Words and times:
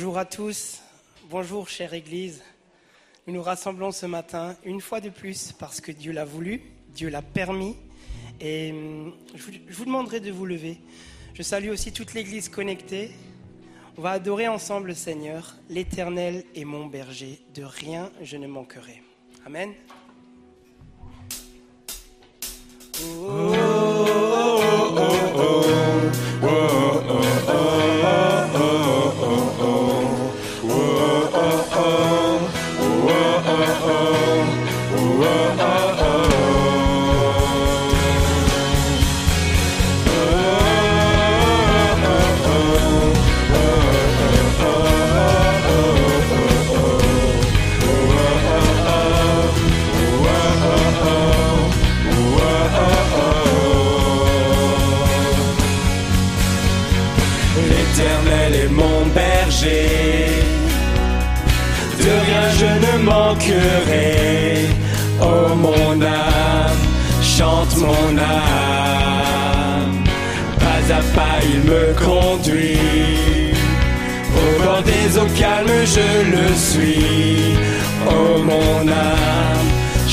Bonjour 0.00 0.16
à 0.16 0.24
tous, 0.24 0.80
bonjour 1.28 1.68
chère 1.68 1.92
Église. 1.92 2.42
Nous 3.26 3.34
nous 3.34 3.42
rassemblons 3.42 3.92
ce 3.92 4.06
matin 4.06 4.56
une 4.64 4.80
fois 4.80 5.02
de 5.02 5.10
plus 5.10 5.52
parce 5.52 5.82
que 5.82 5.92
Dieu 5.92 6.10
l'a 6.10 6.24
voulu, 6.24 6.62
Dieu 6.94 7.10
l'a 7.10 7.20
permis. 7.20 7.76
Et 8.40 8.70
hum, 8.72 9.12
je 9.34 9.74
vous, 9.74 9.84
demanderai 9.84 10.20
de 10.20 10.30
vous 10.30 10.46
lever. 10.46 10.78
Je 11.34 11.42
salue 11.42 11.68
aussi 11.68 11.92
toute 11.92 12.14
l'Église 12.14 12.48
connectée. 12.48 13.10
On 13.98 14.00
va 14.00 14.12
adorer 14.12 14.48
ensemble 14.48 14.88
le 14.88 14.94
Seigneur. 14.94 15.56
L'Éternel 15.68 16.44
est 16.54 16.64
mon 16.64 16.86
berger, 16.86 17.38
de 17.54 17.62
rien 17.62 18.10
je 18.22 18.38
ne 18.38 18.46
manquerai. 18.46 19.02
Amen. 19.44 19.74
L'éternel 22.94 23.59
calmes 75.40 75.84
je 75.96 76.08
le 76.34 76.48
suis. 76.54 77.56
Oh 78.06 78.42
mon 78.50 78.78
âme, 78.88 79.70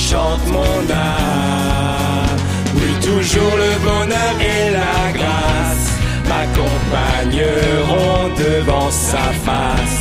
chante 0.08 0.46
mon 0.58 0.80
âme. 0.90 2.38
Oui, 2.76 2.92
toujours 3.10 3.56
le 3.66 3.74
bonheur 3.88 4.36
et 4.54 4.64
la 4.80 4.98
grâce 5.18 5.88
m'accompagneront 6.30 8.24
devant 8.46 8.90
sa 8.92 9.26
face. 9.46 10.00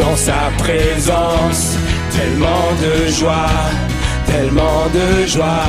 Dans 0.00 0.16
sa 0.16 0.40
présence, 0.64 1.76
tellement 2.16 2.68
de 2.84 2.94
joie, 3.18 3.58
tellement 4.26 4.82
de 4.98 5.26
joie. 5.26 5.68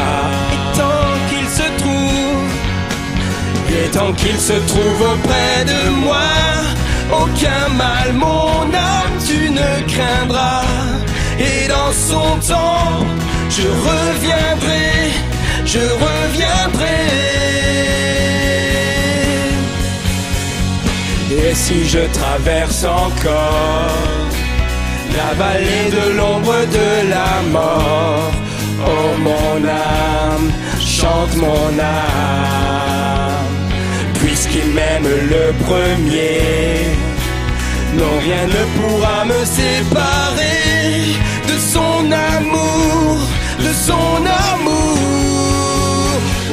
Et 0.54 0.78
tant 0.80 1.12
qu'il 1.30 1.48
se 1.59 1.68
trouve, 1.81 2.52
et 3.78 3.88
tant 3.98 4.14
qu'il 4.14 4.40
se 4.50 4.58
trouve 4.72 5.00
auprès 5.14 5.58
de 5.74 5.90
moi, 6.06 6.30
aucun 7.22 7.66
mal, 7.78 8.14
mon 8.14 8.64
âme, 8.73 9.16
tu 9.28 9.50
ne 9.50 9.72
craindras. 9.92 10.64
Et 11.39 11.67
dans 11.67 11.92
son 11.92 12.30
temps, 12.47 13.06
je 13.50 13.67
reviendrai, 13.89 15.11
je 15.66 15.84
reviendrai. 16.08 17.03
Et 21.35 21.56
si 21.56 21.88
je 21.88 22.00
traverse 22.19 22.84
encore 22.84 24.13
la 25.18 25.34
vallée 25.44 25.90
de 25.91 26.18
l'ombre 26.18 26.56
de 26.78 27.09
la 27.09 27.34
mort, 27.51 28.31
oh 28.85 29.18
mon 29.19 29.68
âme, 29.68 30.51
chante 30.80 31.35
mon 31.38 31.80
âme, 31.80 33.45
puisqu'il 34.16 34.68
m'aime 34.74 35.07
le 35.34 35.53
premier, 35.66 36.95
non 37.98 38.20
rien 38.20 38.46
ne 38.48 38.64
pourra 38.76 39.26
me 39.26 39.46
séparer 39.46 41.16
de 41.48 41.58
son 41.74 42.12
amour, 42.38 43.18
de 43.59 43.74
son 43.88 44.16
amour. 44.54 44.98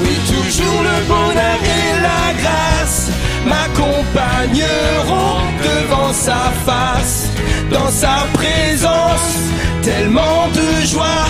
Oui, 0.03 0.15
toujours 0.33 0.83
le 0.91 0.99
bonheur 1.13 1.61
et 1.79 2.01
la 2.09 2.25
grâce 2.41 3.11
m'accompagneront 3.47 5.41
devant 5.69 6.13
sa 6.13 6.43
face, 6.67 7.29
dans 7.71 7.91
sa 7.91 8.27
présence, 8.33 9.35
tellement 9.83 10.49
de 10.55 10.87
joie, 10.87 11.27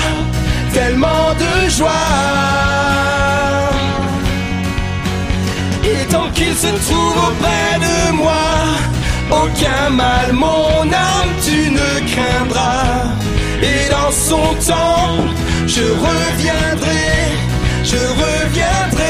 tellement 0.72 1.34
de 1.44 1.70
joie. 1.70 2.08
Et 5.84 6.06
tant 6.06 6.28
qu'il 6.34 6.54
se 6.54 6.68
trouve 6.86 7.16
auprès 7.28 7.78
de 7.86 8.12
moi, 8.12 8.44
aucun 9.30 9.90
mal, 9.90 10.32
mon 10.32 10.82
âme, 10.92 11.32
tu 11.44 11.70
ne 11.70 11.90
craindras. 12.12 13.04
Et 13.62 13.90
dans 13.90 14.12
son 14.12 14.54
temps, 14.66 15.16
je 15.66 15.82
reviendrai, 15.82 17.08
je 17.84 17.96
reviendrai. 17.96 19.09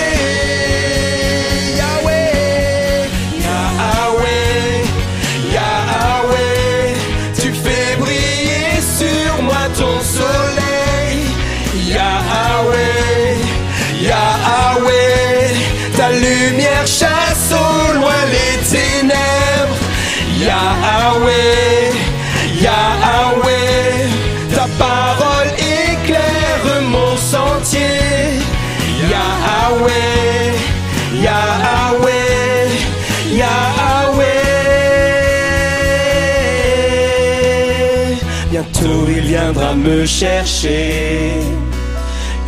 Viendra 39.30 39.74
me 39.74 40.04
chercher 40.06 41.34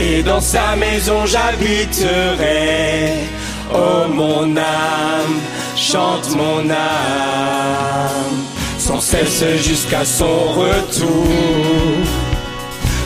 et 0.00 0.22
dans 0.24 0.40
sa 0.40 0.74
maison 0.74 1.18
j'habiterai. 1.26 2.88
Oh 3.72 4.08
mon 4.12 4.56
âme, 4.56 5.36
chante 5.76 6.28
mon 6.34 6.68
âme, 6.70 8.36
sans 8.78 9.00
cesse 9.00 9.44
jusqu'à 9.68 10.04
son 10.04 10.38
retour. 10.60 11.26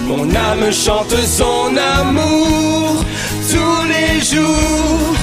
Mon 0.09 0.27
âme 0.49 0.73
chante 0.73 1.17
son 1.41 1.77
amour 1.99 3.05
tous 3.53 3.83
les 3.95 4.15
jours, 4.33 5.15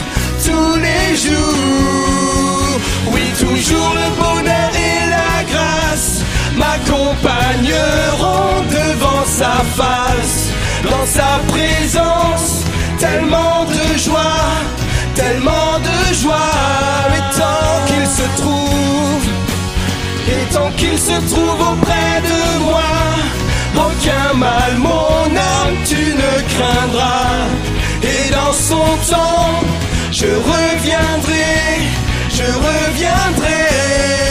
tous 0.47 0.75
les 0.87 1.05
jours. 1.25 2.79
Oui, 3.13 3.23
toujours 3.39 3.93
le 4.01 4.07
bonheur 4.21 4.71
et 4.89 4.99
la 5.17 5.43
grâce 5.51 6.22
m'accompagneront 6.57 8.63
devant 8.69 9.25
sa 9.25 9.63
face, 9.77 10.49
dans 10.83 11.05
sa 11.05 11.39
présence, 11.47 12.65
tellement 12.99 13.63
de 13.65 13.97
joie, 13.97 14.61
tellement 15.15 15.79
de 15.79 16.13
joie. 16.13 16.51
Et 17.15 17.21
tant 17.39 17.85
qu'il 17.87 18.07
se 18.07 18.25
trouve, 18.41 19.25
et 20.27 20.45
tant 20.53 20.71
qu'il 20.77 20.97
se 20.97 21.17
trouve 21.33 21.61
auprès 21.71 22.21
de 22.29 22.39
moi, 22.63 22.91
aucun 23.75 24.33
mal, 24.37 24.77
mon 24.77 25.35
âme, 25.35 25.75
tu 25.85 25.95
ne 25.95 26.41
craindras. 26.53 27.47
Et 28.03 28.29
dans 28.31 28.53
son 28.53 28.97
temps, 29.09 29.63
je 30.11 30.27
reviendrai, 30.27 31.81
je 32.29 32.43
reviendrai. 32.43 34.22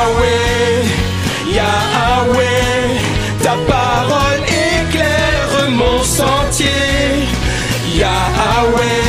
Yahweh, 0.00 0.84
Yahweh, 1.58 3.00
ta 3.42 3.54
parole 3.68 4.44
éclaire 4.48 5.68
mon 5.68 6.02
sentier. 6.02 7.28
Yahweh, 8.00 8.99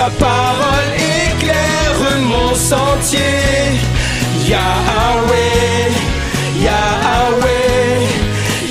ta 0.00 0.08
parole 0.08 0.92
éclaire 1.28 2.00
mon 2.32 2.54
sentier. 2.54 3.42
Yahweh, 4.48 5.92
Yahweh, 6.66 8.06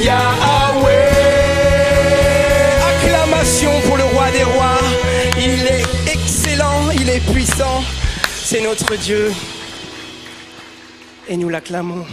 Yahweh. 0.08 1.14
Acclamation 2.92 3.74
pour 3.86 3.98
le 3.98 4.06
roi 4.06 4.32
des 4.32 4.44
rois. 4.44 4.82
Il 5.38 5.62
est 5.78 5.86
excellent, 6.16 6.90
il 7.02 7.08
est 7.08 7.24
puissant. 7.32 7.84
C'est 8.44 8.64
notre 8.64 8.96
Dieu. 8.96 9.32
Et 11.28 11.38
nous 11.38 11.50
l'acclamons. 11.50 12.06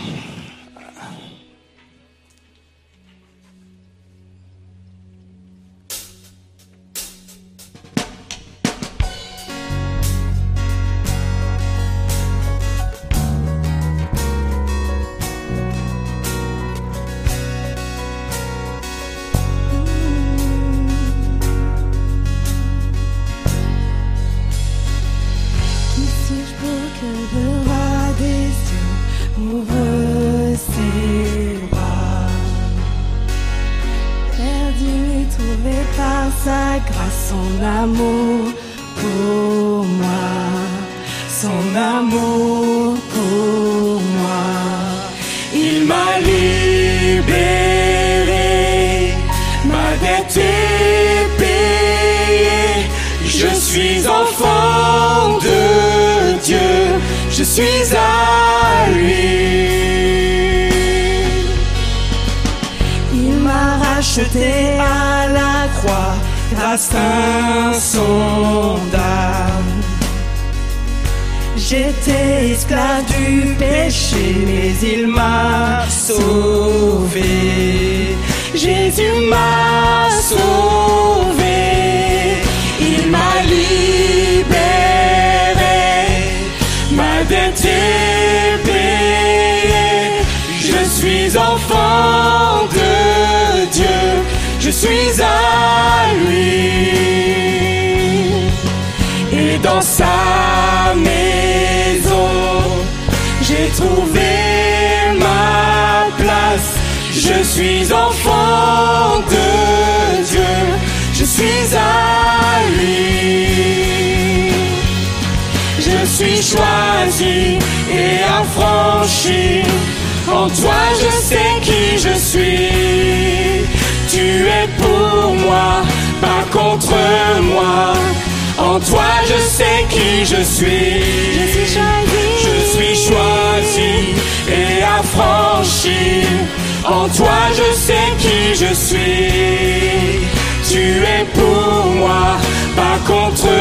Sais 137.86 138.10
qui 138.18 138.40
je 138.62 138.72
suis. 138.74 140.26
Tu 140.68 140.82
es 141.14 141.24
pour 141.38 141.84
moi, 142.00 142.26
pas 142.74 142.98
contre 143.06 143.52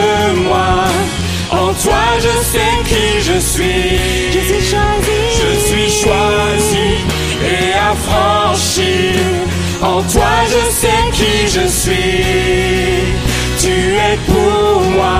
moi. 0.49 0.73
En 1.51 1.71
toi, 1.83 2.03
je 2.25 2.33
sais 2.51 2.75
qui 2.89 3.07
je 3.27 3.37
suis. 3.51 3.99
Je 4.33 4.41
suis 4.49 4.65
choisi. 4.71 5.17
Je 5.41 5.49
suis 5.67 5.91
choisi 6.03 6.87
et 7.53 7.67
affranchi. 7.91 8.97
En 9.81 10.01
toi, 10.13 10.33
je 10.53 10.63
sais 10.81 11.03
qui 11.17 11.35
je 11.55 11.65
suis. 11.81 12.23
Tu 13.61 13.75
es 14.09 14.17
pour 14.31 14.81
moi, 14.95 15.19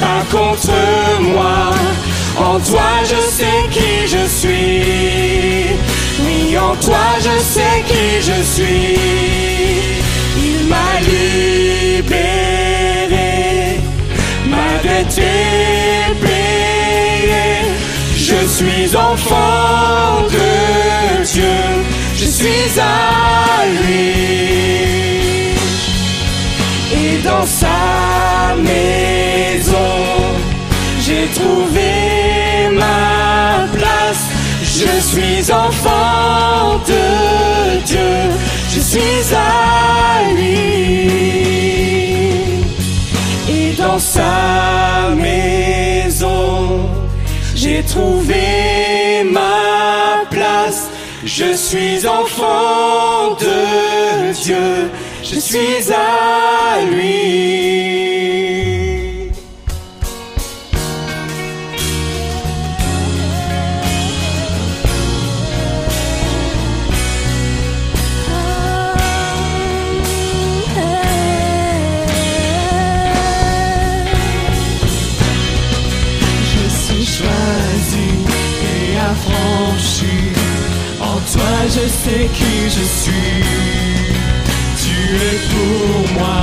pas 0.00 0.22
contre 0.36 0.78
moi. 1.34 1.60
En 2.38 2.58
toi, 2.70 2.90
je 3.10 3.20
sais 3.36 3.60
qui 3.70 3.92
je 4.14 4.24
suis. 4.38 5.85
En 6.58 6.74
toi, 6.76 7.06
je 7.18 7.38
sais 7.38 7.82
qui 7.86 8.22
je 8.22 8.42
suis. 8.42 8.98
Il 10.38 10.66
m'a 10.68 11.00
libéré. 11.00 12.50
Ma 14.48 14.78
payée. 14.82 15.16
Je 18.16 18.46
suis 18.46 18.96
enfant 18.96 20.22
de 20.30 21.24
Dieu. 21.24 21.58
Je 22.16 22.24
suis 22.24 22.80
à 22.80 23.66
lui. 23.82 24.14
Et 26.92 27.18
dans 27.22 27.46
sa 27.46 28.54
maison, 28.56 29.92
j'ai 31.00 31.26
trouvé 31.34 31.90
ma 32.72 33.66
place. 33.76 34.35
Je 34.78 35.00
suis 35.00 35.50
enfant 35.50 36.78
de 36.86 37.80
Dieu. 37.86 38.14
Je 38.68 38.80
suis 38.80 39.34
à 39.34 40.34
lui 40.34 40.66
et 43.48 43.72
dans 43.78 43.98
sa 43.98 45.14
maison, 45.16 46.90
j'ai 47.54 47.82
trouvé 47.84 49.24
ma 49.24 50.26
place. 50.30 50.90
Je 51.24 51.54
suis 51.54 52.06
enfant 52.06 53.34
de 53.40 54.32
Dieu, 54.44 54.90
je 55.22 55.38
suis 55.38 55.90
à 55.90 56.82
lui. 56.90 58.35
Sais 82.06 82.28
qui 82.38 82.56
je 82.76 82.84
suis. 83.00 83.42
Tu 84.82 84.96
es 85.28 85.36
pour 85.52 86.12
moi, 86.18 86.38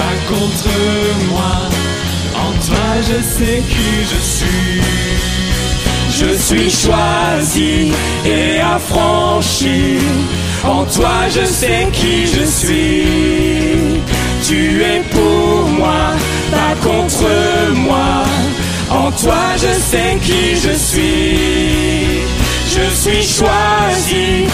pas 0.00 0.16
contre 0.32 0.74
moi. 1.30 1.54
En 2.44 2.52
toi, 2.66 2.88
je 3.08 3.18
sais 3.34 3.60
qui 3.72 3.90
je 4.12 4.20
suis. 4.34 4.80
Je 6.18 6.30
suis 6.46 6.70
choisi 6.84 7.92
et 8.26 8.60
affranchi. 8.60 9.98
En 10.64 10.84
toi, 10.96 11.16
je 11.36 11.44
sais 11.60 11.88
qui 11.92 12.26
je 12.34 12.44
suis. 12.60 14.02
Tu 14.46 14.82
es 14.92 15.00
pour 15.14 15.68
moi, 15.80 16.02
pas 16.54 16.74
contre 16.88 17.30
moi. 17.88 18.10
En 18.90 19.10
toi, 19.22 19.42
je 19.64 19.72
sais 19.90 20.12
qui 20.26 20.44
je 20.64 20.74
suis. 20.88 22.43
Je 22.76 22.90
suis 22.90 23.22
choisi 23.22 24.46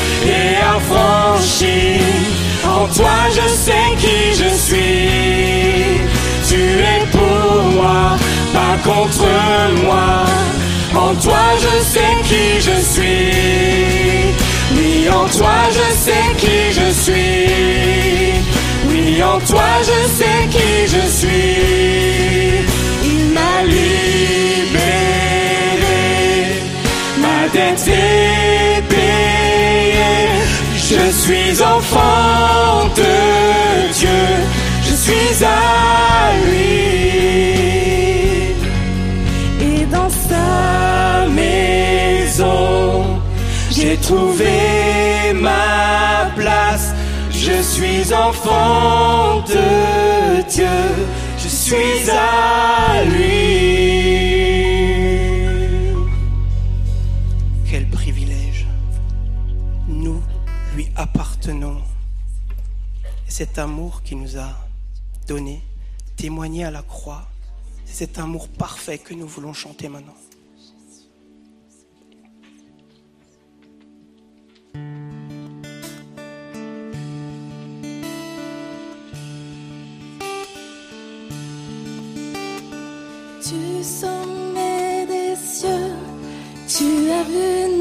affranchi. 0.74 2.00
En 2.64 2.86
toi 2.96 3.16
je 3.36 3.46
sais 3.48 3.88
qui 3.98 4.34
je 4.40 4.48
suis. 4.66 6.00
Tu 6.48 6.60
es 6.92 7.06
pour 7.10 7.62
moi, 7.76 8.16
pas 8.52 8.76
contre 8.84 9.26
moi. 9.84 10.24
En 10.94 11.14
toi 11.14 11.44
je 11.64 11.74
sais 11.92 12.14
qui 12.28 12.60
je 12.60 12.76
suis. 12.92 14.34
Oui, 14.76 15.08
en 15.08 15.26
toi 15.38 15.58
je 15.70 15.86
sais 16.04 16.28
qui 16.36 16.72
je 16.78 16.88
suis. 17.02 18.32
Oui, 18.88 19.22
en 19.22 19.38
toi 19.40 19.70
je 19.82 19.98
sais 20.18 20.40
qui 20.50 20.86
je 20.94 21.06
suis. 21.18 22.66
Il 23.04 23.24
m'a 23.36 23.62
libéré, 23.64 25.19
Je 30.90 31.10
suis 31.12 31.62
enfant 31.62 32.86
de 32.96 33.92
Dieu, 33.92 34.08
je 34.82 34.94
suis 34.94 35.44
à 35.44 36.32
lui. 36.46 36.66
Et 39.60 39.86
dans 39.86 40.10
sa 40.10 41.26
maison, 41.28 43.04
j'ai 43.70 43.96
trouvé 43.96 45.32
ma 45.34 46.30
place. 46.36 46.92
Je 47.30 47.62
suis 47.62 48.12
enfant 48.14 49.44
de 49.48 50.42
Dieu, 50.48 50.66
je 51.38 51.48
suis 51.48 52.10
à 52.10 53.04
lui. 53.04 53.89
Cet 63.40 63.58
amour 63.58 64.02
qu'il 64.02 64.18
nous 64.18 64.36
a 64.36 64.50
donné, 65.26 65.62
témoigné 66.18 66.62
à 66.64 66.70
la 66.70 66.82
croix, 66.82 67.26
c'est 67.86 68.04
cet 68.04 68.18
amour 68.18 68.48
parfait 68.48 68.98
que 68.98 69.14
nous 69.14 69.26
voulons 69.26 69.54
chanter 69.54 69.88
maintenant. 69.88 70.14
Sommet 83.82 85.06
des 85.06 85.34
cieux, 85.34 85.94
tu 86.68 87.10
as 87.10 87.24
vu 87.24 87.79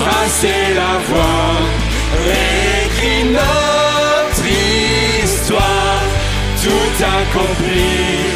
tracé 0.00 0.54
la 0.74 0.92
voie, 1.08 1.56
réécrit 2.26 3.24
notre 3.38 4.46
histoire, 5.22 6.02
tout 6.62 7.04
accompli, 7.18 8.29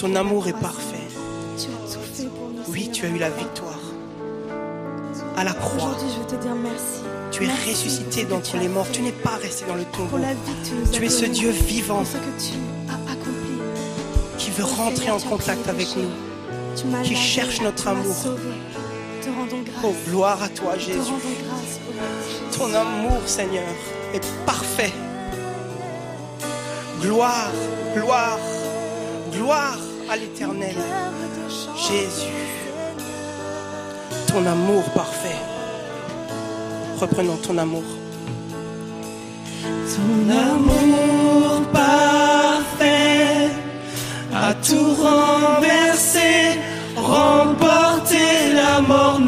ton 0.00 0.16
amour 0.16 0.48
est 0.48 0.58
parfait. 0.58 0.96
Oui, 2.68 2.88
tu 2.90 3.04
as 3.04 3.08
eu 3.10 3.18
la 3.18 3.28
victoire 3.28 3.78
à 5.36 5.44
la 5.44 5.52
croix. 5.52 5.90
Aujourd'hui, 5.90 6.08
je 6.14 6.20
veux 6.20 6.38
te 6.38 6.42
dire 6.42 6.54
merci. 6.54 7.02
Tu 7.30 7.44
es 7.44 7.46
Merci 7.46 7.70
ressuscité 7.70 8.24
d'entre 8.24 8.50
tu 8.52 8.56
as 8.56 8.60
les 8.60 8.68
morts. 8.68 8.86
Tu 8.92 9.02
n'es 9.02 9.12
pas 9.12 9.36
resté 9.42 9.66
dans 9.66 9.74
le 9.74 9.84
tombeau. 9.84 10.18
tu 10.90 11.04
es 11.04 11.08
ce 11.10 11.26
Dieu 11.26 11.50
vivant 11.50 11.98
Pour 11.98 12.06
ce 12.06 12.16
que 12.16 12.40
tu 12.40 12.54
as 12.88 13.12
accompli. 13.12 13.58
qui 14.38 14.50
veut 14.50 14.64
Oh, 14.66 14.74
rentrer 14.82 15.10
en 15.10 15.20
contact 15.20 15.68
avec 15.68 15.88
nous. 15.96 17.02
Qui 17.04 17.14
cherche 17.14 17.60
notre 17.60 17.88
amour. 17.88 18.16
Oh, 19.84 19.94
gloire 20.08 20.42
à 20.42 20.48
toi, 20.48 20.78
Jésus. 20.78 20.98
Jésus. 20.98 22.56
Ton 22.56 22.72
amour, 22.74 23.20
Seigneur, 23.26 23.68
est 24.14 24.26
parfait. 24.46 24.92
Gloire, 27.02 27.50
gloire, 27.94 28.38
gloire 29.32 29.78
à 30.10 30.16
l'éternel. 30.16 30.74
Jésus, 31.76 32.26
ton 34.26 34.44
amour 34.44 34.82
parfait. 34.90 35.38
Reprenons 37.00 37.36
ton 37.36 37.56
amour. 37.58 37.84
Ton 39.62 40.30
amour 40.30 41.62
parfait 41.72 43.50
a 44.34 44.54
tout 44.54 44.94
renversé, 44.94 46.58
remporté 46.96 48.52
la 48.54 48.80
mort 48.80 49.20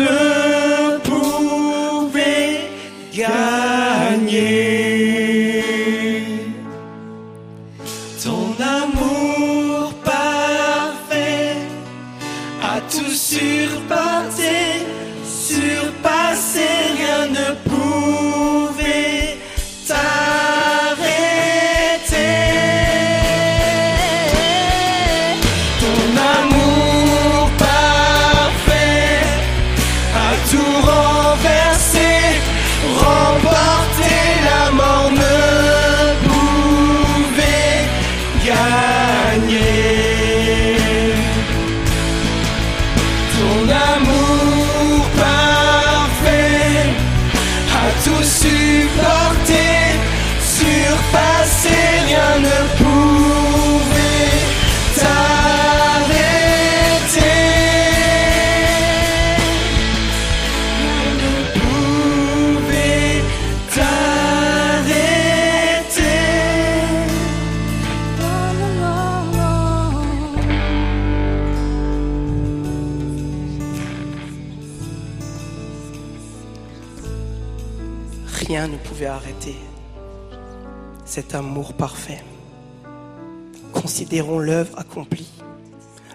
Considérons 84.12 84.40
l'œuvre 84.40 84.78
accomplie, 84.78 85.30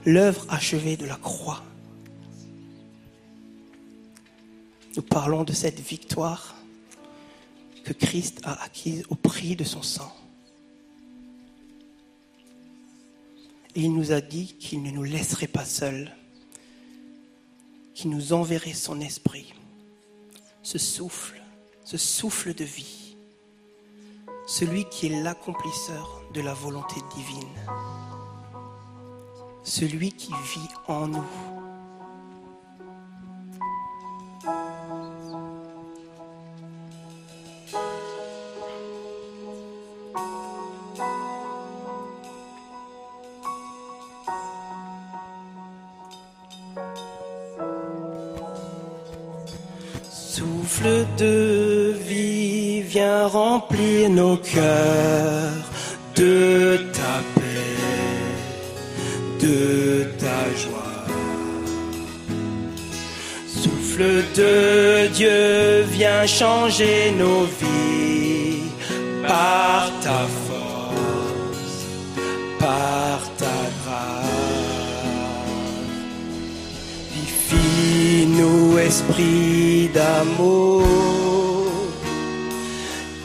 l'œuvre 0.06 0.46
achevée 0.50 0.98
de 0.98 1.08
la 1.08 1.16
croix. 1.16 1.64
Nous 4.96 5.02
parlons 5.02 5.44
de 5.44 5.52
cette 5.52 5.80
victoire 5.80 6.54
que 7.84 7.94
Christ 7.94 8.42
a 8.44 8.64
acquise 8.64 9.04
au 9.10 9.16
prix 9.16 9.56
de 9.56 9.64
son 9.64 9.82
sang. 9.82 10.16
Et 13.74 13.82
il 13.82 13.96
nous 13.96 14.12
a 14.12 14.22
dit 14.22 14.54
qu'il 14.60 14.84
ne 14.84 14.92
nous 14.92 15.04
laisserait 15.04 15.48
pas 15.48 15.66
seuls, 15.66 16.16
qu'il 17.96 18.12
nous 18.12 18.32
enverrait 18.32 18.74
son 18.74 19.02
esprit, 19.02 19.56
ce 20.62 20.78
souffle, 20.78 21.42
ce 21.84 21.98
souffle 21.98 22.54
de 22.54 22.64
vie, 22.64 23.16
celui 24.46 24.86
qui 24.88 25.08
est 25.08 25.24
l'accomplisseur 25.24 26.16
de 26.34 26.42
la 26.42 26.54
volonté 26.54 26.96
divine, 27.16 27.48
celui 29.63 30.12
qui 30.12 30.32
vit 30.32 30.70
en 30.88 31.08
nous. 31.08 31.24
Souffle 50.10 51.06
de 51.18 51.96
vie, 52.08 52.82
viens 52.82 53.28
remplir 53.28 54.10
nos 54.10 54.38
cœurs 54.38 54.97
changer 66.28 67.13
nos 67.18 67.46
vies 67.60 68.63
par 69.26 69.90
ta 70.04 70.28
force, 70.46 71.86
par 72.60 73.20
ta 73.38 73.58
grâce. 73.80 74.28
Vifie-nous, 77.13 78.78
esprit 78.78 79.90
d'amour, 79.94 80.84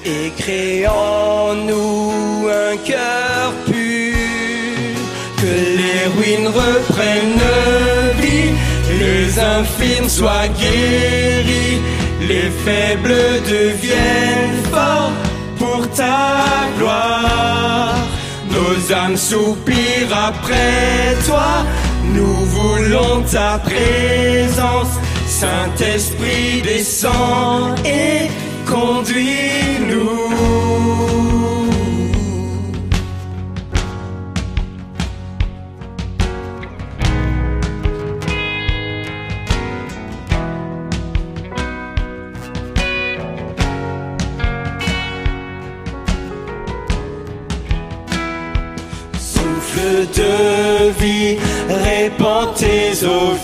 et 0.05 0.31
crée 0.38 0.87
en 0.87 1.55
nous 1.55 2.49
un 2.49 2.77
cœur 2.77 3.53
pur, 3.67 4.15
que 5.38 5.53
les 5.79 6.03
ruines 6.17 6.47
reprennent 6.47 7.43
vie, 8.21 8.53
les 9.01 9.38
infimes 9.41 10.09
soient 10.09 10.49
guéris 10.61 11.41
faibles 12.64 13.42
deviennent 13.48 14.62
forts 14.70 15.12
pour 15.59 15.88
ta 15.90 16.35
gloire. 16.79 17.94
Nos 18.51 18.92
âmes 18.92 19.16
soupirent 19.16 20.16
après 20.29 21.16
toi, 21.27 21.64
nous 22.14 22.37
voulons 22.57 23.22
ta 23.31 23.59
présence. 23.59 24.98
Saint-Esprit 25.27 26.62
descend 26.62 27.75
et 27.85 28.29
conduis-nous. 28.70 30.72
Répands 53.05 53.41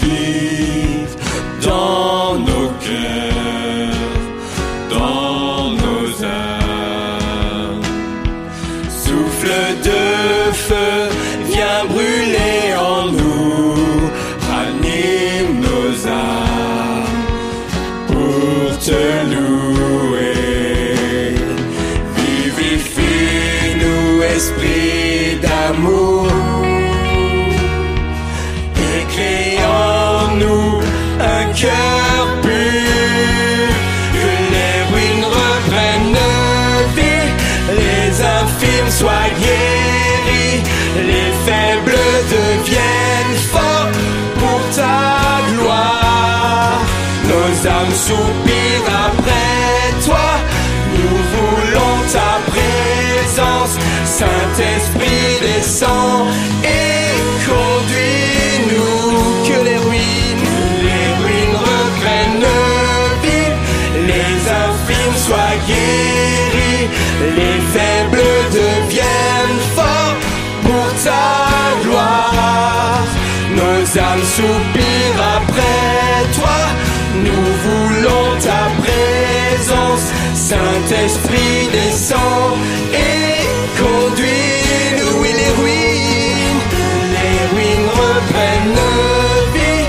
deviennent 42.30 43.38
forts 43.52 43.92
pour 44.40 44.60
ta 44.76 45.40
gloire. 45.52 46.80
Nos 47.30 47.66
âmes 47.66 47.94
soupirent 48.06 48.90
après 49.08 50.04
toi, 50.04 50.28
nous 50.96 51.18
voulons 51.34 51.98
ta 52.12 52.32
présence. 52.52 53.74
Saint-Esprit 54.04 55.30
descend 55.42 56.28
et 56.64 57.08
conduis-nous. 57.48 58.98
Que 59.48 59.58
les 59.64 59.78
ruines, 59.78 60.48
les 60.88 61.08
ruines 61.22 61.58
reprennent 61.70 62.46
vie, 63.22 63.52
les 64.10 64.34
infirmes 64.66 65.20
soient 65.26 65.58
guéris, 65.66 66.88
les 67.38 67.58
faibles 67.74 68.30
deviennent 68.52 69.62
forts 69.76 70.18
pour 70.64 70.88
ta 71.04 71.82
gloire. 71.82 71.87
Nos 73.88 73.98
âmes 74.00 74.22
soupirent 74.22 75.22
après 75.36 76.34
toi, 76.34 76.58
nous 77.24 77.46
voulons 77.64 78.38
ta 78.38 78.68
présence. 78.82 80.06
Saint-Esprit 80.34 81.68
descend 81.72 82.58
et 82.92 83.46
conduis-nous. 83.80 85.20
Oui, 85.22 85.30
les 85.40 85.52
ruines, 85.60 86.60
les 87.16 87.56
ruines 87.56 87.88
reprennent 87.88 88.84
vie, 89.54 89.84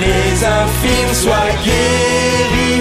les 0.00 0.44
infirmes 0.44 1.14
soient 1.14 1.54
guéris, 1.62 2.80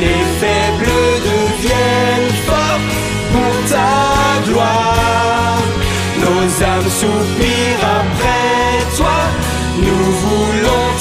les 0.00 0.22
faibles 0.38 0.96
deviennent 1.30 2.34
forts 2.46 2.84
pour 3.32 3.54
ta 3.70 4.50
gloire. 4.50 5.62
Nos 6.20 6.64
âmes 6.64 6.90
soupirent 6.90 7.49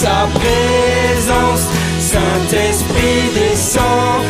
ta 0.01 0.27
présence. 0.33 1.67
Saint-Esprit 1.99 3.29
descend 3.35 4.23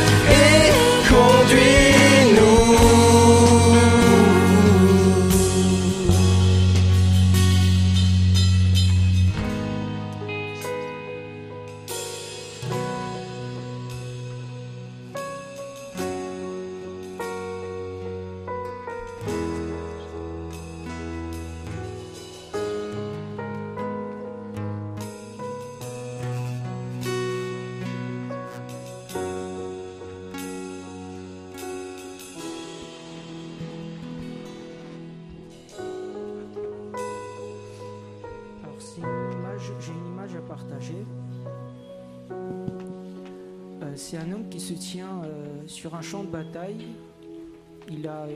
Il 47.91 48.07
a 48.07 48.27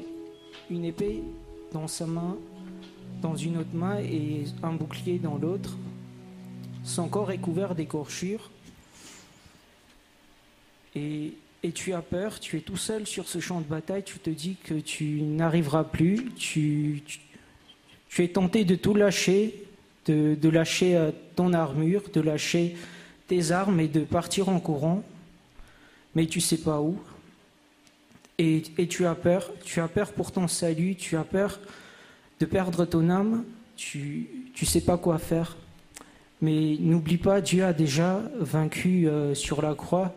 une 0.69 0.85
épée 0.85 1.23
dans 1.71 1.87
sa 1.87 2.05
main, 2.05 2.37
dans 3.21 3.35
une 3.35 3.57
autre 3.57 3.73
main 3.73 3.99
et 3.99 4.45
un 4.61 4.73
bouclier 4.73 5.19
dans 5.19 5.37
l'autre. 5.37 5.77
Son 6.83 7.07
corps 7.07 7.31
est 7.31 7.37
couvert 7.37 7.75
d'écorchures. 7.75 8.51
Et, 10.95 11.33
tu 11.73 11.93
as 11.93 12.01
peur, 12.01 12.39
tu 12.39 12.57
es 12.57 12.59
tout 12.59 12.77
seul 12.77 13.07
sur 13.07 13.27
ce 13.27 13.39
champ 13.39 13.61
de 13.61 13.65
bataille, 13.65 14.03
tu 14.03 14.19
te 14.19 14.29
dis 14.29 14.57
que 14.63 14.75
tu 14.75 15.21
n'arriveras 15.21 15.85
plus, 15.85 16.31
tu, 16.35 17.01
es 18.17 18.27
tenté 18.27 18.65
de 18.65 18.75
tout 18.75 18.93
lâcher, 18.93 19.63
de, 20.05 20.49
lâcher 20.49 20.97
euh, 20.97 21.11
ton 21.35 21.53
armure, 21.53 22.03
de 22.13 22.19
lâcher 22.19 22.75
tes 23.27 23.51
armes 23.51 23.79
et 23.79 23.87
de 23.87 24.01
partir 24.01 24.49
en 24.49 24.59
courant, 24.59 25.03
mais 26.15 26.27
tu 26.27 26.41
sais 26.41 26.57
pas 26.57 26.81
où. 26.81 26.99
Et, 28.39 28.61
tu 28.87 29.05
as 29.05 29.15
peur, 29.15 29.51
tu 29.63 29.79
as 29.79 29.87
peur 29.87 30.11
pour 30.11 30.31
ton 30.31 30.47
salut, 30.47 30.95
tu 30.95 31.17
as 31.17 31.23
peur 31.23 31.59
de 32.39 32.45
perdre 32.45 32.85
ton 32.85 33.09
âme, 33.09 33.45
tu 33.75 34.27
tu 34.53 34.65
sais 34.65 34.81
pas 34.81 34.97
quoi 34.97 35.17
faire. 35.17 35.55
Mais 36.41 36.77
n'oublie 36.79 37.17
pas, 37.17 37.41
Dieu 37.41 37.63
a 37.63 37.73
déjà 37.73 38.21
vaincu 38.39 39.07
euh, 39.07 39.33
sur 39.33 39.61
la 39.61 39.75
croix. 39.75 40.13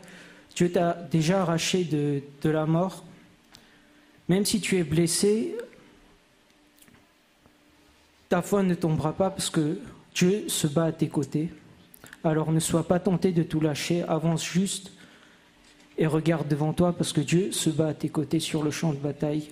Dieu 0.55 0.72
t'a 0.72 0.94
déjà 1.11 1.42
arraché 1.42 1.85
de, 1.85 2.22
de 2.42 2.50
la 2.50 2.66
mort. 2.66 3.05
Même 4.29 4.44
si 4.44 4.61
tu 4.61 4.76
es 4.76 4.85
blessé, 4.85 5.57
ta 8.29 8.42
foi 8.42 8.62
ne 8.62 8.74
tombera 8.74 9.12
pas 9.12 9.31
parce 9.31 9.50
que 9.50 9.79
Dieu 10.14 10.48
se 10.48 10.66
bat 10.66 10.87
à 10.87 10.92
tes 10.92 11.09
côtés. 11.09 11.50
Alors 12.24 12.50
ne 12.50 12.61
sois 12.61 12.88
pas 12.88 12.98
tenté 12.98 13.31
de 13.33 13.42
tout 13.42 13.61
lâcher, 13.61 14.02
avance 14.02 14.44
juste 14.44 14.90
et 15.98 16.06
regarde 16.06 16.48
devant 16.48 16.72
toi 16.72 16.92
parce 16.92 17.12
que 17.12 17.20
Dieu 17.20 17.52
se 17.52 17.70
bat 17.70 17.88
à 17.88 17.94
tes 17.94 18.09
côtés 18.09 18.40
sur 18.40 18.62
le 18.62 18.70
champ 18.70 18.92
de 18.92 18.98
bataille. 18.98 19.50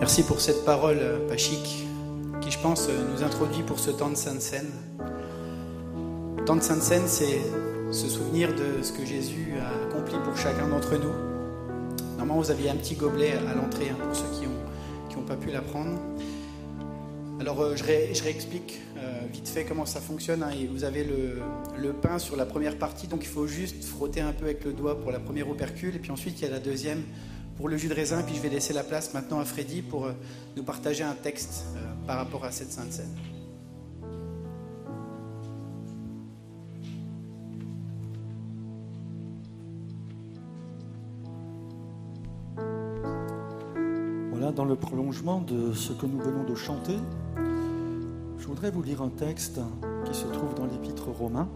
Merci 0.00 0.24
pour 0.24 0.40
cette 0.40 0.64
parole, 0.64 0.98
euh, 0.98 1.28
Pachik, 1.28 1.86
qui, 2.40 2.50
je 2.50 2.58
pense, 2.58 2.88
euh, 2.88 3.12
nous 3.12 3.22
introduit 3.22 3.62
pour 3.62 3.78
ce 3.78 3.90
temps 3.90 4.10
de 4.10 4.16
Sainte 4.16 4.40
Seine. 4.42 4.70
temps 6.46 6.56
de 6.56 6.62
Sainte 6.62 6.82
Seine, 6.82 7.06
c'est 7.06 7.38
se 7.90 8.08
souvenir 8.08 8.54
de 8.54 8.82
ce 8.82 8.92
que 8.92 9.04
Jésus 9.04 9.52
a 9.60 9.86
accompli 9.86 10.14
pour 10.24 10.36
chacun 10.36 10.68
d'entre 10.68 10.94
nous. 10.96 11.12
Normalement, 12.18 12.40
vous 12.40 12.50
aviez 12.50 12.70
un 12.70 12.76
petit 12.76 12.94
gobelet 12.94 13.32
à 13.50 13.54
l'entrée 13.54 13.90
hein, 13.90 13.96
pour 14.04 14.14
ceux 14.14 14.28
qui 14.38 14.46
n'ont 14.46 14.60
qui 15.08 15.16
ont 15.16 15.22
pas 15.22 15.36
pu 15.36 15.50
la 15.50 15.60
prendre. 15.60 15.98
Alors, 17.40 17.60
euh, 17.62 17.74
je, 17.74 17.82
ré- 17.82 18.10
je 18.14 18.22
réexplique 18.22 18.80
euh, 18.96 19.20
vite 19.32 19.48
fait 19.48 19.64
comment 19.64 19.86
ça 19.86 20.00
fonctionne. 20.00 20.42
hein. 20.44 20.50
Et 20.50 20.66
vous 20.66 20.84
avez 20.84 21.02
le, 21.02 21.40
le 21.78 21.92
pain 21.92 22.18
sur 22.20 22.36
la 22.36 22.46
première 22.46 22.78
partie, 22.78 23.08
donc 23.08 23.22
il 23.24 23.28
faut 23.28 23.46
juste 23.48 23.82
frotter 23.84 24.20
un 24.20 24.32
peu 24.32 24.44
avec 24.44 24.64
le 24.64 24.72
doigt 24.72 25.00
pour 25.00 25.10
la 25.10 25.18
première 25.18 25.48
opercule. 25.50 25.96
Et 25.96 25.98
puis 25.98 26.12
ensuite, 26.12 26.38
il 26.40 26.44
y 26.44 26.46
a 26.46 26.50
la 26.50 26.60
deuxième 26.60 27.02
pour 27.56 27.68
le 27.68 27.76
jus 27.76 27.88
de 27.88 27.94
raisin. 27.94 28.22
Puis 28.22 28.36
je 28.36 28.40
vais 28.40 28.50
laisser 28.50 28.72
la 28.72 28.84
place 28.84 29.12
maintenant 29.14 29.40
à 29.40 29.44
Freddy 29.44 29.82
pour 29.82 30.06
euh, 30.06 30.12
nous 30.56 30.62
partager 30.62 31.02
un 31.02 31.14
texte 31.14 31.64
par 32.06 32.18
rapport 32.18 32.44
à 32.44 32.52
cette 32.52 32.70
Sainte 32.70 32.92
Seine. 32.92 33.16
De 45.20 45.74
ce 45.74 45.92
que 45.92 46.06
nous 46.06 46.18
venons 46.18 46.44
de 46.44 46.54
chanter, 46.54 46.96
je 48.38 48.46
voudrais 48.46 48.70
vous 48.70 48.82
lire 48.82 49.02
un 49.02 49.10
texte 49.10 49.60
qui 50.06 50.14
se 50.14 50.24
trouve 50.24 50.54
dans 50.54 50.64
l'Épître 50.64 51.08
aux 51.08 51.12
Romains 51.12 51.48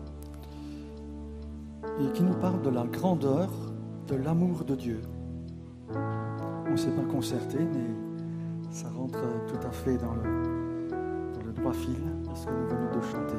et 1.99 2.13
qui 2.13 2.23
nous 2.23 2.35
parle 2.35 2.61
de 2.61 2.69
la 2.69 2.85
grandeur 2.85 3.49
de 4.07 4.17
l'amour 4.17 4.65
de 4.67 4.75
Dieu. 4.75 5.01
On 5.91 6.73
ne 6.73 6.77
s'est 6.77 6.91
pas 6.91 7.11
concerté, 7.11 7.57
mais 7.59 8.71
ça 8.71 8.89
rentre 8.91 9.23
tout 9.49 9.67
à 9.67 9.71
fait 9.71 9.97
dans 9.97 10.13
le, 10.13 10.93
dans 11.33 11.47
le 11.47 11.53
droit 11.53 11.73
fil 11.73 11.95
de 11.95 12.37
ce 12.37 12.45
que 12.45 12.51
nous 12.51 12.69
venons 12.69 12.97
de 12.97 13.03
chanter. 13.03 13.39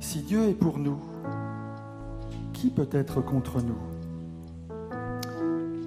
Si 0.00 0.20
Dieu 0.20 0.42
est 0.42 0.54
pour 0.54 0.78
nous, 0.78 0.98
qui 2.52 2.68
peut 2.68 2.88
être 2.92 3.22
contre 3.22 3.62
nous? 3.62 3.78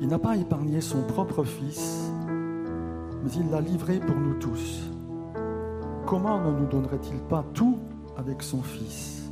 Il 0.01 0.07
n'a 0.07 0.19
pas 0.19 0.35
épargné 0.35 0.81
son 0.81 1.03
propre 1.03 1.43
Fils, 1.43 2.11
mais 3.23 3.31
il 3.31 3.49
l'a 3.49 3.61
livré 3.61 3.99
pour 3.99 4.15
nous 4.15 4.35
tous. 4.35 4.83
Comment 6.05 6.39
ne 6.39 6.59
nous 6.59 6.65
donnerait-il 6.65 7.17
pas 7.29 7.43
tout 7.53 7.77
avec 8.17 8.43
son 8.43 8.61
Fils? 8.61 9.31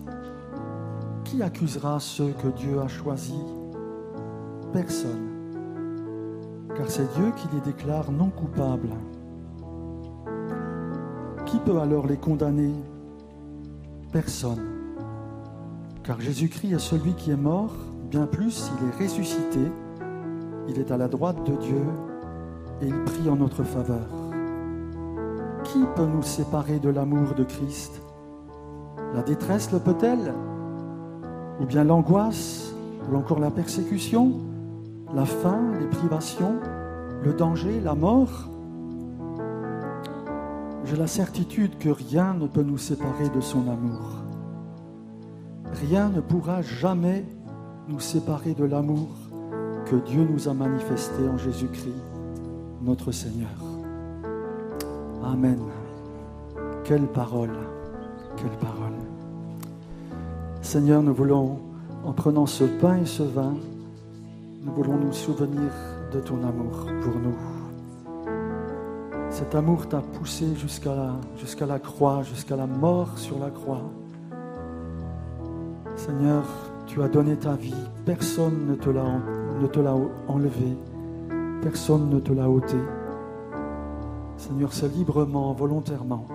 Qui 1.24 1.44
accusera 1.44 2.00
ceux 2.00 2.32
que 2.32 2.48
Dieu 2.48 2.80
a 2.80 2.88
choisis? 2.88 3.36
Personne. 4.74 5.28
Car 6.76 6.90
c'est 6.90 7.14
Dieu 7.16 7.32
qui 7.36 7.48
les 7.54 7.62
déclare 7.62 8.12
non 8.12 8.30
coupables. 8.30 8.96
Qui 11.46 11.60
peut 11.60 11.80
alors 11.80 12.08
les 12.08 12.18
condamner? 12.18 12.74
Personne. 14.12 14.62
Car 16.04 16.20
Jésus-Christ 16.20 16.74
est 16.74 16.80
celui 16.80 17.14
qui 17.14 17.32
est 17.32 17.38
mort, 17.38 17.76
bien 18.10 18.26
plus, 18.26 18.72
il 18.80 18.88
est 18.88 19.04
ressuscité 19.04 19.72
il 20.68 20.80
est 20.80 20.92
à 20.92 20.98
la 20.98 21.08
droite 21.08 21.44
de 21.46 21.56
Dieu 21.58 21.84
et 22.82 22.88
il 22.88 23.04
prie 23.04 23.30
en 23.30 23.36
notre 23.36 23.64
faveur. 23.64 24.08
Qui 25.64 25.84
peut 25.96 26.06
nous 26.06 26.24
séparer 26.24 26.80
de 26.80 26.90
l'amour 26.90 27.34
de 27.36 27.44
Christ? 27.44 28.02
La 29.14 29.22
détresse 29.22 29.72
le 29.72 29.80
peut-elle? 29.80 30.34
Ou 31.62 31.66
bien 31.66 31.84
l'angoisse 31.84 32.74
Ou 33.10 33.16
encore 33.16 33.40
la 33.40 33.52
persécution 33.52 34.34
La 35.14 35.26
faim 35.26 35.72
Les 35.80 35.88
privations 35.88 36.56
Le 37.24 37.34
danger 37.34 37.80
La 37.80 37.96
mort? 37.96 38.48
J'ai 40.86 40.98
la 40.98 41.08
certitude 41.08 41.78
que 41.78 41.90
rien 41.90 42.34
ne 42.34 42.48
peut 42.48 42.64
nous 42.64 42.78
séparer 42.78 43.30
de 43.30 43.40
son 43.40 43.70
amour. 43.70 44.24
Rien 45.74 46.10
ne 46.10 46.20
pourra 46.20 46.62
jamais 46.62 47.26
nous 47.88 48.00
séparer 48.00 48.54
de 48.54 48.66
l'amour 48.66 49.08
que 49.86 49.96
Dieu 49.96 50.28
nous 50.30 50.50
a 50.50 50.54
manifesté 50.54 51.28
en 51.28 51.38
Jésus-Christ, 51.38 51.94
notre 52.82 53.12
Seigneur. 53.12 53.50
Amen. 55.24 55.60
Quelle 56.84 57.08
parole, 57.08 57.58
quelle 58.38 58.58
parole. 58.60 58.98
Seigneur, 60.62 61.04
nous 61.04 61.14
voulons, 61.14 61.60
en 62.04 62.14
prenant 62.14 62.46
ce 62.46 62.64
pain 62.64 62.98
et 62.98 63.06
ce 63.06 63.24
vin, 63.24 63.56
nous 64.64 64.74
voulons 64.74 64.98
nous 64.98 65.14
souvenir 65.14 65.72
de 66.14 66.20
ton 66.20 66.38
amour 66.44 66.88
pour 67.02 67.16
nous. 67.20 67.36
Cet 69.30 69.56
amour 69.56 69.88
t'a 69.88 70.02
poussé 70.02 70.56
jusqu'à 70.56 70.94
la, 70.96 71.66
la 71.66 71.80
croix, 71.80 72.24
jusqu'à 72.24 72.56
la 72.56 72.68
mort 72.68 73.18
sur 73.18 73.40
la 73.40 73.50
croix. 73.50 73.84
Seigneur, 75.96 76.44
tu 76.88 77.02
as 77.02 77.08
donné 77.08 77.38
ta 77.38 77.54
vie, 77.54 77.74
personne 78.06 78.68
ne 78.68 78.76
te 78.76 78.90
l'a 78.90 79.20
ne 79.62 79.68
te 79.68 79.80
l'a 79.80 79.96
enlevé, 80.28 80.76
personne 81.62 82.10
ne 82.10 82.20
te 82.20 82.34
l'a 82.34 82.50
ôté. 82.50 82.78
Seigneur, 84.38 84.74
c'est 84.74 84.92
librement, 84.94 85.54
volontairement 85.54 86.26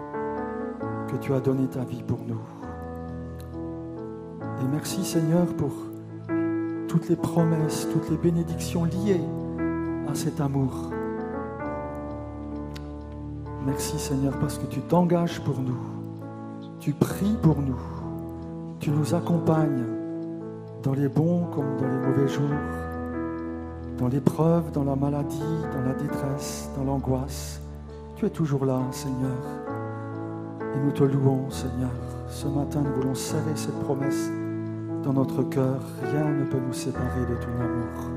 que 1.08 1.16
tu 1.16 1.34
as 1.34 1.40
donné 1.40 1.66
ta 1.66 1.84
vie 1.84 2.02
pour 2.02 2.20
nous. 2.26 2.40
Et 4.60 4.68
merci 4.70 5.04
Seigneur 5.04 5.46
pour 5.56 5.72
toutes 6.88 7.08
les 7.08 7.16
promesses, 7.16 7.88
toutes 7.92 8.08
les 8.10 8.16
bénédictions 8.16 8.84
liées 8.84 9.20
à 10.08 10.14
cet 10.14 10.40
amour. 10.40 10.90
Merci 13.66 13.98
Seigneur 13.98 14.38
parce 14.38 14.58
que 14.58 14.66
tu 14.66 14.80
t'engages 14.80 15.40
pour 15.42 15.60
nous, 15.60 15.78
tu 16.78 16.92
pries 16.92 17.36
pour 17.42 17.60
nous, 17.60 17.80
tu 18.78 18.90
nous 18.90 19.14
accompagnes 19.14 19.84
dans 20.84 20.94
les 20.94 21.08
bons 21.08 21.46
comme 21.46 21.76
dans 21.76 21.88
les 21.88 22.06
mauvais 22.06 22.28
jours 22.28 22.85
dans 23.98 24.08
l'épreuve, 24.08 24.70
dans 24.72 24.84
la 24.84 24.96
maladie, 24.96 25.40
dans 25.72 25.82
la 25.82 25.94
détresse, 25.94 26.70
dans 26.76 26.84
l'angoisse. 26.84 27.60
Tu 28.16 28.26
es 28.26 28.30
toujours 28.30 28.64
là, 28.64 28.80
Seigneur. 28.90 29.36
Et 30.74 30.78
nous 30.84 30.92
te 30.92 31.04
louons, 31.04 31.50
Seigneur. 31.50 31.90
Ce 32.28 32.46
matin, 32.46 32.82
nous 32.82 33.00
voulons 33.00 33.14
serrer 33.14 33.54
cette 33.54 33.78
promesse 33.80 34.30
dans 35.02 35.12
notre 35.12 35.42
cœur. 35.44 35.80
Rien 36.02 36.24
ne 36.24 36.44
peut 36.44 36.60
nous 36.64 36.72
séparer 36.72 37.20
de 37.20 37.36
ton 37.36 37.60
amour. 37.60 38.10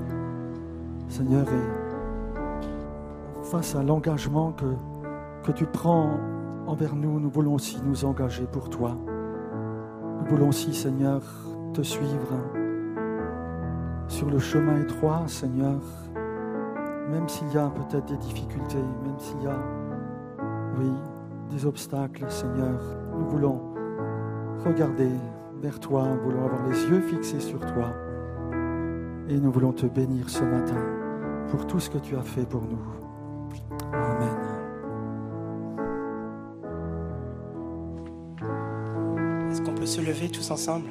Seigneur, 1.08 1.46
et 1.48 3.46
face 3.46 3.76
à 3.76 3.84
l'engagement 3.84 4.52
que, 4.52 4.66
que 5.44 5.52
tu 5.52 5.66
prends 5.66 6.20
envers 6.68 6.96
nous, 6.96 7.20
nous 7.20 7.30
voulons 7.30 7.56
aussi 7.56 7.80
nous 7.86 8.06
engager 8.06 8.46
pour 8.52 8.70
toi. 8.70 8.96
Nous 10.20 10.26
voulons 10.30 10.50
aussi, 10.50 10.74
Seigneur, 10.74 11.22
te 11.74 11.82
suivre 11.82 12.59
sur 14.10 14.30
le 14.30 14.40
chemin 14.40 14.82
étroit, 14.82 15.24
Seigneur, 15.28 15.80
même 17.10 17.30
s'il 17.30 17.52
y 17.54 17.58
a 17.58 17.70
peut-être 17.70 18.06
des 18.06 18.18
difficultés, 18.18 18.84
même 19.04 19.20
s'il 19.20 19.42
y 19.44 19.48
a, 19.48 19.58
oui, 20.78 20.92
des 21.52 21.66
obstacles, 21.66 22.26
Seigneur, 22.30 22.80
nous 23.18 23.26
voulons 23.30 23.62
regarder 24.66 25.12
vers 25.62 25.80
toi, 25.80 26.08
nous 26.08 26.32
voulons 26.32 26.46
avoir 26.46 26.68
les 26.68 26.84
yeux 26.86 27.02
fixés 27.02 27.40
sur 27.40 27.60
toi 27.60 27.94
et 29.30 29.38
nous 29.38 29.52
voulons 29.52 29.74
te 29.74 29.86
bénir 29.86 30.30
ce 30.30 30.44
matin 30.44 30.82
pour 31.50 31.68
tout 31.68 31.80
ce 31.80 31.90
que 31.90 32.00
tu 32.00 32.16
as 32.16 32.24
fait 32.24 32.48
pour 32.48 32.64
nous. 32.64 32.80
Amen. 33.94 34.38
Est-ce 39.50 39.62
qu'on 39.62 39.74
peut 39.74 39.86
se 39.86 40.02
lever 40.02 40.30
tous 40.30 40.50
ensemble? 40.52 40.90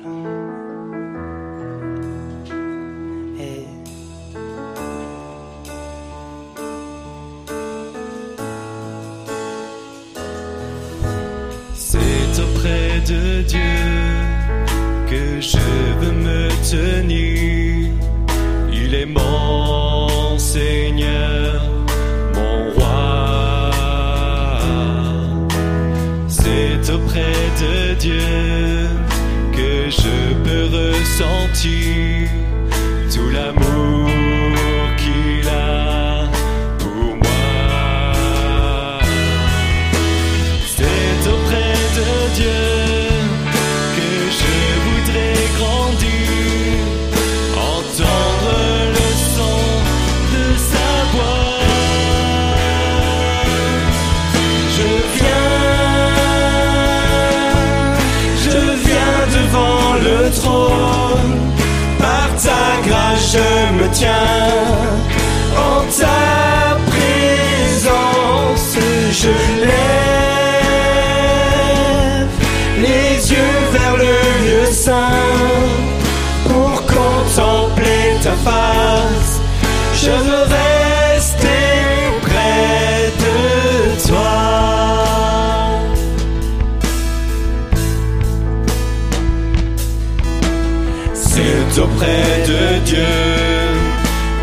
Auprès 91.78 92.42
de 92.46 92.84
Dieu 92.84 93.14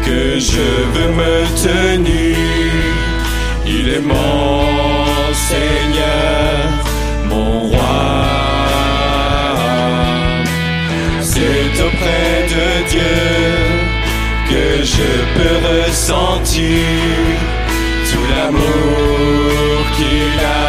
que 0.05 0.39
je 0.39 0.67
veux 0.93 1.11
me 1.21 1.35
tenir. 1.67 2.37
Il 3.65 3.89
est 3.89 4.05
mon 4.15 4.65
Seigneur, 5.49 6.55
mon 7.29 7.59
roi. 7.71 8.05
C'est 11.21 11.71
auprès 11.87 12.35
de 12.55 12.67
Dieu 12.93 13.17
que 14.49 14.83
je 14.93 15.11
peux 15.35 15.57
ressentir 15.73 16.79
tout 18.09 18.25
l'amour 18.31 19.77
qu'il 19.97 20.39
a 20.39 20.64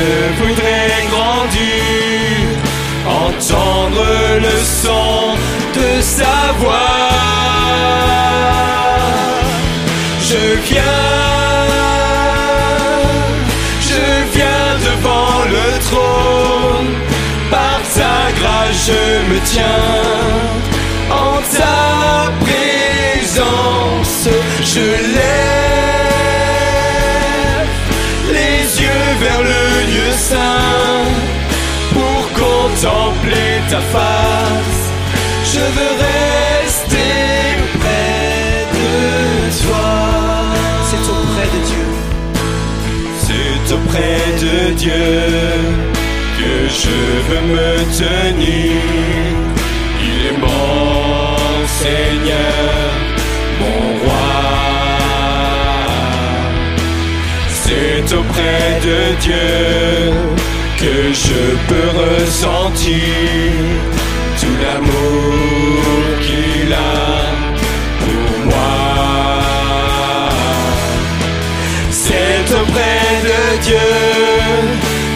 je 0.00 0.42
voudrais 0.42 1.06
grandir, 1.10 2.40
entendre 3.06 4.04
le 4.46 4.56
son 4.82 5.36
de 5.74 6.00
sa 6.00 6.38
voix. 6.58 7.10
Je 10.28 10.44
viens, 10.68 11.06
je 13.90 14.04
viens 14.34 14.70
devant 14.88 15.38
le 15.54 15.66
trône, 15.88 16.92
par 17.50 17.80
ta 17.94 18.18
grâce 18.38 18.78
je 18.88 19.02
me 19.30 19.38
tiens, 19.52 19.88
en 21.10 21.36
ta 21.56 21.80
présence 22.46 24.28
je 24.62 24.86
lève 25.16 25.99
ta 33.68 33.80
face. 33.92 34.82
Je 35.52 35.60
veux 35.76 35.94
rester 36.08 37.12
près 37.80 38.66
de 38.78 38.92
toi. 39.62 39.90
C'est 40.88 41.06
auprès 41.16 41.48
de 41.54 41.60
Dieu. 41.70 41.88
C'est 43.24 43.74
auprès 43.76 44.22
de 44.44 44.72
Dieu 44.74 45.08
que 46.38 46.54
je 46.80 46.98
veux 47.26 47.44
me 47.54 47.72
tenir. 48.02 48.72
Il 50.02 50.18
est 50.30 50.38
mon 50.38 51.66
Seigneur, 51.80 52.82
mon 53.60 53.82
roi. 54.02 54.30
C'est 57.62 58.14
auprès 58.14 58.80
de 58.86 58.98
Dieu 59.20 60.40
que 60.80 61.12
je 61.12 61.42
peux 61.68 61.88
ressentir 62.04 62.94
tout 64.40 64.56
l'amour 64.62 65.82
qu'il 66.22 66.72
a 66.72 67.04
pour 68.04 68.46
moi. 68.46 69.40
C'est 71.90 72.46
auprès 72.60 73.10
de 73.28 73.40
Dieu 73.66 73.90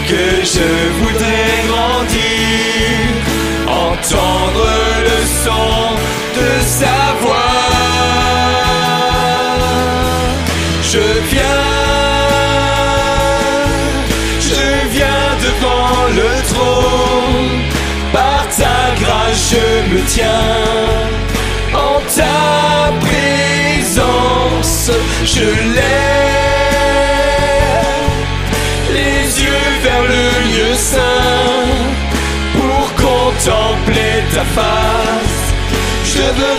que 0.06 0.26
je 0.54 0.68
voudrais 1.00 1.54
grandir, 1.70 2.98
entendre 3.66 4.68
le 5.08 5.18
son 5.44 5.83
tiens, 20.06 21.08
en 21.74 22.00
ta 22.16 22.92
présence 23.00 24.90
je 25.24 25.44
lève 25.74 25.84
les 28.92 29.42
yeux 29.42 29.68
vers 29.82 30.02
le 30.02 30.24
lieu 30.50 30.74
saint 30.74 31.00
pour 32.54 32.86
contempler 32.94 34.22
ta 34.34 34.44
face. 34.56 35.44
Je 36.04 36.22
veux 36.38 36.56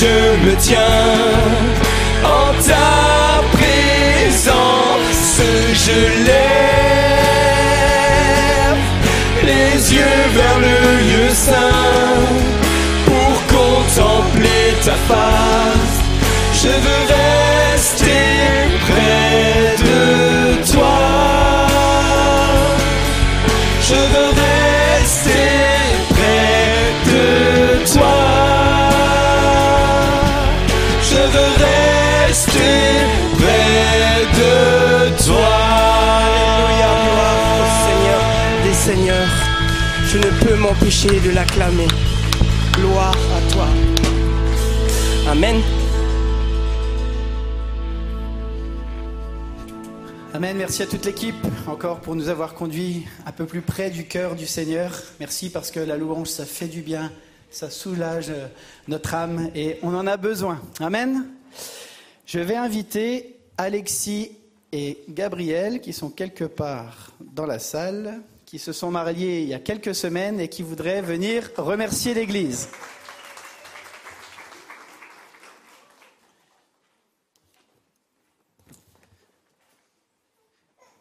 je 0.00 0.14
me 0.44 0.54
tiens, 0.56 1.14
en 2.24 2.46
ta 2.68 2.88
présence 3.52 5.40
je 5.84 5.98
lève 6.28 6.46
les 9.44 9.94
yeux 9.94 10.20
vers 10.34 10.58
le 10.66 10.76
lieu 11.06 11.28
saint 11.30 12.24
pour 13.06 13.34
contempler 13.56 14.66
ta 14.84 14.96
face. 15.08 15.96
Je 16.62 16.72
veux 16.84 17.02
rester 17.16 18.05
Je 40.16 40.22
ne 40.22 40.46
peux 40.46 40.56
m'empêcher 40.56 41.20
de 41.20 41.30
l'acclamer. 41.34 41.88
Gloire 42.72 43.14
à 43.36 43.52
toi. 43.52 43.66
Amen. 45.30 45.60
Amen. 50.32 50.56
Merci 50.56 50.84
à 50.84 50.86
toute 50.86 51.04
l'équipe 51.04 51.34
encore 51.66 52.00
pour 52.00 52.16
nous 52.16 52.30
avoir 52.30 52.54
conduits 52.54 53.06
un 53.26 53.32
peu 53.32 53.44
plus 53.44 53.60
près 53.60 53.90
du 53.90 54.06
cœur 54.06 54.36
du 54.36 54.46
Seigneur. 54.46 54.90
Merci 55.20 55.50
parce 55.50 55.70
que 55.70 55.80
la 55.80 55.98
louange, 55.98 56.28
ça 56.28 56.46
fait 56.46 56.68
du 56.68 56.80
bien, 56.80 57.12
ça 57.50 57.68
soulage 57.68 58.30
euh, 58.30 58.46
notre 58.88 59.12
âme 59.12 59.50
et 59.54 59.78
on 59.82 59.94
en 59.94 60.06
a 60.06 60.16
besoin. 60.16 60.62
Amen. 60.80 61.26
Je 62.24 62.38
vais 62.38 62.56
inviter 62.56 63.36
Alexis 63.58 64.30
et 64.72 64.96
Gabriel 65.10 65.82
qui 65.82 65.92
sont 65.92 66.08
quelque 66.08 66.44
part 66.44 67.12
dans 67.20 67.44
la 67.44 67.58
salle, 67.58 68.22
qui 68.46 68.60
se 68.60 68.72
sont 68.72 68.92
mariés 68.92 69.42
il 69.42 69.48
y 69.48 69.54
a 69.54 69.58
quelques 69.58 69.94
semaines 69.94 70.38
et 70.38 70.48
qui 70.48 70.62
voudraient 70.62 71.02
venir 71.02 71.50
remercier 71.56 72.14
l'Église. 72.14 72.68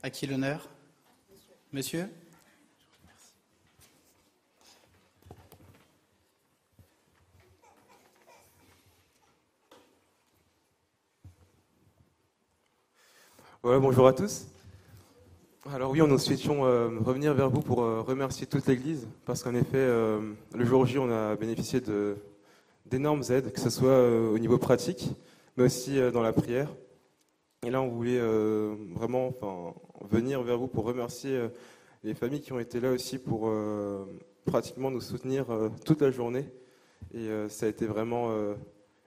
À 0.01 0.09
qui 0.09 0.25
l'honneur? 0.25 0.67
Monsieur? 1.71 2.09
Ouais, 13.63 13.79
bonjour 13.79 14.07
à 14.07 14.13
tous. 14.13 14.47
Alors 15.73 15.89
oui, 15.89 15.99
nous 15.99 16.19
souhaitions 16.19 16.63
euh, 16.65 16.89
revenir 17.03 17.33
vers 17.33 17.49
vous 17.49 17.61
pour 17.61 17.81
euh, 17.81 18.01
remercier 18.01 18.45
toute 18.45 18.67
l'Église, 18.67 19.07
parce 19.25 19.41
qu'en 19.41 19.55
effet, 19.55 19.77
euh, 19.77 20.19
le 20.53 20.63
jour 20.63 20.85
J, 20.85 20.99
on 20.99 21.09
a 21.09 21.35
bénéficié 21.35 21.81
d'énormes 22.85 23.23
aides, 23.29 23.51
que 23.51 23.59
ce 23.59 23.71
soit 23.71 24.07
au 24.07 24.37
niveau 24.37 24.59
pratique, 24.59 25.09
mais 25.57 25.63
aussi 25.63 25.99
dans 26.13 26.21
la 26.21 26.33
prière. 26.33 26.69
Et 27.65 27.71
là, 27.71 27.81
on 27.81 27.87
voulait 27.87 28.19
vraiment 28.93 29.29
enfin, 29.29 29.73
venir 30.07 30.43
vers 30.43 30.59
vous 30.59 30.67
pour 30.67 30.85
remercier 30.85 31.49
les 32.03 32.13
familles 32.13 32.41
qui 32.41 32.53
ont 32.53 32.59
été 32.59 32.79
là 32.79 32.91
aussi 32.91 33.17
pour, 33.17 33.51
pratiquement 34.45 34.91
nous 34.91 35.01
soutenir 35.01 35.47
toute 35.83 36.01
la 36.01 36.11
journée. 36.11 36.45
Et 37.11 37.27
ça 37.49 37.65
a 37.65 37.69
été 37.69 37.87
vraiment 37.87 38.29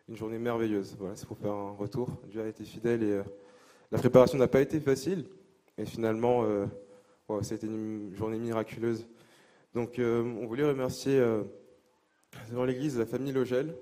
une 0.09 0.17
journée 0.17 0.39
merveilleuse. 0.39 0.97
Voilà, 0.99 1.15
c'est 1.15 1.27
pour 1.27 1.39
faire 1.39 1.53
un 1.53 1.77
retour. 1.79 2.09
Dieu 2.27 2.43
a 2.43 2.49
été 2.49 2.65
fidèle 2.65 3.05
et 3.05 3.21
la 3.93 3.99
préparation 3.99 4.39
n'a 4.39 4.49
pas 4.49 4.61
été 4.61 4.81
facile. 4.81 5.25
Et 5.79 5.87
finalement, 5.87 6.45
euh, 6.45 6.67
wow, 7.29 7.41
été 7.41 7.67
une 7.67 8.13
journée 8.17 8.39
miraculeuse. 8.39 9.07
Donc, 9.75 9.99
euh, 9.99 10.23
on 10.41 10.47
voulait 10.47 10.65
remercier 10.65 11.17
euh, 11.17 11.45
devant 12.51 12.65
l'église 12.65 12.99
la 12.99 13.07
famille 13.07 13.33
Logel 13.33 13.75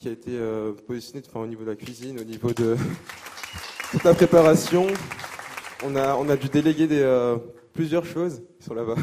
qui 0.00 0.08
a 0.08 0.12
été 0.12 0.38
positionnée 0.88 1.22
au 1.34 1.46
niveau 1.46 1.62
de 1.62 1.70
la 1.70 1.76
cuisine, 1.76 2.18
au 2.18 2.24
niveau 2.24 2.52
de 2.52 2.76
toute 3.92 4.02
la 4.02 4.12
préparation. 4.12 4.88
On 5.84 5.94
a, 5.94 6.36
dû 6.36 6.48
déléguer 6.48 6.88
plusieurs 7.72 8.04
choses. 8.04 8.42
Ils 8.60 8.64
sont 8.64 8.74
là-bas. 8.74 8.96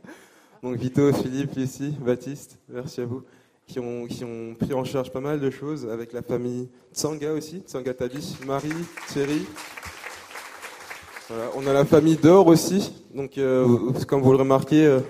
Donc 0.62 0.76
Vito, 0.76 1.12
Philippe, 1.12 1.56
Lucie, 1.56 1.90
Baptiste, 2.00 2.58
merci 2.68 3.00
à 3.00 3.04
vous, 3.04 3.24
qui 3.66 3.80
ont, 3.80 4.06
qui 4.06 4.24
ont 4.24 4.54
pris 4.54 4.72
en 4.74 4.84
charge 4.84 5.10
pas 5.10 5.20
mal 5.20 5.40
de 5.40 5.50
choses 5.50 5.88
avec 5.88 6.12
la 6.12 6.22
famille 6.22 6.68
Tsanga 6.94 7.32
aussi, 7.32 7.60
Tsanga 7.66 7.92
Tabi, 7.92 8.36
Marie, 8.46 8.70
Thierry. 9.08 9.44
On 11.30 11.66
a 11.66 11.72
la 11.72 11.84
famille 11.84 12.16
Dor 12.16 12.46
aussi. 12.46 12.92
Donc, 13.14 13.36
euh, 13.36 13.92
comme 14.06 14.22
vous 14.22 14.32
le 14.32 14.38
remarquez, 14.38 14.86
euh, 14.86 15.00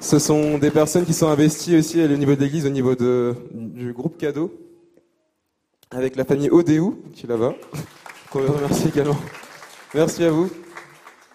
ce 0.00 0.18
sont 0.18 0.58
des 0.58 0.70
personnes 0.70 1.04
qui 1.04 1.12
sont 1.12 1.28
investies 1.28 1.76
aussi 1.76 2.02
au 2.02 2.08
niveau 2.08 2.34
de 2.34 2.40
l'église, 2.40 2.66
au 2.66 2.70
niveau 2.70 2.94
de, 2.94 3.34
du 3.52 3.92
groupe 3.92 4.16
cadeau, 4.16 4.52
avec 5.90 6.14
la 6.16 6.24
famille 6.24 6.50
Odéou, 6.50 7.02
qui 7.14 7.26
est 7.26 7.28
là-bas, 7.28 7.54
qu'on 8.30 8.40
veut 8.40 8.50
remercier 8.50 8.90
également. 8.90 9.18
Merci 9.94 10.22
à 10.22 10.30
vous. 10.30 10.50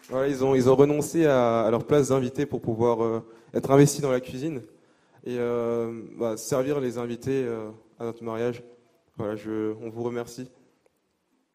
Voilà, 0.10 0.28
ils, 0.28 0.44
ont, 0.44 0.56
ils 0.56 0.70
ont 0.70 0.76
renoncé 0.76 1.26
à, 1.26 1.68
leur 1.72 1.86
place 1.86 2.10
d'invité 2.10 2.46
pour 2.46 2.62
pouvoir 2.62 3.04
euh, 3.04 3.20
être 3.54 3.72
investis 3.72 4.02
dans 4.02 4.12
la 4.12 4.22
cuisine 4.22 4.62
et 5.26 5.38
euh, 5.40 6.04
bah, 6.18 6.38
servir 6.38 6.80
les 6.80 6.98
invités 6.98 7.44
euh, 7.46 7.70
à 8.00 8.06
notre 8.06 8.24
mariage. 8.24 8.64
Voilà, 9.18 9.36
je, 9.36 9.74
on 9.82 9.90
vous 9.90 10.04
remercie. 10.04 10.50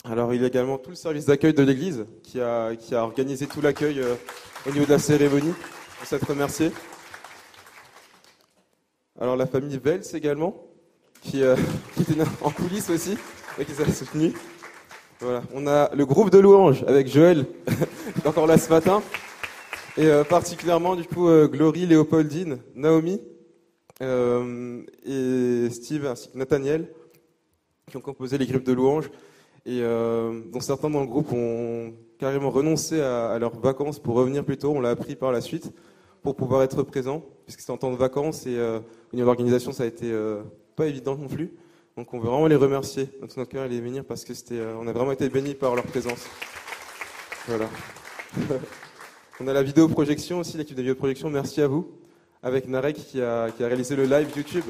Alors, 0.04 0.32
il 0.32 0.40
y 0.40 0.44
a 0.44 0.46
également 0.46 0.78
tout 0.78 0.90
le 0.90 0.96
service 0.96 1.26
d'accueil 1.26 1.54
de 1.54 1.62
l'église 1.62 2.06
qui 2.22 2.40
a, 2.40 2.76
qui 2.76 2.94
a 2.94 3.02
organisé 3.02 3.46
tout 3.46 3.60
l'accueil 3.60 3.98
euh, 4.00 4.14
au 4.66 4.70
niveau 4.70 4.84
de 4.84 4.90
la 4.90 4.98
cérémonie. 4.98 5.52
On 6.00 6.04
s'est 6.04 6.18
remercié. 6.18 6.70
Alors, 9.20 9.36
la 9.36 9.46
famille 9.46 9.80
Vels 9.82 10.04
également, 10.14 10.54
qui, 11.22 11.42
euh, 11.42 11.56
qui 11.94 12.02
était 12.02 12.22
en 12.42 12.50
coulisses 12.50 12.90
aussi 12.90 13.16
et 13.58 13.64
qui 13.64 13.72
s'est 13.72 13.90
soutenue. 13.90 14.32
Voilà. 15.20 15.42
On 15.52 15.66
a 15.66 15.92
le 15.94 16.06
groupe 16.06 16.30
de 16.30 16.38
louanges 16.38 16.84
avec 16.86 17.08
Joël, 17.08 17.46
qui 17.66 18.20
est 18.24 18.26
encore 18.26 18.46
là 18.46 18.56
ce 18.56 18.70
matin, 18.70 19.02
et 19.96 20.06
euh, 20.06 20.22
particulièrement 20.22 20.94
du 20.94 21.04
coup 21.04 21.28
euh, 21.28 21.48
Glory, 21.48 21.86
Léopoldine, 21.86 22.58
Naomi 22.76 23.20
et 24.00 25.68
Steve 25.72 26.06
ainsi 26.06 26.30
que 26.30 26.38
Nathaniel, 26.38 26.88
qui 27.90 27.96
ont 27.96 28.00
composé 28.00 28.38
les 28.38 28.46
groupes 28.46 28.62
de 28.62 28.72
louanges, 28.72 29.10
et 29.68 29.82
euh, 29.82 30.40
dont 30.50 30.60
certains 30.60 30.88
dans 30.88 31.02
le 31.02 31.06
groupe 31.06 31.30
ont 31.30 31.92
carrément 32.18 32.48
renoncé 32.50 33.02
à, 33.02 33.38
leurs 33.38 33.60
vacances 33.60 33.98
pour 33.98 34.14
revenir 34.14 34.42
plus 34.42 34.56
tôt. 34.56 34.72
On 34.74 34.80
l'a 34.80 34.88
appris 34.88 35.14
par 35.14 35.30
la 35.30 35.42
suite 35.42 35.70
pour 36.22 36.36
pouvoir 36.36 36.62
être 36.62 36.82
présent, 36.82 37.22
puisque 37.44 37.60
c'est 37.60 37.70
en 37.70 37.76
temps 37.76 37.92
de 37.92 37.96
vacances 37.96 38.46
et 38.46 38.56
euh, 38.56 38.78
au 38.78 39.16
niveau 39.16 39.24
de 39.24 39.26
l'organisation, 39.26 39.70
ça 39.72 39.82
a 39.82 39.86
été 39.86 40.10
euh, 40.10 40.42
pas 40.74 40.86
évident 40.86 41.16
non 41.16 41.28
plus. 41.28 41.52
Donc 41.98 42.14
on 42.14 42.18
veut 42.18 42.30
vraiment 42.30 42.46
les 42.46 42.56
remercier, 42.56 43.08
tout 43.08 43.28
notre 43.36 43.50
cœur, 43.50 43.66
et 43.66 43.68
les 43.68 43.82
bénir 43.82 44.04
parce 44.04 44.24
que 44.24 44.32
c'était, 44.32 44.58
euh, 44.58 44.80
a 44.80 44.92
vraiment 44.92 45.12
été 45.12 45.28
bénis 45.28 45.54
par 45.54 45.74
leur 45.74 45.84
présence. 45.84 46.26
Voilà. 47.46 47.68
on 49.40 49.48
a 49.48 49.52
la 49.52 49.62
vidéo 49.62 49.86
projection 49.86 50.38
aussi, 50.38 50.56
l'équipe 50.56 50.76
de 50.76 50.80
vidéo 50.80 50.94
projection. 50.94 51.28
Merci 51.28 51.60
à 51.60 51.68
vous, 51.68 51.92
avec 52.42 52.66
Narek 52.68 52.96
qui 52.96 53.20
a, 53.20 53.50
qui 53.50 53.62
a 53.62 53.66
réalisé 53.66 53.96
le 53.96 54.04
live 54.04 54.28
YouTube. 54.34 54.64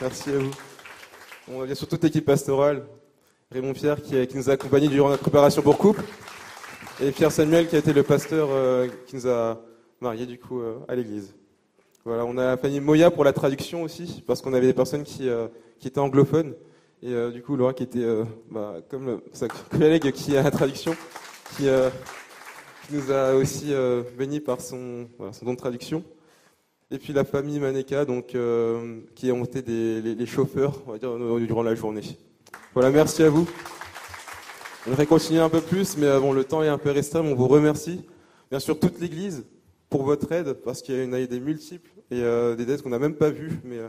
Merci 0.00 0.30
à 0.30 0.38
vous. 0.38 0.50
On 1.48 1.62
a 1.62 1.66
bien 1.66 1.74
sûr 1.74 1.88
toute 1.88 2.04
l'équipe 2.04 2.24
pastorale, 2.24 2.86
Raymond 3.52 3.74
Pierre 3.74 4.00
qui, 4.00 4.14
nous 4.34 4.48
a 4.48 4.54
accompagnés 4.54 4.88
durant 4.88 5.10
notre 5.10 5.22
préparation 5.22 5.60
pour 5.60 5.76
couple, 5.76 6.02
et 7.02 7.10
Pierre 7.10 7.30
Samuel 7.30 7.68
qui 7.68 7.76
a 7.76 7.80
été 7.80 7.92
le 7.92 8.02
pasteur 8.02 8.48
euh, 8.50 8.88
qui 9.06 9.16
nous 9.16 9.28
a 9.28 9.60
mariés 10.00 10.24
du 10.24 10.38
coup 10.38 10.60
euh, 10.60 10.78
à 10.88 10.94
l'église. 10.94 11.34
Voilà, 12.04 12.24
on 12.24 12.38
a 12.38 12.56
famille 12.56 12.80
Moya 12.80 13.10
pour 13.10 13.24
la 13.24 13.34
traduction 13.34 13.82
aussi, 13.82 14.24
parce 14.26 14.40
qu'on 14.40 14.54
avait 14.54 14.68
des 14.68 14.72
personnes 14.72 15.02
qui, 15.02 15.28
euh, 15.28 15.48
étaient 15.84 15.98
anglophones. 15.98 16.54
Et 17.02 17.12
du 17.32 17.42
coup, 17.42 17.56
Laura 17.56 17.74
qui 17.74 17.82
était, 17.82 18.06
bah, 18.48 18.76
comme 18.88 19.20
sa 19.32 19.48
collègue 19.48 20.12
qui 20.12 20.36
a 20.36 20.42
la 20.44 20.52
traduction, 20.52 20.94
qui, 21.56 21.66
nous 22.92 23.10
a 23.10 23.34
aussi 23.34 23.72
bénis 24.16 24.38
par 24.38 24.60
son, 24.60 25.08
don 25.42 25.54
de 25.54 25.58
traduction. 25.58 26.04
Et 26.92 26.98
puis 26.98 27.12
la 27.12 27.24
famille 27.24 27.58
Maneka, 27.58 28.04
donc, 28.04 28.36
qui 29.16 29.32
ont 29.32 29.44
été 29.44 29.62
des, 29.62 30.14
les, 30.14 30.26
chauffeurs, 30.26 30.80
durant 31.00 31.64
la 31.64 31.74
journée. 31.74 32.02
Voilà, 32.74 32.90
merci 32.90 33.22
à 33.22 33.30
vous. 33.30 33.48
On 34.86 34.90
aimerait 34.90 35.06
continuer 35.06 35.40
un 35.40 35.48
peu 35.48 35.60
plus, 35.60 35.96
mais 35.96 36.18
bon, 36.18 36.32
le 36.32 36.44
temps 36.44 36.62
est 36.62 36.68
un 36.68 36.78
peu 36.78 36.90
restreint, 36.90 37.20
on 37.20 37.34
vous 37.34 37.48
remercie. 37.48 38.04
Bien 38.50 38.58
sûr, 38.58 38.78
toute 38.78 39.00
l'Église 39.00 39.44
pour 39.88 40.02
votre 40.04 40.30
aide, 40.32 40.54
parce 40.54 40.82
qu'il 40.82 40.94
y 40.94 41.00
a 41.00 41.02
une 41.02 41.14
aide 41.14 41.32
multiples 41.42 41.90
et 42.10 42.22
euh, 42.22 42.56
des 42.56 42.70
aides 42.72 42.82
qu'on 42.82 42.88
n'a 42.90 42.98
même 42.98 43.14
pas 43.14 43.30
vues, 43.30 43.60
mais 43.64 43.78
euh, 43.78 43.88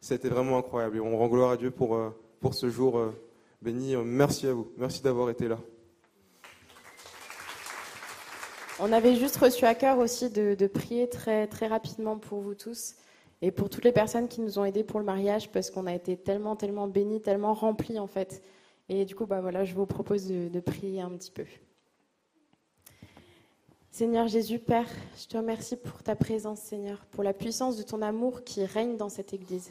ça 0.00 0.14
a 0.14 0.16
été 0.16 0.28
vraiment 0.28 0.58
incroyable. 0.58 0.96
Et 0.96 1.00
on 1.00 1.16
rend 1.16 1.28
gloire 1.28 1.52
à 1.52 1.56
Dieu 1.56 1.70
pour, 1.70 1.94
euh, 1.94 2.10
pour 2.40 2.54
ce 2.54 2.68
jour 2.68 2.98
euh, 2.98 3.14
béni. 3.62 3.96
Merci 3.96 4.46
à 4.46 4.52
vous. 4.52 4.70
Merci 4.76 5.02
d'avoir 5.02 5.30
été 5.30 5.48
là. 5.48 5.58
On 8.80 8.92
avait 8.92 9.14
juste 9.14 9.36
reçu 9.36 9.64
à 9.64 9.74
cœur 9.74 9.98
aussi 9.98 10.30
de, 10.30 10.54
de 10.54 10.66
prier 10.66 11.08
très, 11.08 11.46
très 11.46 11.68
rapidement 11.68 12.18
pour 12.18 12.40
vous 12.40 12.54
tous 12.54 12.96
et 13.44 13.50
pour 13.50 13.68
toutes 13.68 13.84
les 13.84 13.92
personnes 13.92 14.26
qui 14.26 14.40
nous 14.40 14.58
ont 14.58 14.64
aidés 14.64 14.84
pour 14.84 14.98
le 14.98 15.04
mariage 15.04 15.50
parce 15.50 15.70
qu'on 15.70 15.86
a 15.86 15.94
été 15.94 16.16
tellement, 16.16 16.56
tellement 16.56 16.88
bénis, 16.88 17.20
tellement 17.20 17.52
remplis 17.52 17.98
en 17.98 18.06
fait. 18.06 18.42
Et 18.88 19.04
du 19.04 19.14
coup, 19.14 19.26
bah 19.26 19.42
voilà, 19.42 19.66
je 19.66 19.74
vous 19.74 19.84
propose 19.84 20.26
de, 20.28 20.60
prier 20.60 21.02
un 21.02 21.10
petit 21.10 21.30
peu. 21.30 21.44
Seigneur 23.90 24.28
Jésus, 24.28 24.58
Père, 24.58 24.88
je 25.20 25.26
te 25.26 25.36
remercie 25.36 25.76
pour 25.76 26.02
ta 26.02 26.16
présence, 26.16 26.58
Seigneur, 26.60 27.04
pour 27.10 27.22
la 27.22 27.34
puissance 27.34 27.76
de 27.76 27.82
ton 27.82 28.00
amour 28.00 28.44
qui 28.44 28.64
règne 28.64 28.96
dans 28.96 29.10
cette 29.10 29.34
Église. 29.34 29.70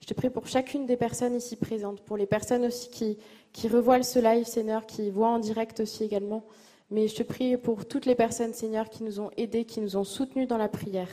Je 0.00 0.06
te 0.06 0.12
prie 0.12 0.28
pour 0.28 0.46
chacune 0.46 0.84
des 0.84 0.98
personnes 0.98 1.36
ici 1.36 1.56
présentes, 1.56 2.02
pour 2.02 2.18
les 2.18 2.26
personnes 2.26 2.66
aussi 2.66 2.90
qui, 2.90 3.16
qui 3.54 3.66
revoient 3.66 4.02
ce 4.02 4.18
live, 4.18 4.44
Seigneur, 4.44 4.84
qui 4.84 5.08
voient 5.08 5.30
en 5.30 5.38
direct 5.38 5.80
aussi 5.80 6.04
également. 6.04 6.44
Mais 6.90 7.08
je 7.08 7.14
te 7.14 7.22
prie 7.22 7.56
pour 7.56 7.88
toutes 7.88 8.04
les 8.04 8.14
personnes, 8.14 8.52
Seigneur, 8.52 8.90
qui 8.90 9.04
nous 9.04 9.20
ont 9.20 9.30
aidés, 9.38 9.64
qui 9.64 9.80
nous 9.80 9.96
ont 9.96 10.04
soutenus 10.04 10.46
dans 10.46 10.58
la 10.58 10.68
prière, 10.68 11.08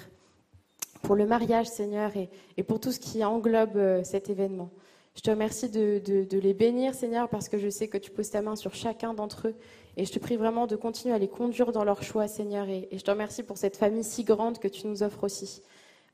pour 1.04 1.16
le 1.16 1.28
mariage, 1.28 1.68
Seigneur, 1.68 2.12
et, 2.16 2.64
pour 2.64 2.80
tout 2.80 2.91
ce 2.91 2.99
qui 2.99 3.24
englobe 3.24 3.76
euh, 3.76 4.04
cet 4.04 4.30
événement. 4.30 4.72
Je 5.16 5.22
te 5.22 5.30
remercie 5.30 5.70
de, 5.70 6.01
les 6.32 6.54
bénir, 6.56 6.95
Seigneur, 6.95 7.30
parce 7.30 7.49
que 7.49 7.60
je 7.60 7.70
sais 7.70 7.88
que 7.88 7.99
tu 7.99 8.10
poses 8.10 8.32
ta 8.32 8.41
main 8.41 8.56
sur 8.56 8.74
chacun 8.74 9.14
d'entre 9.14 9.49
eux. 9.49 9.56
Et 9.95 10.06
je 10.06 10.12
te 10.12 10.18
prie 10.18 10.38
vraiment 10.38 10.66
de 10.66 10.76
continuer 10.76 11.14
à 11.14 11.20
les 11.20 11.28
conduire 11.28 11.72
dans 11.72 11.84
leur 11.84 12.01
choix, 12.01 12.28
Seigneur. 12.28 12.68
Et, 12.68 12.88
je 12.91 13.04
te 13.04 13.12
remercie 13.12 13.43
pour 13.43 13.58
cette 13.58 13.78
famille 13.78 14.04
si 14.04 14.24
grande 14.24 14.58
que 14.58 14.68
tu 14.68 14.88
nous 14.88 15.04
offres 15.04 15.26
aussi. 15.26 15.62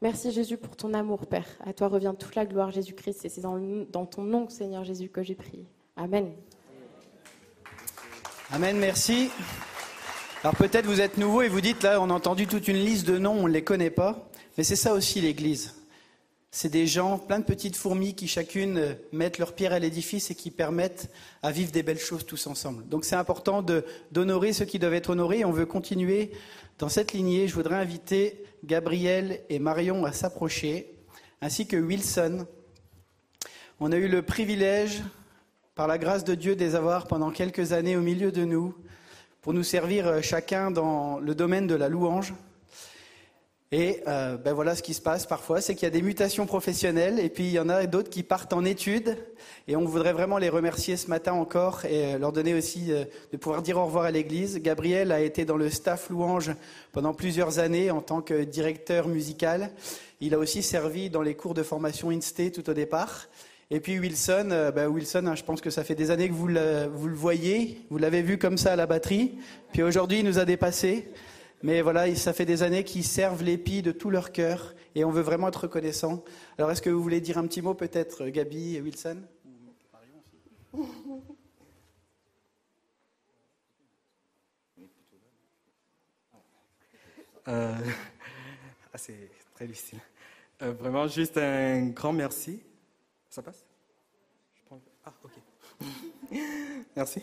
Merci, 0.01 0.31
Jésus, 0.31 0.57
pour 0.57 0.75
ton 0.75 0.93
amour, 0.93 1.27
Père. 1.27 1.47
À 1.65 1.71
toi 1.71 1.87
revient 1.87 2.13
toute 2.17 2.35
la 2.35 2.45
gloire, 2.45 2.71
Jésus-Christ. 2.71 3.23
Et 3.25 3.29
c'est 3.29 3.41
dans, 3.41 3.57
dans 3.91 4.05
ton 4.05 4.23
nom, 4.23 4.49
Seigneur 4.49 4.83
Jésus, 4.83 5.09
que 5.09 5.23
j'ai 5.23 5.35
prié. 5.35 5.65
Amen. 5.95 6.33
Amen, 8.51 8.77
merci. 8.77 9.29
Alors 10.43 10.55
peut-être 10.55 10.85
vous 10.85 11.01
êtes 11.01 11.17
nouveau 11.17 11.41
et 11.41 11.49
vous 11.49 11.59
dites 11.59 11.83
là, 11.83 12.01
on 12.01 12.09
a 12.09 12.13
entendu 12.13 12.47
toute 12.47 12.69
une 12.69 12.77
liste 12.77 13.05
de 13.05 13.17
noms, 13.17 13.33
on 13.33 13.47
ne 13.47 13.53
les 13.53 13.63
connaît 13.63 13.89
pas. 13.89 14.28
Mais 14.59 14.65
c'est 14.65 14.75
ça 14.75 14.93
aussi 14.93 15.21
l'Église. 15.21 15.73
C'est 16.51 16.67
des 16.67 16.85
gens, 16.85 17.17
plein 17.17 17.39
de 17.39 17.45
petites 17.45 17.77
fourmis 17.77 18.13
qui 18.13 18.27
chacune 18.27 18.77
euh, 18.77 18.93
mettent 19.13 19.37
leur 19.37 19.53
pierre 19.53 19.71
à 19.71 19.79
l'édifice 19.79 20.31
et 20.31 20.35
qui 20.35 20.51
permettent 20.51 21.09
à 21.41 21.49
vivre 21.49 21.71
des 21.71 21.81
belles 21.81 21.97
choses 21.97 22.25
tous 22.25 22.45
ensemble. 22.45 22.85
Donc 22.89 23.05
c'est 23.05 23.15
important 23.15 23.65
d'honorer 24.11 24.51
ceux 24.51 24.65
qui 24.65 24.77
doivent 24.77 24.95
être 24.95 25.11
honorés. 25.11 25.45
On 25.45 25.53
veut 25.53 25.65
continuer 25.65 26.31
dans 26.77 26.89
cette 26.89 27.13
lignée. 27.13 27.47
Je 27.47 27.55
voudrais 27.55 27.77
inviter 27.77 28.43
Gabriel 28.65 29.39
et 29.47 29.59
Marion 29.59 30.03
à 30.03 30.11
s'approcher, 30.11 30.93
ainsi 31.41 31.65
que 31.65 31.77
Wilson. 31.77 32.45
On 33.79 33.93
a 33.93 33.95
eu 33.95 34.09
le 34.09 34.23
privilège 34.23 35.03
par 35.73 35.87
la 35.87 35.97
grâce 35.97 36.25
de 36.25 36.35
Dieu, 36.35 36.57
de 36.57 36.65
les 36.65 36.75
avoir 36.75 37.07
pendant 37.07 37.31
quelques 37.31 37.71
années 37.71 37.95
au 37.95 38.01
milieu 38.01 38.33
de 38.33 38.43
nous, 38.43 38.75
pour 39.41 39.53
nous 39.53 39.63
servir 39.63 40.05
euh, 40.05 40.21
chacun 40.21 40.69
dans 40.69 41.17
le 41.17 41.33
domaine 41.33 41.65
de 41.65 41.75
la 41.75 41.87
louange. 41.87 42.33
Et 43.71 44.01
euh, 44.07 44.35
ben 44.35 44.53
voilà 44.53 44.75
ce 44.75 44.81
qui 44.81 44.95
se 44.95 45.01
passe 45.01 45.27
parfois, 45.27 45.61
c'est 45.61 45.75
qu'il 45.75 45.83
y 45.83 45.87
a 45.87 45.91
des 45.91 46.01
mutations 46.01 46.47
professionnelles 46.47 47.19
et 47.19 47.29
puis 47.29 47.43
il 47.43 47.51
y 47.51 47.59
en 47.59 47.69
a 47.69 47.85
d'autres 47.85 48.09
qui 48.09 48.23
partent 48.23 48.51
en 48.53 48.65
études. 48.65 49.15
Et 49.67 49.75
on 49.75 49.85
voudrait 49.85 50.13
vraiment 50.13 50.39
les 50.39 50.49
remercier 50.49 50.97
ce 50.97 51.07
matin 51.07 51.33
encore 51.33 51.85
et 51.85 52.15
euh, 52.15 52.17
leur 52.17 52.31
donner 52.31 52.55
aussi 52.55 52.91
euh, 52.91 53.05
de 53.31 53.37
pouvoir 53.37 53.61
dire 53.61 53.77
au 53.77 53.85
revoir 53.85 54.05
à 54.05 54.11
l'Église. 54.11 54.57
Gabriel 54.57 55.11
a 55.11 55.21
été 55.21 55.45
dans 55.45 55.55
le 55.55 55.69
staff 55.69 56.09
louange 56.09 56.51
pendant 56.93 57.13
plusieurs 57.13 57.59
années 57.59 57.91
en 57.91 58.01
tant 58.01 58.21
que 58.21 58.43
directeur 58.43 59.07
musical. 59.07 59.69
Il 60.19 60.33
a 60.33 60.39
aussi 60.39 60.63
servi 60.63 61.11
dans 61.11 61.21
les 61.21 61.35
cours 61.35 61.53
de 61.53 61.61
formation 61.61 62.09
INSTE 62.09 62.51
tout 62.51 62.67
au 62.71 62.73
départ. 62.73 63.27
Et 63.69 63.79
puis 63.79 63.99
Wilson, 63.99 64.49
euh, 64.49 64.71
ben 64.71 64.87
Wilson, 64.87 65.27
hein, 65.27 65.35
je 65.35 65.43
pense 65.43 65.61
que 65.61 65.69
ça 65.69 65.83
fait 65.83 65.93
des 65.93 66.09
années 66.09 66.27
que 66.27 66.33
vous 66.33 66.47
le, 66.47 66.89
vous 66.91 67.07
le 67.07 67.13
voyez, 67.13 67.81
vous 67.91 67.99
l'avez 67.99 68.23
vu 68.23 68.39
comme 68.39 68.57
ça 68.57 68.73
à 68.73 68.75
la 68.75 68.87
batterie. 68.87 69.33
Puis 69.73 69.83
aujourd'hui, 69.83 70.19
il 70.19 70.25
nous 70.25 70.39
a 70.39 70.45
dépassés. 70.45 71.07
Mais 71.61 71.81
voilà, 71.81 72.13
ça 72.15 72.31
fait 72.31 72.45
des 72.45 72.63
années 72.63 72.83
qu'ils 72.83 73.03
servent 73.03 73.43
l'épi 73.43 73.81
de 73.81 73.91
tout 73.91 74.09
leur 74.09 74.31
cœur 74.31 74.73
et 74.95 75.03
on 75.03 75.11
veut 75.11 75.21
vraiment 75.21 75.49
être 75.49 75.63
reconnaissant. 75.63 76.23
Alors 76.57 76.71
est-ce 76.71 76.81
que 76.81 76.89
vous 76.89 77.03
voulez 77.03 77.19
dire 77.19 77.37
un 77.37 77.47
petit 77.47 77.61
mot 77.61 77.73
peut-être, 77.73 78.27
Gabi 78.27 78.77
et 78.77 78.81
Wilson? 78.81 79.17
Euh, 87.47 87.75
ah, 88.93 88.97
c'est 88.97 89.29
très 89.53 89.67
difficile. 89.67 89.99
Euh, 90.61 90.71
vraiment, 90.73 91.07
juste 91.07 91.37
un 91.37 91.87
grand 91.87 92.13
merci. 92.13 92.63
Ça 93.29 93.41
passe? 93.41 93.65
Ah, 95.05 95.13
ok. 95.23 95.31
merci. 96.95 97.21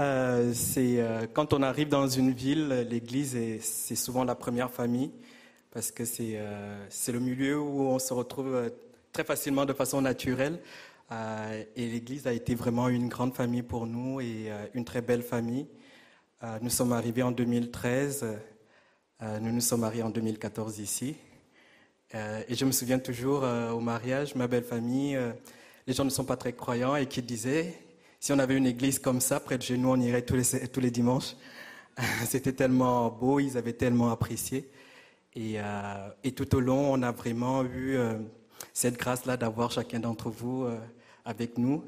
Euh, 0.00 0.52
c'est 0.54 0.98
euh, 1.00 1.26
quand 1.32 1.52
on 1.52 1.62
arrive 1.62 1.88
dans 1.88 2.08
une 2.08 2.30
ville, 2.32 2.68
l'église 2.88 3.36
est- 3.36 3.60
c'est 3.62 3.96
souvent 3.96 4.24
la 4.24 4.34
première 4.34 4.70
famille 4.70 5.10
parce 5.72 5.90
que 5.90 6.04
c'est 6.04 6.32
euh, 6.36 6.86
le 7.08 7.20
milieu 7.20 7.60
où 7.60 7.82
on 7.82 7.98
se 7.98 8.14
retrouve 8.14 8.54
euh, 8.54 8.70
très 9.12 9.24
facilement 9.24 9.66
de 9.66 9.72
façon 9.72 10.00
naturelle. 10.00 10.58
Et 11.74 11.88
l'église 11.88 12.28
a 12.28 12.32
été 12.32 12.54
vraiment 12.54 12.88
une 12.88 13.08
grande 13.08 13.34
famille 13.34 13.64
pour 13.64 13.84
nous 13.84 14.20
et 14.20 14.48
une 14.74 14.84
très 14.84 15.02
belle 15.02 15.24
famille. 15.24 15.66
Nous 16.62 16.70
sommes 16.70 16.92
arrivés 16.92 17.24
en 17.24 17.32
2013. 17.32 18.24
Euh, 19.20 19.38
nous 19.40 19.50
nous 19.50 19.60
sommes 19.60 19.80
mariés 19.80 20.04
en 20.04 20.10
2014 20.10 20.78
ici. 20.78 21.16
Et 22.14 22.54
je 22.54 22.64
me 22.64 22.70
souviens 22.70 23.00
toujours 23.00 23.42
au 23.42 23.80
mariage, 23.80 24.36
ma 24.36 24.46
belle 24.46 24.62
famille, 24.62 25.18
les 25.88 25.92
gens 25.94 26.04
ne 26.04 26.10
sont 26.10 26.24
pas 26.24 26.36
très 26.36 26.52
croyants 26.52 26.94
et 26.94 27.06
qui 27.06 27.22
disaient, 27.22 27.74
si 28.20 28.32
on 28.32 28.38
avait 28.38 28.56
une 28.56 28.66
église 28.66 28.98
comme 28.98 29.20
ça 29.20 29.40
près 29.40 29.56
de 29.56 29.62
chez 29.62 29.78
nous, 29.78 29.88
on 29.88 29.98
irait 29.98 30.22
tous 30.22 30.36
les, 30.36 30.68
tous 30.68 30.80
les 30.80 30.90
dimanches. 30.90 31.34
C'était 32.26 32.52
tellement 32.52 33.08
beau, 33.08 33.40
ils 33.40 33.56
avaient 33.56 33.72
tellement 33.72 34.10
apprécié. 34.10 34.70
Et, 35.34 35.54
euh, 35.56 36.30
tout 36.36 36.54
au 36.54 36.60
long, 36.60 36.92
on 36.92 37.02
a 37.02 37.12
vraiment 37.12 37.64
eu 37.64 37.96
euh, 37.96 38.18
cette 38.74 38.98
grâce-là 38.98 39.38
d'avoir 39.38 39.70
chacun 39.70 40.00
d'entre 40.00 40.28
vous 40.28 40.64
euh, 40.64 40.78
avec 41.24 41.58
nous. 41.58 41.82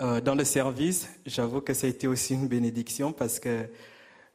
Dans 0.00 0.34
le 0.34 0.44
service, 0.44 1.08
j'avoue 1.24 1.60
que 1.60 1.72
ça 1.72 1.86
a 1.86 1.90
été 1.90 2.06
aussi 2.08 2.34
une 2.34 2.48
bénédiction 2.48 3.12
parce 3.12 3.38
que 3.38 3.64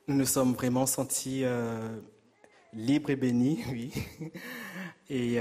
nous 0.08 0.16
nous 0.16 0.26
sommes 0.26 0.54
vraiment 0.54 0.88
sentis 0.88 1.44
libres 2.74 3.10
et 3.12 3.16
bénis, 3.18 3.60
oui. 3.70 3.92
Et 5.10 5.40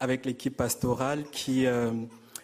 avec 0.00 0.24
l'équipe 0.24 0.56
pastorale 0.56 1.24
qui 1.24 1.66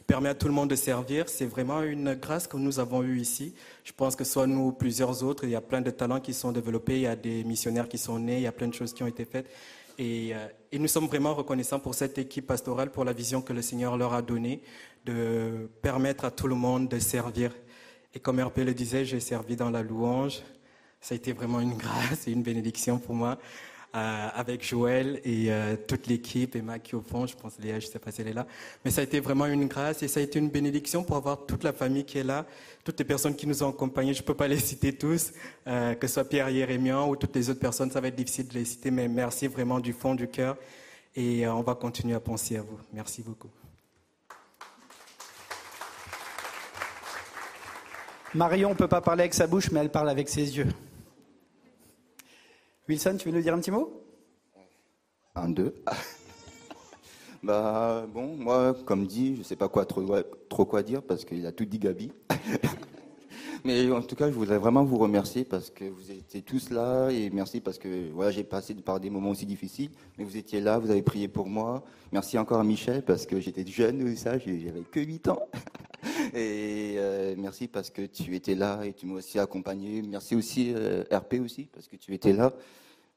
permet 0.09 0.31
à 0.31 0.35
tout 0.35 0.49
le 0.49 0.55
monde 0.55 0.71
de 0.71 0.75
servir, 0.75 1.29
c'est 1.29 1.45
vraiment 1.45 1.83
une 1.83 2.15
grâce 2.15 2.47
que 2.47 2.57
nous 2.57 2.81
avons 2.81 3.03
eue 3.03 3.21
ici. 3.21 3.55
Je 3.85 3.93
pense 3.93 4.17
que 4.17 4.25
soit 4.25 4.47
nous 4.47 4.69
ou 4.69 4.73
plusieurs 4.73 5.23
autres, 5.23 5.45
il 5.45 5.51
y 5.51 5.55
a 5.55 5.61
plein 5.61 5.83
de 5.83 5.91
talents 5.91 6.19
qui 6.19 6.33
sont 6.33 6.51
développés, 6.51 6.95
il 6.95 7.03
y 7.03 7.07
a 7.07 7.15
des 7.15 7.45
missionnaires 7.45 7.91
qui 7.91 7.99
sont 7.99 8.19
nés, 8.19 8.39
il 8.39 8.43
y 8.43 8.47
a 8.47 8.53
plein 8.53 8.69
de 8.69 8.75
choses 8.75 8.95
qui 8.95 9.03
ont 9.03 9.07
été 9.07 9.27
faites. 9.27 9.51
Et, 9.99 10.35
euh, 10.35 10.47
nous 10.73 10.89
sommes 10.89 11.09
vraiment 11.09 11.35
reconnaissants 11.35 11.79
pour 11.79 11.95
cette 11.95 12.17
équipe 12.17 12.47
pastorale, 12.47 12.91
pour 12.91 13.05
la 13.05 13.13
vision 13.13 13.43
que 13.43 13.53
le 13.53 13.61
Seigneur 13.61 13.99
leur 13.99 14.15
a 14.15 14.23
donnée, 14.23 14.63
de 15.05 15.69
permettre 15.83 16.25
à 16.25 16.31
tout 16.31 16.49
le 16.49 16.55
monde 16.55 16.89
de 16.89 16.99
servir. 16.99 17.53
Et 18.15 18.19
comme 18.19 18.41
RP 18.41 18.61
le 18.65 18.73
disait, 18.73 19.05
j'ai 19.05 19.21
servi 19.21 19.57
dans 19.57 19.71
la 19.71 19.83
louange. 19.83 20.41
Ça 21.03 21.15
a 21.15 21.17
été 21.17 21.35
vraiment 21.35 21.61
une 21.61 21.77
grâce 21.85 22.27
et 22.27 22.33
une 22.33 22.43
bénédiction 22.43 22.99
pour 22.99 23.15
moi, 23.15 23.39
euh, 23.95 24.29
avec 24.35 24.63
Joël 24.63 25.19
et 25.25 25.47
euh, 25.49 25.75
toute 25.75 26.09
l'équipe, 26.09 26.55
et 26.55 26.61
Mac 26.61 26.83
qui 26.83 26.95
au 26.95 27.01
fond, 27.01 27.27
je 27.27 27.35
pense 27.35 27.59
Léa, 27.59 27.81
je 27.81 27.87
sais 27.87 27.99
pas 27.99 28.13
si 28.13 28.21
elle 28.21 28.29
est 28.29 28.35
là. 28.35 28.47
Mais 28.85 28.91
ça 28.91 29.01
a 29.01 29.05
été 29.05 29.19
vraiment 29.19 29.47
une 29.47 29.67
grâce 29.67 30.03
et 30.03 30.09
ça 30.09 30.21
a 30.21 30.23
été 30.23 30.39
une 30.39 30.51
bénédiction 30.51 31.03
pour 31.03 31.17
avoir 31.17 31.47
toute 31.47 31.65
la 31.65 31.73
famille 31.73 32.05
qui 32.05 32.19
est 32.19 32.23
là, 32.23 32.45
toutes 32.85 32.99
les 32.99 33.05
personnes 33.07 33.35
qui 33.35 33.47
nous 33.47 33.63
ont 33.63 33.71
accompagnés. 33.71 34.13
Je 34.13 34.21
ne 34.21 34.27
peux 34.27 34.35
pas 34.35 34.47
les 34.47 34.59
citer 34.59 34.93
tous, 34.93 35.33
euh, 35.67 35.95
que 35.95 36.07
ce 36.07 36.15
soit 36.15 36.25
Pierre 36.25 36.51
Yérémian 36.51 37.09
ou 37.09 37.17
toutes 37.17 37.35
les 37.35 37.49
autres 37.49 37.61
personnes, 37.61 37.91
ça 37.91 38.01
va 38.03 38.09
être 38.09 38.15
difficile 38.15 38.47
de 38.49 38.55
les 38.55 38.67
citer, 38.67 38.91
mais 38.91 39.09
merci 39.09 39.47
vraiment 39.47 39.81
du 39.81 39.95
fond 39.95 40.15
du 40.15 40.29
cœur. 40.29 40.59
Et 41.17 41.49
on 41.49 41.63
va 41.63 41.75
continuer 41.75 42.15
à 42.15 42.21
penser 42.21 42.59
à 42.59 42.63
vous. 42.63 42.79
Merci 42.93 43.23
beaucoup. 43.23 43.49
Marion 48.35 48.69
ne 48.69 48.75
peut 48.75 48.87
pas 48.87 49.01
parler 49.01 49.23
avec 49.23 49.35
sa 49.35 49.47
bouche, 49.47 49.71
mais 49.71 49.81
elle 49.81 49.91
parle 49.91 50.11
avec 50.11 50.29
ses 50.29 50.59
yeux. 50.59 50.69
Wilson, 52.89 53.17
tu 53.19 53.29
veux 53.29 53.37
nous 53.37 53.43
dire 53.43 53.53
un 53.53 53.59
petit 53.59 53.71
mot? 53.71 54.03
Un, 55.35 55.51
deux. 55.51 55.75
bah 57.43 58.07
bon, 58.13 58.35
moi, 58.35 58.75
comme 58.87 59.07
dit, 59.07 59.37
je 59.37 59.43
sais 59.43 59.57
pas 59.57 59.69
trop, 59.69 60.65
quoi 60.65 60.83
dire 60.83 61.03
parce 61.03 61.27
qu'il 61.27 61.45
a 61.47 61.53
tout 61.53 61.67
dit 61.67 61.79
Gabi. 61.79 62.11
Mais 63.65 63.91
en 63.91 64.01
tout 64.01 64.17
cas, 64.17 64.31
je 64.31 64.35
voudrais 64.35 64.57
vraiment 64.57 64.85
vous 64.85 64.97
remercier 64.97 65.45
parce 65.45 65.69
que 65.69 65.85
vous 65.85 66.11
étiez 66.11 66.41
tous 66.41 66.71
là 66.71 67.11
et 67.11 67.29
merci 67.29 67.61
parce 67.61 67.77
que 67.77 68.09
j'ai 68.31 68.45
passé 68.45 68.75
par 68.75 69.01
des 69.01 69.11
moments 69.11 69.31
aussi 69.31 69.47
difficiles, 69.47 69.91
mais 70.17 70.23
vous 70.23 70.37
étiez 70.37 70.61
là, 70.61 70.79
vous 70.79 70.93
avez 70.93 71.03
prié 71.03 71.27
pour 71.27 71.49
moi. 71.49 71.85
Merci 72.13 72.39
encore 72.39 72.61
à 72.61 72.65
Michel 72.65 73.03
parce 73.03 73.27
que 73.27 73.41
j'étais 73.41 73.67
jeune, 73.67 74.15
ça, 74.17 74.39
j'avais 74.39 74.83
que 74.91 75.01
8 75.01 75.29
ans. 75.29 75.41
Et 76.35 76.95
euh, 76.99 77.35
merci 77.37 77.69
parce 77.69 77.91
que 77.91 78.03
tu 78.03 78.35
étais 78.35 78.55
là 78.55 78.83
et 78.85 78.93
tu 78.93 79.07
m'as 79.07 79.15
aussi 79.15 79.39
accompagné. 79.39 80.03
Merci 80.03 80.35
aussi 80.37 80.73
euh, 80.75 81.05
RP 81.13 81.35
aussi 81.45 81.69
parce 81.73 81.89
que 81.89 81.97
tu 81.97 82.13
étais 82.15 82.33
là. 82.33 82.53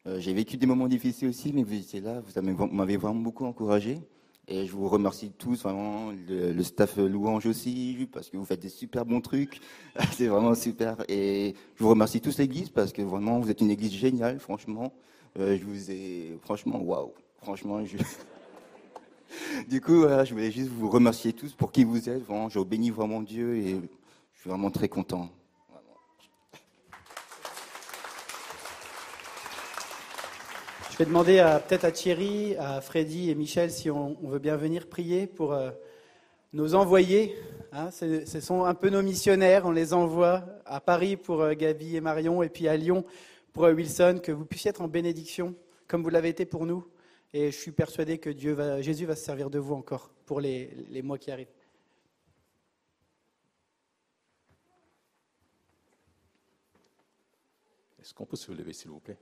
Euh, 0.08 0.20
j'ai 0.20 0.34
vécu 0.34 0.58
des 0.58 0.66
moments 0.66 0.88
difficiles 0.88 1.28
aussi, 1.30 1.54
mais 1.54 1.64
vous 1.64 1.74
étiez 1.76 2.02
là, 2.02 2.22
vous 2.26 2.38
avez- 2.38 2.54
vous 2.54 2.68
m'avez 2.68 2.98
vraiment 2.98 3.20
beaucoup 3.22 3.46
encouragé. 3.46 4.00
Et 4.48 4.66
je 4.66 4.72
vous 4.72 4.88
remercie 4.90 5.32
tous, 5.38 5.62
vraiment, 5.64 6.12
le, 6.28 6.52
le 6.52 6.64
staff 6.64 6.98
louange 6.98 7.46
aussi, 7.46 8.08
parce 8.12 8.30
que 8.30 8.38
vous 8.38 8.44
faites 8.46 8.60
des 8.60 8.70
super 8.70 9.06
bons 9.06 9.22
trucs. 9.22 9.62
C'est 10.14 10.28
vraiment 10.28 10.56
super. 10.56 10.98
Et 11.08 11.54
je 11.76 11.84
vous 11.84 11.90
remercie 11.90 12.20
tous 12.20 12.38
l'église, 12.40 12.70
parce 12.70 12.92
que 12.92 13.02
vraiment, 13.04 13.40
vous 13.40 13.50
êtes 13.52 13.62
une 13.62 13.70
église 13.70 13.94
géniale, 13.94 14.40
franchement. 14.40 14.92
Euh, 15.40 15.58
je 15.58 15.64
vous 15.64 15.92
ai, 15.92 16.38
franchement, 16.42 16.82
waouh. 16.82 17.14
Franchement, 17.42 17.86
je... 17.86 17.98
du 19.70 19.82
coup, 19.82 20.04
je 20.26 20.32
voulais 20.34 20.52
juste 20.52 20.70
vous 20.70 20.90
remercier 20.90 21.34
tous 21.34 21.54
pour 21.54 21.72
qui 21.72 21.84
vous 21.84 22.10
êtes. 22.10 22.24
Vraiment, 22.26 22.50
je 22.50 22.60
bénis 22.60 22.90
vraiment 22.92 23.22
Dieu 23.22 23.56
et 23.58 23.80
je 24.36 24.40
suis 24.42 24.50
vraiment 24.50 24.72
très 24.72 24.90
content. 24.90 25.30
Je 30.92 30.98
vais 30.98 31.06
demander 31.06 31.40
à- 31.40 31.60
peut-être 31.60 31.86
à 31.86 31.92
Thierry, 31.92 32.56
à 32.58 32.82
Freddy 32.82 33.30
et 33.30 33.36
Michel 33.36 33.72
si 33.72 33.90
on, 33.90 34.18
veut 34.24 34.40
bien 34.40 34.58
venir 34.58 34.88
prier 34.88 35.26
pour 35.26 35.54
euh, 35.54 35.72
nos 36.54 36.76
envoyés. 36.76 37.36
hein. 37.72 37.90
ce, 37.92 38.26
ce 38.26 38.40
sont 38.40 38.66
un 38.66 38.74
peu 38.74 38.90
nos 38.90 39.02
missionnaires. 39.02 39.66
On 39.66 39.72
les 39.72 39.94
envoie 39.94 40.44
à 40.66 40.80
Paris 40.82 41.16
pour 41.18 41.42
euh, 41.42 41.54
Gabi 41.54 41.96
et 41.96 42.02
Marion 42.02 42.44
et 42.44 42.50
puis 42.50 42.68
à 42.68 42.76
Lyon 42.78 43.06
pour 43.54 43.66
euh, 43.66 43.74
Wilson. 43.74 44.20
Que 44.22 44.32
vous 44.32 44.46
puissiez 44.46 44.70
être 44.70 44.82
en 44.82 44.88
bénédiction 44.88 45.56
comme 45.88 46.04
vous 46.04 46.10
l'avez 46.10 46.30
été 46.30 46.46
pour 46.46 46.66
nous. 46.66 46.86
Et 47.34 47.50
je 47.52 47.58
suis 47.58 47.72
persuadé 47.72 48.20
que 48.20 48.30
Dieu 48.30 48.54
va, 48.54 48.82
Jésus 48.82 49.06
va 49.06 49.16
se 49.16 49.24
servir 49.24 49.50
de 49.50 49.58
vous 49.58 49.74
encore 49.74 50.10
pour 50.26 50.42
les, 50.42 50.68
les 50.90 51.02
mois 51.02 51.18
qui 51.18 51.32
arrivent. 51.32 51.54
Est-ce 58.02 58.14
qu'on 58.14 58.26
peut 58.26 58.36
se 58.36 58.52
lever, 58.52 58.74
s'il 58.74 58.90
vous 58.90 59.00
plaît? 59.00 59.18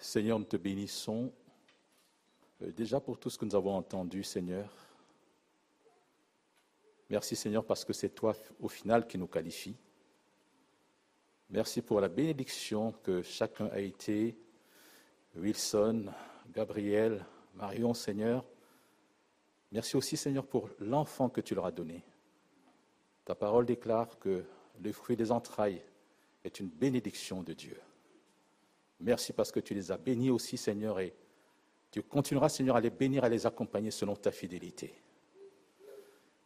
Seigneur, 0.00 0.38
nous 0.38 0.44
te 0.44 0.56
bénissons 0.56 1.32
euh, 2.62 2.72
déjà 2.72 2.98
pour 2.98 3.20
tout 3.20 3.30
ce 3.30 3.38
que 3.38 3.44
nous 3.44 3.54
avons 3.54 3.76
entendu, 3.76 4.24
Seigneur. 4.24 4.74
Merci, 7.08 7.36
Seigneur, 7.36 7.64
parce 7.64 7.84
que 7.84 7.92
c'est 7.92 8.08
toi, 8.08 8.34
au 8.58 8.68
final, 8.68 9.06
qui 9.06 9.18
nous 9.18 9.28
qualifie. 9.28 9.76
Merci 11.52 11.82
pour 11.82 12.00
la 12.00 12.08
bénédiction 12.08 12.92
que 13.02 13.20
chacun 13.20 13.66
a 13.66 13.78
été, 13.78 14.38
Wilson, 15.36 16.06
Gabriel, 16.50 17.26
Marion, 17.54 17.92
Seigneur. 17.92 18.42
Merci 19.70 19.98
aussi, 19.98 20.16
Seigneur, 20.16 20.46
pour 20.46 20.70
l'enfant 20.78 21.28
que 21.28 21.42
tu 21.42 21.54
leur 21.54 21.66
as 21.66 21.70
donné. 21.70 22.02
Ta 23.26 23.34
parole 23.34 23.66
déclare 23.66 24.18
que 24.18 24.44
le 24.82 24.92
fruit 24.92 25.14
des 25.14 25.30
entrailles 25.30 25.82
est 26.42 26.58
une 26.58 26.68
bénédiction 26.68 27.42
de 27.42 27.52
Dieu. 27.52 27.78
Merci 29.00 29.34
parce 29.34 29.52
que 29.52 29.60
tu 29.60 29.74
les 29.74 29.92
as 29.92 29.98
bénis 29.98 30.30
aussi, 30.30 30.56
Seigneur, 30.56 31.00
et 31.00 31.12
tu 31.90 32.02
continueras, 32.02 32.48
Seigneur, 32.48 32.76
à 32.76 32.80
les 32.80 32.88
bénir, 32.88 33.24
à 33.24 33.28
les 33.28 33.44
accompagner 33.44 33.90
selon 33.90 34.16
ta 34.16 34.32
fidélité. 34.32 34.94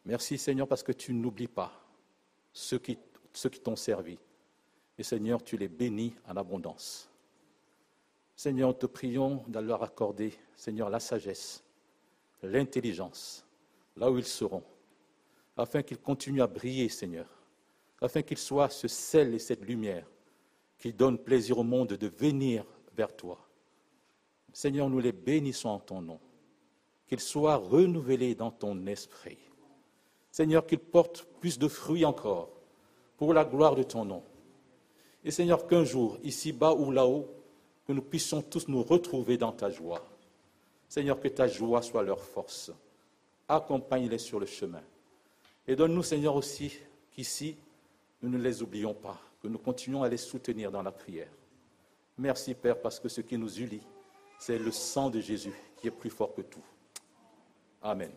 Merci, 0.04 0.36
Seigneur, 0.36 0.66
parce 0.66 0.82
que 0.82 0.90
tu 0.90 1.14
n'oublies 1.14 1.46
pas 1.46 1.80
ceux 2.52 2.80
qui, 2.80 2.98
ceux 3.32 3.50
qui 3.50 3.60
t'ont 3.60 3.76
servi. 3.76 4.18
Et 4.98 5.02
Seigneur, 5.02 5.42
tu 5.42 5.56
les 5.56 5.68
bénis 5.68 6.14
en 6.26 6.36
abondance. 6.36 7.10
Seigneur, 8.34 8.68
nous 8.68 8.74
te 8.74 8.86
prions 8.86 9.42
de 9.48 9.58
leur 9.58 9.82
accorder, 9.82 10.34
Seigneur, 10.54 10.90
la 10.90 11.00
sagesse, 11.00 11.64
l'intelligence, 12.42 13.46
là 13.96 14.10
où 14.10 14.18
ils 14.18 14.26
seront, 14.26 14.62
afin 15.56 15.82
qu'ils 15.82 15.98
continuent 15.98 16.42
à 16.42 16.46
briller, 16.46 16.88
Seigneur, 16.88 17.28
afin 18.00 18.22
qu'ils 18.22 18.38
soient 18.38 18.68
ce 18.68 18.88
sel 18.88 19.34
et 19.34 19.38
cette 19.38 19.64
lumière 19.64 20.06
qui 20.78 20.92
donnent 20.92 21.18
plaisir 21.18 21.58
au 21.58 21.62
monde 21.62 21.94
de 21.94 22.06
venir 22.08 22.64
vers 22.94 23.14
toi. 23.14 23.38
Seigneur, 24.52 24.88
nous 24.88 25.00
les 25.00 25.12
bénissons 25.12 25.70
en 25.70 25.80
ton 25.80 26.02
nom, 26.02 26.20
qu'ils 27.06 27.20
soient 27.20 27.56
renouvelés 27.56 28.34
dans 28.34 28.50
ton 28.50 28.86
esprit. 28.86 29.38
Seigneur, 30.30 30.66
qu'ils 30.66 30.78
portent 30.78 31.26
plus 31.40 31.58
de 31.58 31.68
fruits 31.68 32.04
encore, 32.04 32.50
pour 33.16 33.32
la 33.32 33.44
gloire 33.44 33.74
de 33.74 33.82
ton 33.82 34.04
nom. 34.04 34.22
Et 35.26 35.32
Seigneur, 35.32 35.66
qu'un 35.66 35.82
jour, 35.82 36.18
ici-bas 36.22 36.72
ou 36.72 36.92
là-haut, 36.92 37.28
que 37.84 37.92
nous 37.92 38.00
puissions 38.00 38.42
tous 38.42 38.68
nous 38.68 38.84
retrouver 38.84 39.36
dans 39.36 39.50
ta 39.50 39.68
joie. 39.70 40.06
Seigneur, 40.88 41.18
que 41.18 41.26
ta 41.26 41.48
joie 41.48 41.82
soit 41.82 42.04
leur 42.04 42.20
force. 42.20 42.70
Accompagne-les 43.48 44.18
sur 44.18 44.38
le 44.38 44.46
chemin. 44.46 44.82
Et 45.66 45.74
donne-nous, 45.74 46.04
Seigneur, 46.04 46.36
aussi 46.36 46.72
qu'ici, 47.10 47.56
nous 48.22 48.28
ne 48.30 48.38
les 48.38 48.62
oublions 48.62 48.94
pas, 48.94 49.20
que 49.42 49.48
nous 49.48 49.58
continuons 49.58 50.04
à 50.04 50.08
les 50.08 50.16
soutenir 50.16 50.70
dans 50.70 50.82
la 50.82 50.92
prière. 50.92 51.30
Merci, 52.16 52.54
Père, 52.54 52.80
parce 52.80 53.00
que 53.00 53.08
ce 53.08 53.20
qui 53.20 53.36
nous 53.36 53.52
unit, 53.52 53.82
c'est 54.38 54.58
le 54.58 54.70
sang 54.70 55.10
de 55.10 55.18
Jésus 55.18 55.52
qui 55.76 55.88
est 55.88 55.90
plus 55.90 56.10
fort 56.10 56.34
que 56.34 56.42
tout. 56.42 56.64
Amen. 57.82 58.12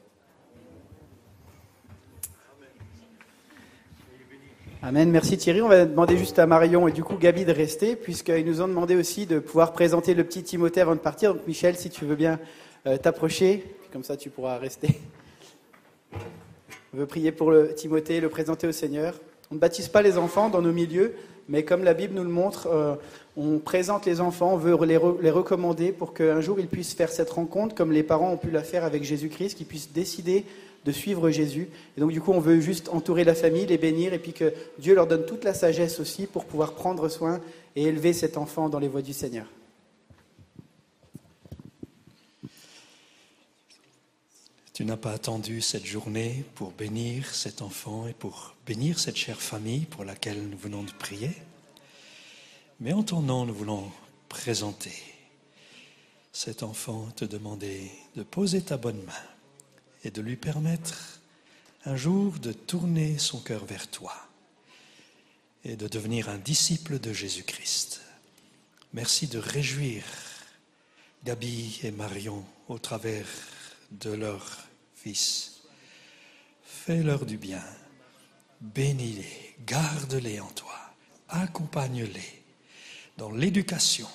Amen, 4.81 5.11
merci 5.11 5.37
Thierry. 5.37 5.61
On 5.61 5.67
va 5.67 5.85
demander 5.85 6.17
juste 6.17 6.39
à 6.39 6.47
Marion 6.47 6.87
et 6.87 6.93
du 6.93 7.03
coup 7.03 7.17
Gabi 7.17 7.43
de 7.43 7.51
rester, 7.51 7.97
puisqu'ils 7.97 8.45
nous 8.45 8.61
ont 8.61 8.67
demandé 8.69 8.95
aussi 8.95 9.25
de 9.25 9.39
pouvoir 9.39 9.73
présenter 9.73 10.13
le 10.13 10.23
petit 10.23 10.41
Timothée 10.41 10.79
avant 10.79 10.95
de 10.95 11.01
partir. 11.01 11.33
Donc 11.33 11.45
Michel, 11.45 11.75
si 11.75 11.89
tu 11.89 12.05
veux 12.05 12.15
bien 12.15 12.39
euh, 12.87 12.95
t'approcher, 12.95 13.75
comme 13.91 14.05
ça 14.05 14.15
tu 14.15 14.29
pourras 14.29 14.57
rester. 14.57 15.01
On 16.93 16.97
veut 16.97 17.05
prier 17.05 17.33
pour 17.33 17.51
le 17.51 17.75
Timothée, 17.75 18.21
le 18.21 18.29
présenter 18.29 18.67
au 18.67 18.71
Seigneur. 18.71 19.15
On 19.51 19.55
ne 19.55 19.59
baptise 19.59 19.89
pas 19.89 20.01
les 20.01 20.17
enfants 20.17 20.47
dans 20.47 20.61
nos 20.61 20.71
milieux, 20.71 21.13
mais 21.49 21.63
comme 21.63 21.83
la 21.83 21.93
Bible 21.93 22.15
nous 22.15 22.23
le 22.23 22.29
montre, 22.29 22.67
euh, 22.67 22.95
on 23.35 23.59
présente 23.59 24.05
les 24.05 24.21
enfants, 24.21 24.53
on 24.53 24.57
veut 24.57 24.77
les, 24.85 24.97
les 25.21 25.31
recommander 25.31 25.91
pour 25.91 26.13
qu'un 26.13 26.39
jour 26.39 26.57
ils 26.57 26.67
puissent 26.69 26.93
faire 26.93 27.09
cette 27.09 27.31
rencontre, 27.31 27.75
comme 27.75 27.91
les 27.91 28.03
parents 28.03 28.31
ont 28.31 28.37
pu 28.37 28.49
la 28.49 28.63
faire 28.63 28.85
avec 28.85 29.03
Jésus-Christ, 29.03 29.57
qu'ils 29.57 29.67
puissent 29.67 29.91
décider 29.91 30.45
de 30.85 30.91
suivre 30.91 31.29
Jésus. 31.29 31.69
Et 31.97 31.99
donc 32.01 32.11
du 32.11 32.21
coup, 32.21 32.31
on 32.31 32.39
veut 32.39 32.59
juste 32.59 32.89
entourer 32.89 33.23
la 33.23 33.35
famille, 33.35 33.65
les 33.65 33.77
bénir, 33.77 34.13
et 34.13 34.19
puis 34.19 34.33
que 34.33 34.53
Dieu 34.79 34.95
leur 34.95 35.07
donne 35.07 35.25
toute 35.25 35.43
la 35.43 35.53
sagesse 35.53 35.99
aussi 35.99 36.25
pour 36.25 36.45
pouvoir 36.45 36.73
prendre 36.73 37.09
soin 37.09 37.41
et 37.75 37.83
élever 37.83 38.13
cet 38.13 38.37
enfant 38.37 38.69
dans 38.69 38.79
les 38.79 38.87
voies 38.87 39.01
du 39.01 39.13
Seigneur. 39.13 39.45
Tu 44.73 44.85
n'as 44.85 44.95
pas 44.95 45.11
attendu 45.11 45.59
cette 45.59 45.85
journée 45.85 46.45
pour 46.55 46.71
bénir 46.71 47.35
cet 47.35 47.61
enfant 47.61 48.07
et 48.07 48.13
pour 48.13 48.55
bénir 48.65 48.97
cette 48.97 49.17
chère 49.17 49.41
famille 49.41 49.81
pour 49.81 50.05
laquelle 50.05 50.41
nous 50.41 50.57
venons 50.57 50.83
de 50.83 50.91
prier. 50.91 51.31
Mais 52.79 52.93
en 52.93 53.03
ton 53.03 53.19
nom, 53.19 53.45
nous 53.45 53.53
voulons 53.53 53.91
présenter 54.29 54.93
cet 56.31 56.63
enfant, 56.63 57.09
te 57.17 57.25
demander 57.25 57.91
de 58.15 58.23
poser 58.23 58.61
ta 58.61 58.77
bonne 58.77 59.03
main 59.03 59.38
et 60.03 60.11
de 60.11 60.21
lui 60.21 60.35
permettre 60.35 61.19
un 61.85 61.95
jour 61.95 62.39
de 62.39 62.51
tourner 62.51 63.17
son 63.17 63.39
cœur 63.39 63.65
vers 63.65 63.89
toi 63.89 64.15
et 65.63 65.75
de 65.75 65.87
devenir 65.87 66.29
un 66.29 66.37
disciple 66.37 66.99
de 66.99 67.13
Jésus-Christ. 67.13 68.01
Merci 68.93 69.27
de 69.27 69.39
réjouir 69.39 70.03
Gabi 71.25 71.79
et 71.83 71.91
Marion 71.91 72.45
au 72.67 72.79
travers 72.79 73.27
de 73.91 74.11
leur 74.11 74.57
fils. 74.95 75.61
Fais-leur 76.63 77.25
du 77.25 77.37
bien, 77.37 77.63
bénis-les, 78.61 79.55
garde-les 79.65 80.39
en 80.39 80.49
toi, 80.51 80.79
accompagne-les 81.27 82.43
dans 83.17 83.31
l'éducation, 83.31 84.07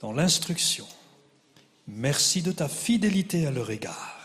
dans 0.00 0.12
l'instruction. 0.12 0.86
Merci 1.86 2.42
de 2.42 2.52
ta 2.52 2.68
fidélité 2.68 3.46
à 3.46 3.50
leur 3.50 3.70
égard 3.70 4.21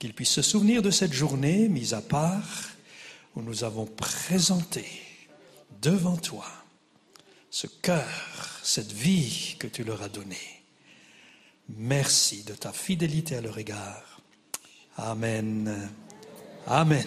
qu'ils 0.00 0.14
puissent 0.14 0.30
se 0.30 0.42
souvenir 0.42 0.80
de 0.82 0.90
cette 0.90 1.12
journée 1.12 1.68
mise 1.68 1.92
à 1.92 2.00
part 2.00 2.70
où 3.36 3.42
nous 3.42 3.62
avons 3.64 3.84
présenté 3.84 4.86
devant 5.82 6.16
toi 6.16 6.46
ce 7.50 7.66
cœur, 7.66 8.60
cette 8.62 8.92
vie 8.92 9.56
que 9.58 9.66
tu 9.66 9.84
leur 9.84 10.02
as 10.02 10.08
donnée. 10.08 10.62
Merci 11.76 12.42
de 12.44 12.54
ta 12.54 12.72
fidélité 12.72 13.36
à 13.36 13.40
leur 13.42 13.58
égard. 13.58 14.22
Amen. 14.96 15.90
Amen. 16.66 17.06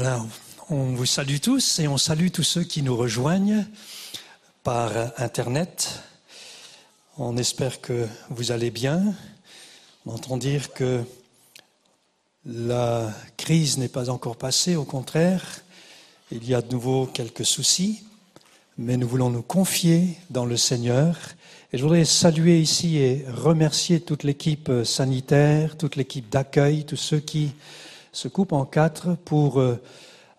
Voilà, 0.00 0.24
on 0.70 0.94
vous 0.94 1.06
salue 1.06 1.38
tous 1.42 1.80
et 1.80 1.88
on 1.88 1.98
salue 1.98 2.28
tous 2.28 2.44
ceux 2.44 2.62
qui 2.62 2.82
nous 2.82 2.96
rejoignent 2.96 3.66
par 4.62 4.92
Internet. 5.16 6.04
On 7.16 7.36
espère 7.36 7.80
que 7.80 8.06
vous 8.30 8.52
allez 8.52 8.70
bien. 8.70 9.02
On 10.06 10.12
entend 10.12 10.36
dire 10.36 10.72
que 10.72 11.02
la 12.46 13.12
crise 13.36 13.78
n'est 13.78 13.88
pas 13.88 14.08
encore 14.08 14.36
passée, 14.36 14.76
au 14.76 14.84
contraire, 14.84 15.62
il 16.30 16.48
y 16.48 16.54
a 16.54 16.62
de 16.62 16.70
nouveau 16.70 17.06
quelques 17.06 17.44
soucis, 17.44 18.04
mais 18.76 18.96
nous 18.96 19.08
voulons 19.08 19.30
nous 19.30 19.42
confier 19.42 20.16
dans 20.30 20.44
le 20.44 20.56
Seigneur. 20.56 21.18
Et 21.72 21.78
je 21.78 21.82
voudrais 21.82 22.04
saluer 22.04 22.60
ici 22.60 22.98
et 22.98 23.26
remercier 23.28 24.00
toute 24.00 24.22
l'équipe 24.22 24.70
sanitaire, 24.84 25.76
toute 25.76 25.96
l'équipe 25.96 26.28
d'accueil, 26.28 26.84
tous 26.84 26.94
ceux 26.94 27.18
qui 27.18 27.50
se 28.12 28.28
coupe 28.28 28.52
en 28.52 28.64
quatre 28.64 29.16
pour 29.24 29.60
euh, 29.60 29.80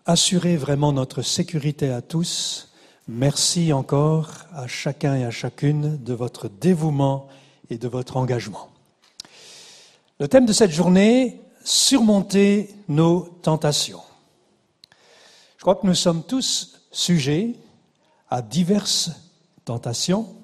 assurer 0.06 0.56
vraiment 0.56 0.92
notre 0.92 1.22
sécurité 1.22 1.90
à 1.90 2.02
tous. 2.02 2.72
Merci 3.08 3.72
encore 3.72 4.30
à 4.54 4.66
chacun 4.66 5.16
et 5.16 5.24
à 5.24 5.30
chacune 5.30 6.02
de 6.02 6.12
votre 6.14 6.48
dévouement 6.48 7.28
et 7.70 7.78
de 7.78 7.88
votre 7.88 8.16
engagement. 8.16 8.68
Le 10.18 10.28
thème 10.28 10.46
de 10.46 10.52
cette 10.52 10.70
journée, 10.70 11.40
surmonter 11.64 12.74
nos 12.88 13.20
tentations. 13.42 14.02
Je 15.56 15.62
crois 15.62 15.76
que 15.76 15.86
nous 15.86 15.94
sommes 15.94 16.22
tous 16.24 16.80
sujets 16.90 17.54
à 18.30 18.42
diverses 18.42 19.10
tentations. 19.64 20.34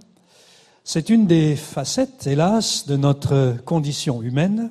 C'est 0.85 1.09
une 1.09 1.27
des 1.27 1.57
facettes, 1.57 2.27
hélas, 2.27 2.87
de 2.87 2.97
notre 2.97 3.57
condition 3.65 4.23
humaine. 4.23 4.71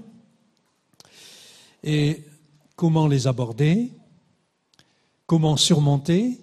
Et 1.83 2.23
comment 2.75 3.07
les 3.07 3.27
aborder, 3.27 3.91
comment 5.25 5.57
surmonter, 5.57 6.39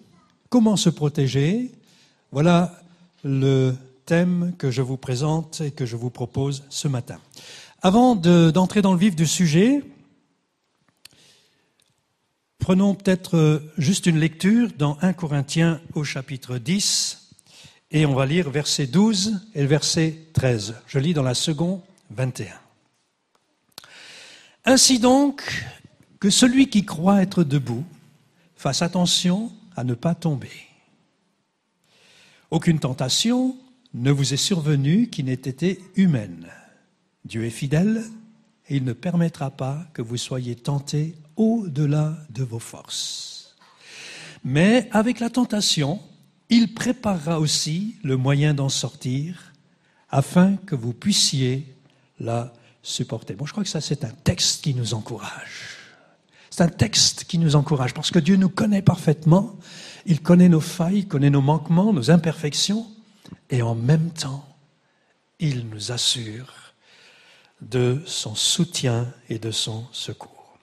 comment 0.48 0.76
se 0.76 0.90
protéger? 0.90 1.72
Voilà 2.30 2.80
le 3.24 3.74
thème 4.06 4.54
que 4.58 4.70
je 4.70 4.82
vous 4.82 4.96
présente 4.96 5.60
et 5.60 5.70
que 5.70 5.86
je 5.86 5.96
vous 5.96 6.10
propose 6.10 6.64
ce 6.70 6.88
matin. 6.88 7.20
Avant 7.82 8.14
d'entrer 8.14 8.82
dans 8.82 8.92
le 8.92 8.98
vif 8.98 9.16
du 9.16 9.26
sujet, 9.26 9.82
prenons 12.58 12.94
peut-être 12.94 13.62
juste 13.76 14.06
une 14.06 14.18
lecture 14.18 14.70
dans 14.78 14.96
1 15.00 15.12
Corinthiens 15.12 15.80
au 15.94 16.04
chapitre 16.04 16.58
10 16.58 17.30
et 17.90 18.06
on 18.06 18.14
va 18.14 18.24
lire 18.24 18.50
verset 18.50 18.86
12 18.86 19.48
et 19.54 19.66
verset 19.66 20.16
13. 20.32 20.76
Je 20.86 20.98
lis 20.98 21.12
dans 21.12 21.22
la 21.22 21.34
seconde 21.34 21.80
21. 22.10 22.54
Ainsi 24.64 24.98
donc, 24.98 25.42
que 26.22 26.30
celui 26.30 26.68
qui 26.68 26.84
croit 26.84 27.20
être 27.20 27.42
debout 27.42 27.84
fasse 28.54 28.80
attention 28.80 29.50
à 29.74 29.82
ne 29.82 29.94
pas 29.94 30.14
tomber. 30.14 30.52
Aucune 32.52 32.78
tentation 32.78 33.56
ne 33.92 34.12
vous 34.12 34.32
est 34.32 34.36
survenue 34.36 35.08
qui 35.08 35.24
n'ait 35.24 35.32
été 35.32 35.80
humaine. 35.96 36.46
Dieu 37.24 37.44
est 37.44 37.50
fidèle 37.50 38.04
et 38.68 38.76
il 38.76 38.84
ne 38.84 38.92
permettra 38.92 39.50
pas 39.50 39.84
que 39.94 40.00
vous 40.00 40.16
soyez 40.16 40.54
tentés 40.54 41.16
au-delà 41.34 42.16
de 42.30 42.44
vos 42.44 42.60
forces. 42.60 43.56
Mais 44.44 44.88
avec 44.92 45.18
la 45.18 45.28
tentation, 45.28 45.98
il 46.50 46.72
préparera 46.72 47.40
aussi 47.40 47.96
le 48.04 48.16
moyen 48.16 48.54
d'en 48.54 48.68
sortir 48.68 49.52
afin 50.08 50.54
que 50.54 50.76
vous 50.76 50.92
puissiez 50.92 51.66
la 52.20 52.52
supporter. 52.80 53.34
Je 53.44 53.50
crois 53.50 53.64
que 53.64 53.68
ça, 53.68 53.80
c'est 53.80 54.04
un 54.04 54.14
texte 54.22 54.62
qui 54.62 54.72
nous 54.72 54.94
encourage. 54.94 55.71
C'est 56.52 56.64
un 56.64 56.68
texte 56.68 57.24
qui 57.24 57.38
nous 57.38 57.56
encourage 57.56 57.94
parce 57.94 58.10
que 58.10 58.18
Dieu 58.18 58.36
nous 58.36 58.50
connaît 58.50 58.82
parfaitement, 58.82 59.56
il 60.04 60.20
connaît 60.20 60.50
nos 60.50 60.60
failles, 60.60 60.98
il 60.98 61.08
connaît 61.08 61.30
nos 61.30 61.40
manquements, 61.40 61.94
nos 61.94 62.10
imperfections, 62.10 62.86
et 63.48 63.62
en 63.62 63.74
même 63.74 64.10
temps, 64.10 64.46
il 65.40 65.66
nous 65.70 65.92
assure 65.92 66.74
de 67.62 68.02
son 68.04 68.34
soutien 68.34 69.08
et 69.30 69.38
de 69.38 69.50
son 69.50 69.86
secours. 69.92 70.58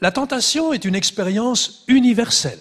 La 0.00 0.10
tentation 0.10 0.72
est 0.72 0.86
une 0.86 0.94
expérience 0.94 1.84
universelle. 1.86 2.58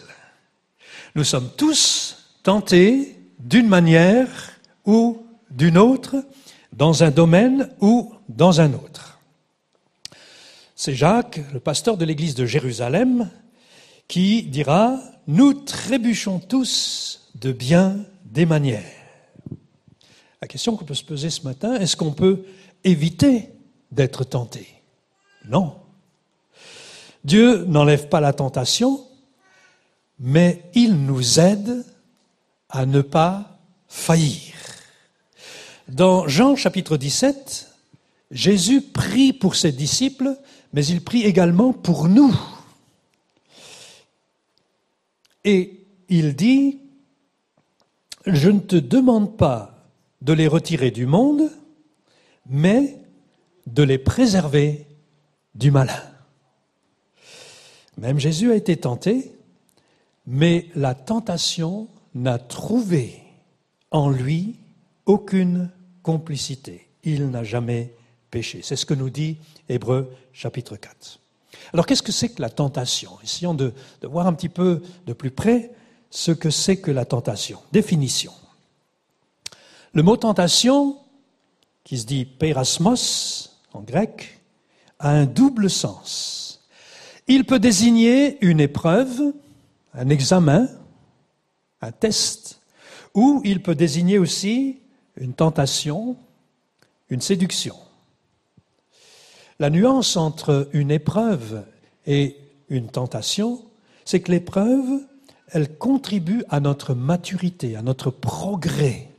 Nous 1.15 1.23
sommes 1.23 1.51
tous 1.55 2.17
tenté 2.43 3.21
d'une 3.39 3.69
manière 3.69 4.51
ou 4.83 5.25
d'une 5.49 5.77
autre, 5.77 6.25
dans 6.73 7.03
un 7.03 7.09
domaine 7.09 7.69
ou 7.79 8.13
dans 8.27 8.59
un 8.59 8.73
autre. 8.73 8.88
C'est 10.81 10.95
Jacques, 10.95 11.41
le 11.51 11.59
pasteur 11.59 11.97
de 11.97 12.05
l'église 12.05 12.35
de 12.35 12.45
Jérusalem, 12.45 13.29
qui 14.07 14.43
dira 14.43 14.97
Nous 15.27 15.53
trébuchons 15.53 16.39
tous 16.39 17.33
de 17.35 17.51
bien 17.51 17.97
des 18.23 18.45
manières. 18.45 18.85
La 20.41 20.47
question 20.47 20.77
qu'on 20.77 20.85
peut 20.85 20.93
se 20.93 21.03
poser 21.03 21.31
ce 21.31 21.41
matin, 21.41 21.75
est-ce 21.75 21.97
qu'on 21.97 22.13
peut 22.13 22.45
éviter 22.85 23.49
d'être 23.91 24.23
tenté? 24.23 24.69
Non. 25.43 25.75
Dieu 27.25 27.65
n'enlève 27.65 28.07
pas 28.07 28.21
la 28.21 28.31
tentation, 28.31 29.05
mais 30.17 30.63
il 30.75 30.93
nous 30.93 31.41
aide 31.41 31.83
à 32.69 32.85
ne 32.85 33.01
pas 33.01 33.59
faillir. 33.89 34.53
Dans 35.89 36.25
Jean 36.29 36.55
chapitre 36.55 36.95
17, 36.95 37.69
Jésus 38.31 38.79
prie 38.79 39.33
pour 39.33 39.57
ses 39.57 39.73
disciples, 39.73 40.37
mais 40.73 40.85
il 40.85 41.03
prie 41.03 41.23
également 41.23 41.73
pour 41.73 42.07
nous. 42.07 42.33
Et 45.43 45.85
il 46.09 46.35
dit, 46.35 46.79
je 48.25 48.49
ne 48.49 48.59
te 48.59 48.75
demande 48.75 49.37
pas 49.37 49.85
de 50.21 50.33
les 50.33 50.47
retirer 50.47 50.91
du 50.91 51.05
monde, 51.05 51.49
mais 52.47 52.97
de 53.67 53.83
les 53.83 53.97
préserver 53.97 54.85
du 55.55 55.71
malin. 55.71 56.01
Même 57.97 58.19
Jésus 58.19 58.51
a 58.51 58.55
été 58.55 58.77
tenté, 58.77 59.31
mais 60.25 60.67
la 60.75 60.95
tentation 60.95 61.87
n'a 62.15 62.37
trouvé 62.37 63.21
en 63.91 64.09
lui 64.09 64.55
aucune 65.05 65.69
complicité. 66.03 66.87
Il 67.03 67.29
n'a 67.29 67.43
jamais 67.43 67.93
C'est 68.31 68.75
ce 68.75 68.85
que 68.85 68.93
nous 68.93 69.09
dit 69.09 69.37
Hébreu 69.67 70.13
chapitre 70.33 70.75
4. 70.75 71.19
Alors 71.73 71.85
qu'est-ce 71.85 72.03
que 72.03 72.11
c'est 72.11 72.29
que 72.29 72.41
la 72.41 72.49
tentation? 72.49 73.11
Essayons 73.23 73.53
de, 73.53 73.73
de, 74.01 74.07
voir 74.07 74.27
un 74.27 74.33
petit 74.33 74.49
peu 74.49 74.81
de 75.07 75.13
plus 75.13 75.31
près 75.31 75.71
ce 76.09 76.31
que 76.31 76.49
c'est 76.49 76.77
que 76.77 76.91
la 76.91 77.05
tentation. 77.05 77.59
Définition. 77.71 78.33
Le 79.93 80.03
mot 80.03 80.17
tentation, 80.17 80.97
qui 81.83 81.97
se 81.97 82.05
dit 82.05 82.25
perasmos 82.25 83.59
en 83.73 83.81
grec, 83.81 84.39
a 84.99 85.09
un 85.09 85.25
double 85.25 85.69
sens. 85.69 86.67
Il 87.27 87.45
peut 87.45 87.59
désigner 87.59 88.37
une 88.45 88.59
épreuve, 88.59 89.33
un 89.93 90.09
examen, 90.09 90.67
un 91.81 91.91
test, 91.91 92.59
ou 93.13 93.41
il 93.43 93.61
peut 93.61 93.75
désigner 93.75 94.17
aussi 94.17 94.79
une 95.15 95.33
tentation, 95.33 96.15
une 97.09 97.21
séduction. 97.21 97.75
La 99.61 99.69
nuance 99.69 100.15
entre 100.15 100.69
une 100.71 100.89
épreuve 100.89 101.65
et 102.07 102.37
une 102.69 102.87
tentation, 102.87 103.61
c'est 104.05 104.21
que 104.21 104.31
l'épreuve, 104.31 105.01
elle 105.49 105.77
contribue 105.77 106.45
à 106.47 106.61
notre 106.61 106.93
maturité, 106.93 107.75
à 107.75 107.81
notre 107.81 108.09
progrès, 108.09 109.09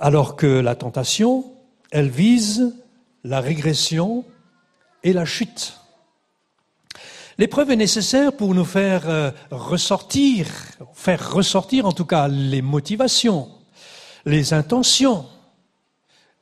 alors 0.00 0.34
que 0.34 0.46
la 0.46 0.76
tentation, 0.76 1.44
elle 1.90 2.08
vise 2.08 2.74
la 3.22 3.40
régression 3.40 4.24
et 5.02 5.12
la 5.12 5.26
chute. 5.26 5.78
L'épreuve 7.36 7.70
est 7.70 7.76
nécessaire 7.76 8.34
pour 8.34 8.54
nous 8.54 8.64
faire 8.64 9.10
euh, 9.10 9.30
ressortir, 9.50 10.46
faire 10.94 11.34
ressortir 11.34 11.84
en 11.84 11.92
tout 11.92 12.06
cas 12.06 12.28
les 12.28 12.62
motivations, 12.62 13.50
les 14.24 14.54
intentions, 14.54 15.26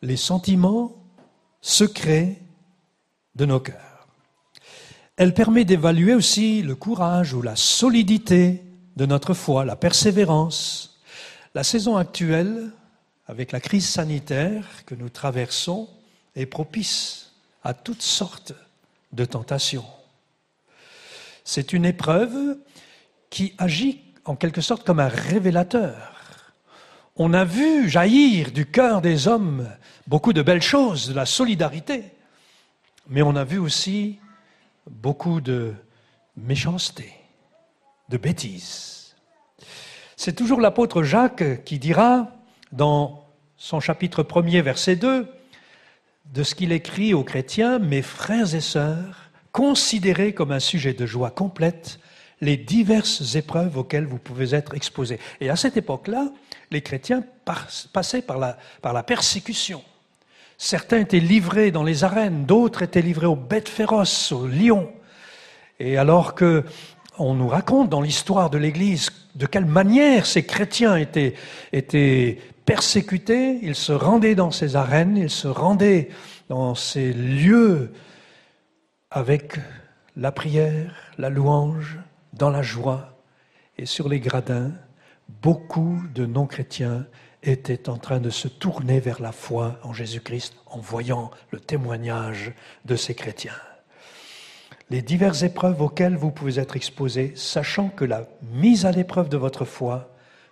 les 0.02 0.16
sentiments 0.16 1.01
secrets 1.62 2.42
de 3.36 3.46
nos 3.46 3.60
cœurs. 3.60 4.08
Elle 5.16 5.32
permet 5.32 5.64
d'évaluer 5.64 6.14
aussi 6.14 6.62
le 6.62 6.74
courage 6.74 7.32
ou 7.32 7.40
la 7.40 7.56
solidité 7.56 8.62
de 8.96 9.06
notre 9.06 9.32
foi, 9.32 9.64
la 9.64 9.76
persévérance. 9.76 11.00
La 11.54 11.64
saison 11.64 11.96
actuelle, 11.96 12.72
avec 13.26 13.52
la 13.52 13.60
crise 13.60 13.88
sanitaire 13.88 14.66
que 14.84 14.94
nous 14.94 15.08
traversons, 15.08 15.88
est 16.34 16.46
propice 16.46 17.32
à 17.62 17.72
toutes 17.72 18.02
sortes 18.02 18.52
de 19.12 19.24
tentations. 19.24 19.86
C'est 21.44 21.72
une 21.72 21.84
épreuve 21.84 22.58
qui 23.30 23.54
agit 23.58 24.00
en 24.24 24.34
quelque 24.36 24.60
sorte 24.60 24.84
comme 24.84 25.00
un 25.00 25.08
révélateur 25.08 26.21
on 27.22 27.32
a 27.34 27.44
vu 27.44 27.88
jaillir 27.88 28.50
du 28.50 28.66
cœur 28.66 29.00
des 29.00 29.28
hommes 29.28 29.68
beaucoup 30.08 30.32
de 30.32 30.42
belles 30.42 30.60
choses, 30.60 31.08
de 31.08 31.14
la 31.14 31.24
solidarité, 31.24 32.02
mais 33.08 33.22
on 33.22 33.36
a 33.36 33.44
vu 33.44 33.58
aussi 33.58 34.18
beaucoup 34.90 35.40
de 35.40 35.72
méchanceté, 36.36 37.12
de 38.08 38.16
bêtises. 38.16 39.14
C'est 40.16 40.34
toujours 40.34 40.60
l'apôtre 40.60 41.04
Jacques 41.04 41.62
qui 41.64 41.78
dira 41.78 42.28
dans 42.72 43.24
son 43.56 43.78
chapitre 43.78 44.24
1er, 44.24 44.60
verset 44.60 44.96
2, 44.96 45.28
de 46.32 46.42
ce 46.42 46.56
qu'il 46.56 46.72
écrit 46.72 47.14
aux 47.14 47.22
chrétiens, 47.22 47.78
mes 47.78 48.02
frères 48.02 48.52
et 48.52 48.60
sœurs, 48.60 49.30
considérez 49.52 50.34
comme 50.34 50.50
un 50.50 50.60
sujet 50.60 50.92
de 50.92 51.06
joie 51.06 51.30
complète 51.30 52.00
les 52.40 52.56
diverses 52.56 53.36
épreuves 53.36 53.78
auxquelles 53.78 54.06
vous 54.06 54.18
pouvez 54.18 54.56
être 54.56 54.74
exposés. 54.74 55.20
Et 55.40 55.50
à 55.50 55.54
cette 55.54 55.76
époque-là, 55.76 56.32
les 56.72 56.82
chrétiens 56.82 57.22
passaient 57.92 58.22
par 58.22 58.38
la, 58.38 59.02
persécution. 59.02 59.82
Certains 60.58 60.98
étaient 60.98 61.20
livrés 61.20 61.70
dans 61.70 61.82
les 61.82 62.04
arènes, 62.04 62.44
d'autres 62.44 62.82
étaient 62.82 63.02
livrés 63.02 63.26
aux 63.26 63.36
bêtes 63.36 63.68
féroces, 63.68 64.32
aux 64.32 64.46
lions. 64.46 64.92
Et 65.78 65.96
alors 65.96 66.34
que 66.34 66.64
on 67.18 67.34
nous 67.34 67.48
raconte 67.48 67.90
dans 67.90 68.00
l'histoire 68.00 68.48
de 68.48 68.58
l'Église 68.58 69.10
de 69.34 69.46
quelle 69.46 69.66
manière 69.66 70.26
ces 70.26 70.44
chrétiens 70.44 70.96
étaient 70.96 72.38
persécutés, 72.64 73.58
ils 73.62 73.74
se 73.74 73.92
rendaient 73.92 74.34
dans 74.34 74.50
ces 74.50 74.76
arènes, 74.76 75.16
ils 75.16 75.30
se 75.30 75.48
rendaient 75.48 76.08
dans 76.48 76.74
ces 76.74 77.12
lieux 77.12 77.92
avec 79.10 79.58
la 80.16 80.32
prière, 80.32 80.94
la 81.18 81.28
louange, 81.28 81.98
dans 82.32 82.50
la 82.50 82.62
joie 82.62 83.18
et 83.78 83.86
sur 83.86 84.08
les 84.08 84.20
gradins, 84.20 84.72
beaucoup 85.40 86.02
de 86.14 86.26
non-chrétiens 86.26 87.06
étaient 87.42 87.88
en 87.88 87.96
train 87.96 88.20
de 88.20 88.30
se 88.30 88.48
tourner 88.48 89.00
vers 89.00 89.20
la 89.20 89.32
foi 89.32 89.78
en 89.82 89.92
Jésus-Christ 89.92 90.54
en 90.66 90.78
voyant 90.78 91.30
le 91.50 91.60
témoignage 91.60 92.52
de 92.84 92.96
ces 92.96 93.14
chrétiens. 93.14 93.58
Les 94.90 95.02
diverses 95.02 95.42
épreuves 95.42 95.80
auxquelles 95.80 96.16
vous 96.16 96.30
pouvez 96.30 96.58
être 96.58 96.76
exposés, 96.76 97.32
sachant 97.34 97.88
que 97.88 98.04
la 98.04 98.26
mise 98.52 98.84
à 98.84 98.92
l'épreuve 98.92 99.28
de 99.28 99.36
votre 99.36 99.64
foi 99.64 100.10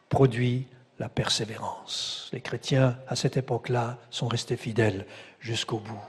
produit 0.09 0.67
la 0.99 1.09
persévérance. 1.09 2.29
Les 2.33 2.41
chrétiens, 2.41 2.97
à 3.07 3.17
cette 3.17 3.37
époque-là, 3.37 3.99
sont 4.11 4.29
restés 4.29 4.57
fidèles 4.57 5.07
jusqu'au 5.41 5.79
bout. 5.79 6.01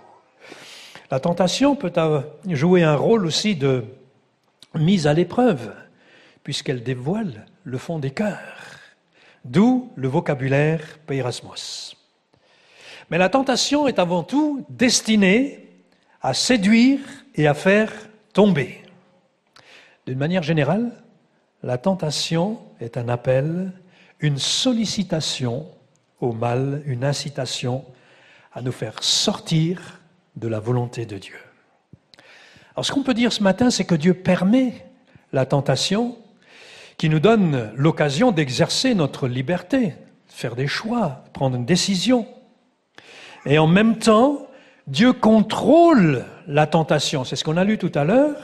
La 1.10 1.20
tentation 1.20 1.76
peut 1.76 1.92
jouer 2.48 2.84
un 2.84 2.96
rôle 2.96 3.26
aussi 3.26 3.56
de 3.56 3.84
mise 4.76 5.08
à 5.08 5.14
l'épreuve, 5.14 5.74
puisqu'elle 6.44 6.84
dévoile 6.84 7.46
le 7.64 7.78
fond 7.78 8.00
des 8.00 8.12
cœurs, 8.12 8.61
d'où 9.46 9.92
le 9.96 10.08
vocabulaire 10.08 11.00
peirasmos. 11.06 11.96
Mais 13.10 13.18
la 13.18 13.30
tentation 13.30 13.88
est 13.88 14.00
avant 14.00 14.24
tout 14.24 14.66
destinée 14.70 15.68
à 16.22 16.34
séduire 16.34 17.00
et 17.36 17.48
à 17.48 17.54
faire 17.54 17.92
tomber. 18.34 18.82
D'une 20.06 20.18
manière 20.18 20.44
générale, 20.44 20.92
la 21.64 21.78
tentation 21.78 22.60
est 22.80 22.98
un 22.98 23.10
appel, 23.10 23.72
une 24.20 24.38
sollicitation 24.38 25.68
au 26.20 26.32
mal, 26.32 26.84
une 26.86 27.04
incitation 27.04 27.84
à 28.54 28.62
nous 28.62 28.72
faire 28.72 29.04
sortir 29.04 30.02
de 30.36 30.48
la 30.48 30.60
volonté 30.60 31.06
de 31.06 31.18
Dieu. 31.18 31.38
Alors 32.76 32.86
ce 32.86 32.92
qu'on 32.92 33.04
peut 33.04 33.14
dire 33.14 33.34
ce 33.34 33.44
matin, 33.44 33.70
c'est 33.70 33.86
que 33.86 33.96
Dieu 33.96 34.14
permet 34.14 34.86
la 35.34 35.46
tentation 35.46 36.18
qui 37.02 37.10
nous 37.10 37.20
donne 37.20 37.72
l'occasion 37.76 38.32
d'exercer 38.32 38.94
notre 38.94 39.28
liberté, 39.28 39.80
de 39.88 39.94
faire 40.28 40.56
des 40.56 40.68
choix, 40.68 41.24
de 41.26 41.32
prendre 41.32 41.56
une 41.56 41.66
décision. 41.66 42.28
Et 43.48 43.58
en 43.58 43.66
même 43.66 43.98
temps, 43.98 44.46
Dieu 44.86 45.12
contrôle 45.12 46.26
la 46.46 46.68
tentation. 46.68 47.24
C'est 47.24 47.36
ce 47.36 47.44
qu'on 47.44 47.58
a 47.58 47.64
lu 47.64 47.80
tout 47.80 47.92
à 47.96 48.04
l'heure. 48.04 48.38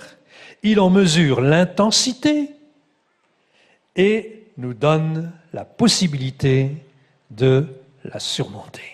Il 0.64 0.80
en 0.80 0.90
mesure 0.90 1.40
l'intensité 1.40 2.50
et 3.96 4.48
nous 4.58 4.74
donne 4.74 5.32
la 5.54 5.64
possibilité 5.64 6.78
de 7.30 7.68
la 8.06 8.20
surmonter. 8.20 8.92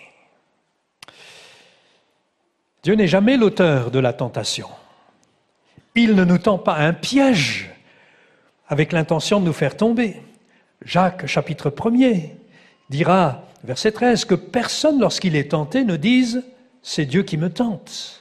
Dieu 2.82 2.96
n'est 2.96 3.08
jamais 3.08 3.38
l'auteur 3.38 3.90
de 3.90 3.98
la 3.98 4.12
tentation. 4.12 4.68
Il 5.94 6.16
ne 6.16 6.24
nous 6.24 6.36
tend 6.36 6.58
pas 6.58 6.74
un 6.74 6.92
piège 6.92 7.73
avec 8.74 8.90
l'intention 8.90 9.38
de 9.38 9.44
nous 9.44 9.52
faire 9.52 9.76
tomber. 9.76 10.20
Jacques 10.84 11.26
chapitre 11.26 11.70
1er 11.70 12.30
dira, 12.90 13.44
verset 13.62 13.92
13, 13.92 14.24
que 14.24 14.34
personne 14.34 14.98
lorsqu'il 14.98 15.36
est 15.36 15.52
tenté 15.52 15.84
ne 15.84 15.94
dise⁇ 15.94 16.38
c'est 16.82 17.06
Dieu 17.06 17.22
qui 17.22 17.36
me 17.36 17.50
tente⁇ 17.50 17.90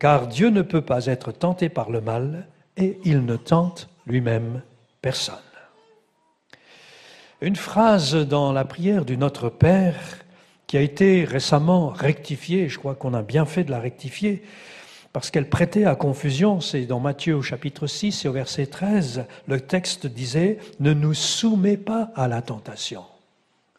car 0.00 0.26
Dieu 0.26 0.50
ne 0.50 0.62
peut 0.62 0.80
pas 0.80 1.06
être 1.06 1.30
tenté 1.30 1.68
par 1.68 1.88
le 1.88 2.00
mal 2.00 2.48
et 2.76 2.98
il 3.04 3.24
ne 3.24 3.36
tente 3.36 3.88
lui-même 4.04 4.62
personne. 5.02 5.36
Une 7.40 7.54
phrase 7.54 8.16
dans 8.16 8.52
la 8.52 8.64
prière 8.64 9.04
du 9.04 9.16
Notre 9.16 9.50
Père 9.50 10.24
qui 10.66 10.76
a 10.76 10.80
été 10.80 11.24
récemment 11.24 11.90
rectifiée, 11.90 12.68
je 12.68 12.80
crois 12.80 12.96
qu'on 12.96 13.14
a 13.14 13.22
bien 13.22 13.46
fait 13.46 13.62
de 13.62 13.70
la 13.70 13.78
rectifier, 13.78 14.42
parce 15.12 15.30
qu'elle 15.30 15.48
prêtait 15.48 15.84
à 15.84 15.94
confusion, 15.94 16.60
c'est 16.60 16.86
dans 16.86 17.00
Matthieu 17.00 17.36
au 17.36 17.42
chapitre 17.42 17.86
6 17.86 18.24
et 18.24 18.28
au 18.28 18.32
verset 18.32 18.66
13, 18.66 19.26
le 19.46 19.60
texte 19.60 20.06
disait⁇ 20.06 20.58
Ne 20.80 20.94
nous 20.94 21.14
soumets 21.14 21.76
pas 21.76 22.10
à 22.14 22.28
la 22.28 22.40
tentation⁇ 22.40 23.00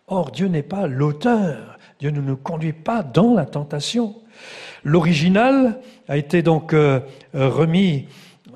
Or, 0.07 0.31
Dieu 0.31 0.47
n'est 0.47 0.61
pas 0.61 0.85
l'auteur, 0.85 1.79
Dieu 1.99 2.11
ne 2.11 2.21
nous 2.21 2.37
conduit 2.37 2.73
pas 2.73 3.01
dans 3.01 3.33
la 3.33 3.45
tentation. 3.45 4.15
L'original 4.83 5.79
a 6.07 6.17
été 6.17 6.43
donc 6.43 6.73
euh, 6.73 6.99
remis 7.33 8.07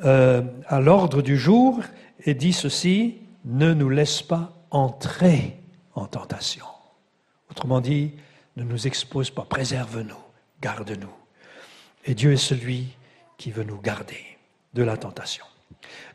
euh, 0.05 0.41
à 0.67 0.79
l'ordre 0.79 1.21
du 1.21 1.37
jour 1.37 1.79
et 2.25 2.33
dit 2.33 2.53
ceci, 2.53 3.15
ne 3.45 3.73
nous 3.73 3.89
laisse 3.89 4.21
pas 4.21 4.53
entrer 4.69 5.57
en 5.95 6.05
tentation. 6.05 6.65
Autrement 7.49 7.81
dit, 7.81 8.11
ne 8.57 8.63
nous 8.63 8.85
expose 8.85 9.31
pas, 9.31 9.43
préserve-nous, 9.43 10.15
garde-nous. 10.61 11.26
Et 12.07 12.15
Dieu 12.15 12.31
est 12.31 12.37
celui 12.37 12.87
qui 13.37 13.51
veut 13.51 13.63
nous 13.63 13.79
garder 13.79 14.37
de 14.73 14.81
la 14.81 14.97
tentation. 14.97 15.45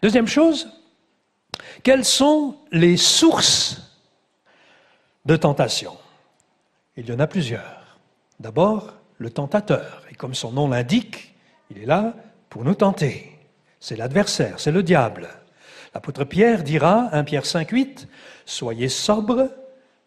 Deuxième 0.02 0.26
chose, 0.26 0.68
quelles 1.82 2.04
sont 2.04 2.56
les 2.72 2.96
sources 2.96 4.00
de 5.26 5.36
tentation? 5.36 5.96
Il 6.96 7.08
y 7.08 7.12
en 7.12 7.20
a 7.20 7.26
plusieurs. 7.26 7.98
D'abord, 8.40 8.94
le 9.18 9.30
tentateur. 9.30 10.02
Et 10.10 10.14
comme 10.14 10.34
son 10.34 10.50
nom 10.50 10.68
l'indique, 10.68 11.34
il 11.70 11.82
est 11.82 11.86
là 11.86 12.14
pour 12.48 12.64
nous 12.64 12.74
tenter. 12.74 13.38
C'est 13.78 13.96
l'adversaire, 13.96 14.60
c'est 14.60 14.72
le 14.72 14.82
diable. 14.82 15.28
L'apôtre 15.94 16.24
Pierre 16.24 16.62
dira, 16.62 17.08
1 17.12 17.24
Pierre 17.24 17.46
5, 17.46 17.70
8, 17.70 18.08
Soyez 18.46 18.88
sobre, 18.88 19.50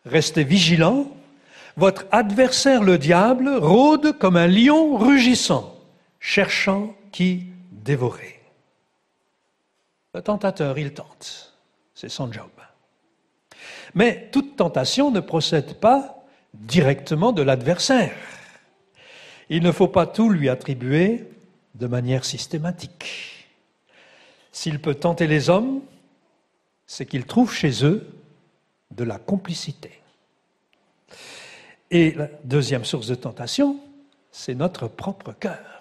restez 0.05 0.43
vigilants. 0.43 1.07
Votre 1.77 2.05
adversaire, 2.11 2.83
le 2.83 2.97
diable, 2.97 3.49
rôde 3.49 4.17
comme 4.17 4.37
un 4.37 4.47
lion 4.47 4.97
rugissant, 4.97 5.74
cherchant 6.25 6.95
qui 7.11 7.45
dévorer. 7.71 8.41
Le 10.15 10.23
tentateur, 10.23 10.79
il 10.79 10.91
tente. 10.91 11.53
C'est 11.93 12.09
son 12.09 12.31
job. 12.31 12.49
Mais 13.93 14.29
toute 14.31 14.55
tentation 14.55 15.11
ne 15.11 15.19
procède 15.19 15.75
pas 15.75 16.25
directement 16.55 17.31
de 17.31 17.43
l'adversaire. 17.43 18.15
Il 19.49 19.61
ne 19.61 19.71
faut 19.71 19.87
pas 19.87 20.07
tout 20.07 20.31
lui 20.31 20.49
attribuer 20.49 21.29
de 21.75 21.85
manière 21.85 22.25
systématique. 22.25 23.47
S'il 24.51 24.81
peut 24.81 24.95
tenter 24.95 25.27
les 25.27 25.51
hommes, 25.51 25.81
c'est 26.87 27.05
qu'il 27.05 27.27
trouve 27.27 27.53
chez 27.53 27.85
eux 27.85 28.07
de 28.89 29.03
la 29.03 29.19
complicité. 29.19 30.01
Et 31.91 32.13
la 32.13 32.29
deuxième 32.43 32.83
source 32.83 33.07
de 33.07 33.15
tentation, 33.15 33.79
c'est 34.31 34.55
notre 34.55 34.87
propre 34.87 35.31
cœur. 35.33 35.74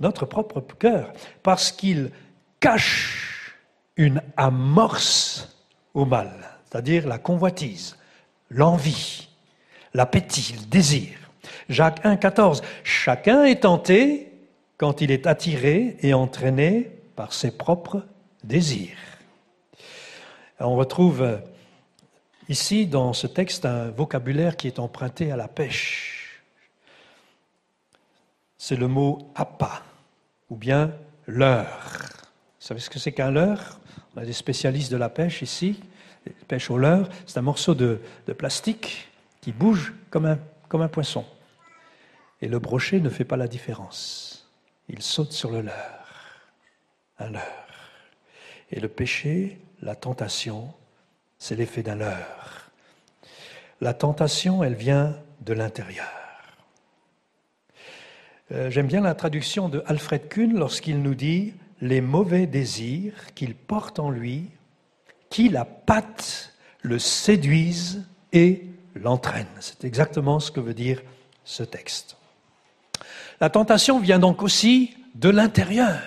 Notre 0.00 0.26
propre 0.26 0.60
cœur, 0.60 1.12
parce 1.42 1.72
qu'il 1.72 2.10
cache 2.60 3.56
une 3.96 4.22
amorce 4.36 5.56
au 5.94 6.04
mal, 6.04 6.32
c'est-à-dire 6.64 7.06
la 7.06 7.18
convoitise, 7.18 7.96
l'envie, 8.50 9.28
l'appétit, 9.92 10.56
le 10.58 10.66
désir. 10.66 11.10
Jacques 11.68 12.04
1, 12.04 12.16
14. 12.16 12.62
Chacun 12.82 13.44
est 13.44 13.62
tenté 13.62 14.32
quand 14.76 15.00
il 15.00 15.10
est 15.10 15.26
attiré 15.26 15.96
et 16.00 16.12
entraîné 16.14 16.90
par 17.16 17.32
ses 17.32 17.52
propres 17.52 18.04
désirs. 18.42 18.96
On 20.60 20.76
retrouve 20.76 21.40
ici 22.48 22.86
dans 22.86 23.12
ce 23.12 23.26
texte 23.26 23.64
un 23.64 23.90
vocabulaire 23.90 24.56
qui 24.56 24.66
est 24.66 24.78
emprunté 24.78 25.30
à 25.30 25.36
la 25.36 25.48
pêche. 25.48 26.23
C'est 28.66 28.76
le 28.76 28.88
mot 28.88 29.30
appât 29.34 29.82
ou 30.48 30.56
bien 30.56 30.90
leurre. 31.26 31.98
Vous 32.58 32.66
savez 32.66 32.80
ce 32.80 32.88
que 32.88 32.98
c'est 32.98 33.12
qu'un 33.12 33.30
leurre? 33.30 33.78
On 34.16 34.22
a 34.22 34.24
des 34.24 34.32
spécialistes 34.32 34.90
de 34.90 34.96
la 34.96 35.10
pêche 35.10 35.42
ici, 35.42 35.82
pêche 36.48 36.70
au 36.70 36.78
leurre. 36.78 37.10
C'est 37.26 37.36
un 37.36 37.42
morceau 37.42 37.74
de, 37.74 38.00
plastique 38.38 39.12
qui 39.42 39.52
bouge 39.52 39.92
comme 40.08 40.24
un 40.24 40.88
poisson. 40.88 41.26
Et 42.40 42.48
le 42.48 42.58
brochet 42.58 43.00
ne 43.00 43.10
fait 43.10 43.26
pas 43.26 43.36
la 43.36 43.48
différence. 43.48 44.50
Il 44.88 45.02
saute 45.02 45.32
sur 45.32 45.50
le 45.50 45.60
leurre, 45.60 46.40
un 47.18 47.28
leurre. 47.28 47.42
Et 48.70 48.80
le 48.80 48.88
péché, 48.88 49.60
la 49.82 49.94
tentation, 49.94 50.72
c'est 51.38 51.54
l'effet 51.54 51.82
d'un 51.82 51.96
leurre. 51.96 52.70
La 53.82 53.92
tentation, 53.92 54.64
elle 54.64 54.74
vient 54.74 55.18
de 55.42 55.52
l'intérieur. 55.52 56.23
Euh, 58.54 58.70
J'aime 58.70 58.86
bien 58.86 59.00
la 59.00 59.14
traduction 59.14 59.68
de 59.68 59.82
Alfred 59.86 60.28
Kuhn 60.28 60.56
lorsqu'il 60.56 61.02
nous 61.02 61.16
dit 61.16 61.54
les 61.80 62.00
mauvais 62.00 62.46
désirs 62.46 63.34
qu'il 63.34 63.54
porte 63.54 63.98
en 63.98 64.10
lui, 64.10 64.48
qui 65.28 65.48
la 65.48 65.64
patte, 65.64 66.52
le 66.82 67.00
séduisent 67.00 68.06
et 68.32 68.66
l'entraînent. 68.94 69.46
C'est 69.58 69.84
exactement 69.84 70.38
ce 70.38 70.52
que 70.52 70.60
veut 70.60 70.74
dire 70.74 71.02
ce 71.44 71.64
texte. 71.64 72.16
La 73.40 73.50
tentation 73.50 73.98
vient 73.98 74.20
donc 74.20 74.42
aussi 74.42 74.94
de 75.16 75.30
l'intérieur, 75.30 76.00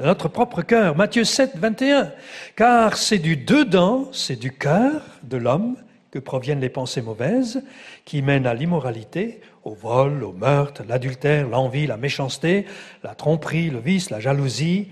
de 0.00 0.06
notre 0.06 0.28
propre 0.28 0.62
cœur. 0.62 0.96
Matthieu 0.96 1.22
7, 1.22 1.52
21. 1.56 2.10
Car 2.56 2.96
c'est 2.96 3.18
du 3.18 3.36
dedans, 3.36 4.08
c'est 4.12 4.36
du 4.36 4.50
cœur 4.50 5.02
de 5.22 5.36
l'homme 5.36 5.76
que 6.16 6.20
proviennent 6.20 6.60
les 6.60 6.70
pensées 6.70 7.02
mauvaises 7.02 7.62
qui 8.06 8.22
mènent 8.22 8.46
à 8.46 8.54
l'immoralité, 8.54 9.42
au 9.64 9.74
vol, 9.74 10.24
au 10.24 10.32
meurtre, 10.32 10.82
l'adultère, 10.88 11.46
l'envie, 11.46 11.86
la 11.86 11.98
méchanceté, 11.98 12.64
la 13.02 13.14
tromperie, 13.14 13.68
le 13.68 13.80
vice, 13.80 14.08
la 14.08 14.18
jalousie, 14.18 14.88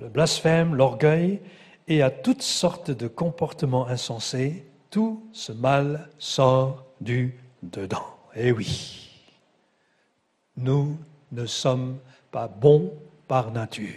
le 0.00 0.08
blasphème, 0.08 0.74
l'orgueil 0.74 1.40
et 1.88 2.00
à 2.00 2.10
toutes 2.10 2.40
sortes 2.40 2.90
de 2.90 3.06
comportements 3.06 3.86
insensés. 3.86 4.64
Tout 4.88 5.28
ce 5.32 5.52
mal 5.52 6.08
sort 6.16 6.86
du 7.02 7.38
dedans. 7.62 8.06
Eh 8.34 8.50
oui. 8.50 9.10
Nous 10.56 10.96
ne 11.32 11.44
sommes 11.44 11.98
pas 12.30 12.48
bons 12.48 12.94
par 13.28 13.50
nature. 13.50 13.92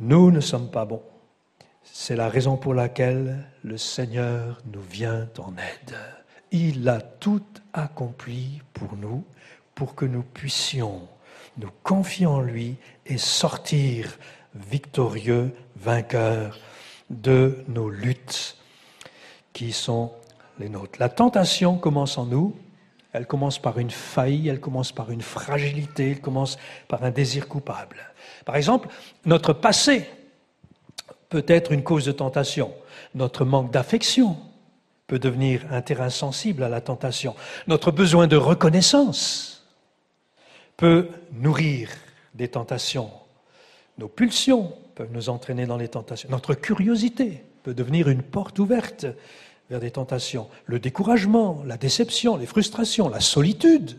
Nous 0.00 0.32
ne 0.32 0.40
sommes 0.40 0.72
pas 0.72 0.84
bons. 0.84 1.04
C'est 1.96 2.16
la 2.16 2.28
raison 2.28 2.56
pour 2.56 2.74
laquelle 2.74 3.46
le 3.62 3.78
Seigneur 3.78 4.60
nous 4.72 4.82
vient 4.82 5.28
en 5.38 5.52
aide. 5.52 5.96
Il 6.50 6.88
a 6.88 7.00
tout 7.00 7.44
accompli 7.72 8.60
pour 8.72 8.96
nous, 8.96 9.24
pour 9.76 9.94
que 9.94 10.04
nous 10.04 10.24
puissions 10.24 11.08
nous 11.56 11.70
confier 11.84 12.26
en 12.26 12.40
lui 12.40 12.74
et 13.06 13.16
sortir 13.16 14.18
victorieux, 14.56 15.54
vainqueurs 15.76 16.58
de 17.10 17.64
nos 17.68 17.88
luttes 17.88 18.56
qui 19.52 19.70
sont 19.70 20.10
les 20.58 20.68
nôtres. 20.68 20.98
La 20.98 21.08
tentation 21.08 21.78
commence 21.78 22.18
en 22.18 22.26
nous, 22.26 22.56
elle 23.12 23.28
commence 23.28 23.60
par 23.60 23.78
une 23.78 23.92
faille, 23.92 24.48
elle 24.48 24.60
commence 24.60 24.90
par 24.90 25.12
une 25.12 25.22
fragilité, 25.22 26.10
elle 26.10 26.20
commence 26.20 26.58
par 26.88 27.04
un 27.04 27.12
désir 27.12 27.46
coupable. 27.46 27.98
Par 28.44 28.56
exemple, 28.56 28.88
notre 29.24 29.52
passé 29.52 30.08
peut 31.34 31.44
être 31.48 31.72
une 31.72 31.82
cause 31.82 32.04
de 32.04 32.12
tentation. 32.12 32.72
Notre 33.16 33.44
manque 33.44 33.72
d'affection 33.72 34.36
peut 35.08 35.18
devenir 35.18 35.62
un 35.72 35.82
terrain 35.82 36.08
sensible 36.08 36.62
à 36.62 36.68
la 36.68 36.80
tentation. 36.80 37.34
Notre 37.66 37.90
besoin 37.90 38.28
de 38.28 38.36
reconnaissance 38.36 39.66
peut 40.76 41.08
nourrir 41.32 41.90
des 42.34 42.46
tentations. 42.46 43.10
Nos 43.98 44.06
pulsions 44.06 44.74
peuvent 44.94 45.10
nous 45.10 45.28
entraîner 45.28 45.66
dans 45.66 45.76
les 45.76 45.88
tentations. 45.88 46.28
Notre 46.30 46.54
curiosité 46.54 47.42
peut 47.64 47.74
devenir 47.74 48.08
une 48.08 48.22
porte 48.22 48.60
ouverte 48.60 49.06
vers 49.68 49.80
des 49.80 49.90
tentations. 49.90 50.48
Le 50.66 50.78
découragement, 50.78 51.64
la 51.66 51.76
déception, 51.76 52.36
les 52.36 52.46
frustrations, 52.46 53.08
la 53.08 53.18
solitude, 53.18 53.98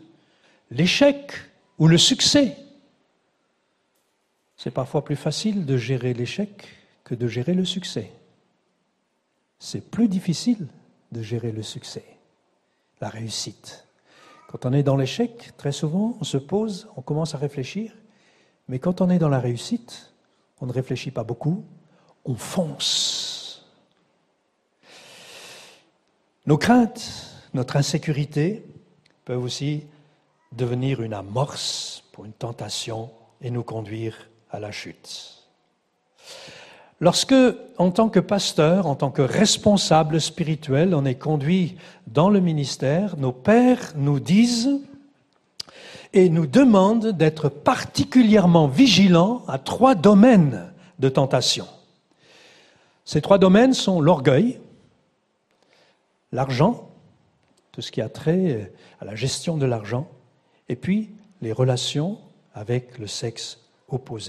l'échec 0.72 1.34
ou 1.80 1.90
le 1.90 1.98
succès. 1.98 2.56
C'est 4.56 4.72
parfois 4.72 5.04
plus 5.04 5.18
facile 5.18 5.66
de 5.66 5.76
gérer 5.76 6.14
l'échec 6.14 6.66
que 7.06 7.16
de 7.16 7.28
gérer 7.28 7.54
le 7.54 7.64
succès. 7.64 8.12
C'est 9.60 9.90
plus 9.90 10.10
difficile 10.10 10.68
de 11.14 11.22
gérer 11.22 11.54
le 11.54 11.64
succès, 11.64 12.04
la 13.00 13.08
réussite. 13.08 13.88
Quand 14.50 14.66
on 14.66 14.74
est 14.74 14.84
dans 14.84 14.98
l'échec, 14.98 15.56
très 15.56 15.72
souvent, 15.72 16.18
on 16.20 16.26
se 16.26 16.38
pose, 16.38 16.90
on 16.98 17.02
commence 17.02 17.34
à 17.34 17.38
réfléchir, 17.38 17.94
mais 18.68 18.80
quand 18.80 19.00
on 19.00 19.10
est 19.10 19.20
dans 19.20 19.30
la 19.30 19.40
réussite, 19.40 20.14
on 20.60 20.66
ne 20.66 20.74
réfléchit 20.74 21.12
pas 21.12 21.24
beaucoup, 21.24 21.64
on 22.26 22.36
fonce 22.36 23.66
Nos 26.48 26.58
craintes, 26.58 27.32
notre 27.54 27.78
insécurité 27.78 28.66
peuvent 29.26 29.44
aussi 29.44 29.86
devenir 30.52 31.02
une 31.02 31.14
amorce 31.14 32.04
pour 32.12 32.26
une 32.26 32.34
tentation 32.34 33.12
et 33.42 33.50
nous 33.50 33.64
conduire 33.64 34.30
à 34.52 34.60
la 34.60 34.72
chute. 34.72 35.44
Lorsque, 37.02 37.36
en 37.78 37.92
tant 37.92 38.08
que 38.08 38.22
pasteur, 38.22 38.88
en 38.88 38.96
tant 38.96 39.12
que 39.12 39.22
responsable 39.22 40.22
spirituel, 40.22 40.96
on 40.96 41.04
est 41.04 41.16
conduit 41.16 41.76
dans 42.08 42.30
le 42.30 42.40
ministère, 42.40 43.18
nos 43.18 43.34
pères 43.34 43.92
nous 43.96 44.20
disent 44.20 44.80
et 46.14 46.30
nous 46.30 46.48
demandent 46.48 47.10
d'être 47.10 47.50
particulièrement 47.50 48.68
vigilants 48.68 49.44
à 49.50 49.60
trois 49.60 49.96
domaines 49.96 50.72
de 51.00 51.10
tentation. 51.10 51.68
Ces 53.04 53.22
trois 53.22 53.38
domaines 53.38 53.74
sont 53.74 54.00
l'orgueil, 54.00 54.60
l'argent, 56.32 56.90
tout 57.74 57.82
ce 57.82 57.92
qui 57.92 58.02
a 58.02 58.08
trait 58.08 58.72
à 59.02 59.06
la 59.06 59.16
gestion 59.16 59.58
de 59.58 59.66
l'argent, 59.66 60.08
et 60.70 60.78
puis 60.78 61.10
les 61.42 61.52
relations 61.52 62.18
avec 62.54 62.98
le 62.98 63.08
sexe 63.08 63.65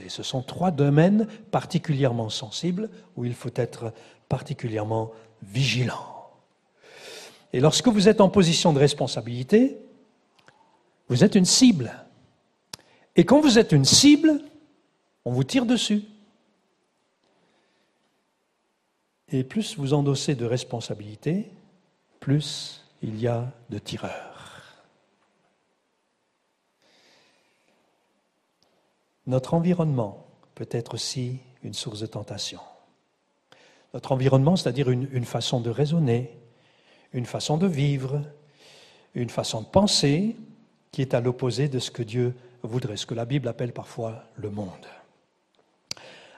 Ce 0.08 0.22
sont 0.22 0.42
trois 0.42 0.70
domaines 0.70 1.26
particulièrement 1.50 2.28
sensibles 2.28 2.90
où 3.16 3.24
il 3.24 3.34
faut 3.34 3.50
être 3.54 3.92
particulièrement 4.28 5.12
vigilant. 5.42 6.16
Et 7.52 7.60
lorsque 7.60 7.88
vous 7.88 8.08
êtes 8.08 8.20
en 8.20 8.28
position 8.28 8.72
de 8.72 8.78
responsabilité, 8.78 9.78
vous 11.08 11.24
êtes 11.24 11.34
une 11.34 11.44
cible. 11.44 11.92
Et 13.14 13.24
quand 13.24 13.40
vous 13.40 13.58
êtes 13.58 13.72
une 13.72 13.84
cible, 13.84 14.40
on 15.24 15.32
vous 15.32 15.44
tire 15.44 15.66
dessus. 15.66 16.02
Et 19.32 19.42
plus 19.42 19.76
vous 19.76 19.94
endossez 19.94 20.34
de 20.34 20.44
responsabilités, 20.44 21.50
plus 22.20 22.84
il 23.02 23.18
y 23.20 23.26
a 23.26 23.52
de 23.70 23.78
tireurs. 23.78 24.35
Notre 29.26 29.54
environnement 29.54 30.26
peut 30.54 30.68
être 30.70 30.94
aussi 30.94 31.38
une 31.62 31.74
source 31.74 32.00
de 32.00 32.06
tentation. 32.06 32.60
Notre 33.92 34.12
environnement, 34.12 34.56
c'est-à-dire 34.56 34.90
une, 34.90 35.24
façon 35.24 35.60
de 35.60 35.70
raisonner, 35.70 36.30
une 37.12 37.26
façon 37.26 37.56
de 37.56 37.66
vivre, 37.66 38.22
une 39.14 39.30
façon 39.30 39.62
de 39.62 39.66
penser 39.66 40.36
qui 40.92 41.02
est 41.02 41.14
à 41.14 41.20
l'opposé 41.20 41.68
de 41.68 41.78
ce 41.78 41.90
que 41.90 42.02
Dieu 42.02 42.34
voudrait, 42.62 42.96
ce 42.96 43.06
que 43.06 43.14
la 43.14 43.24
Bible 43.24 43.48
appelle 43.48 43.72
parfois 43.72 44.24
le 44.36 44.50
monde. 44.50 44.68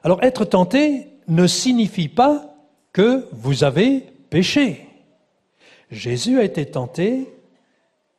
Alors 0.03 0.23
être 0.23 0.45
tenté 0.45 1.09
ne 1.27 1.47
signifie 1.47 2.09
pas 2.09 2.55
que 2.93 3.29
vous 3.33 3.65
avez 3.65 4.01
péché. 4.31 4.87
Jésus 5.91 6.39
a 6.39 6.45
été 6.45 6.67
tenté, 6.67 7.33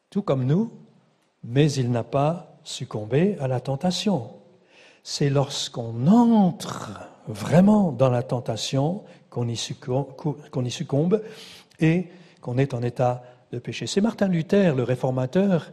tout 0.09 0.21
comme 0.21 0.45
nous, 0.45 0.71
mais 1.43 1.71
il 1.71 1.91
n'a 1.91 2.03
pas 2.03 2.59
succombé 2.63 3.37
à 3.39 3.47
la 3.47 3.61
tentation 3.61 4.38
c'est 5.11 5.31
lorsqu'on 5.31 6.05
entre 6.05 6.91
vraiment 7.27 7.91
dans 7.91 8.11
la 8.11 8.21
tentation 8.21 9.03
qu'on 9.31 9.47
y, 9.47 9.55
succombe, 9.57 11.23
et 11.79 12.05
qu'on 12.41 12.59
est 12.59 12.75
en 12.75 12.83
état 12.83 13.23
de 13.51 13.57
péché. 13.57 13.87
C'est 13.87 14.01
Martin 14.01 14.27
Luther, 14.27 14.75
le 14.75 14.83
réformateur, 14.83 15.71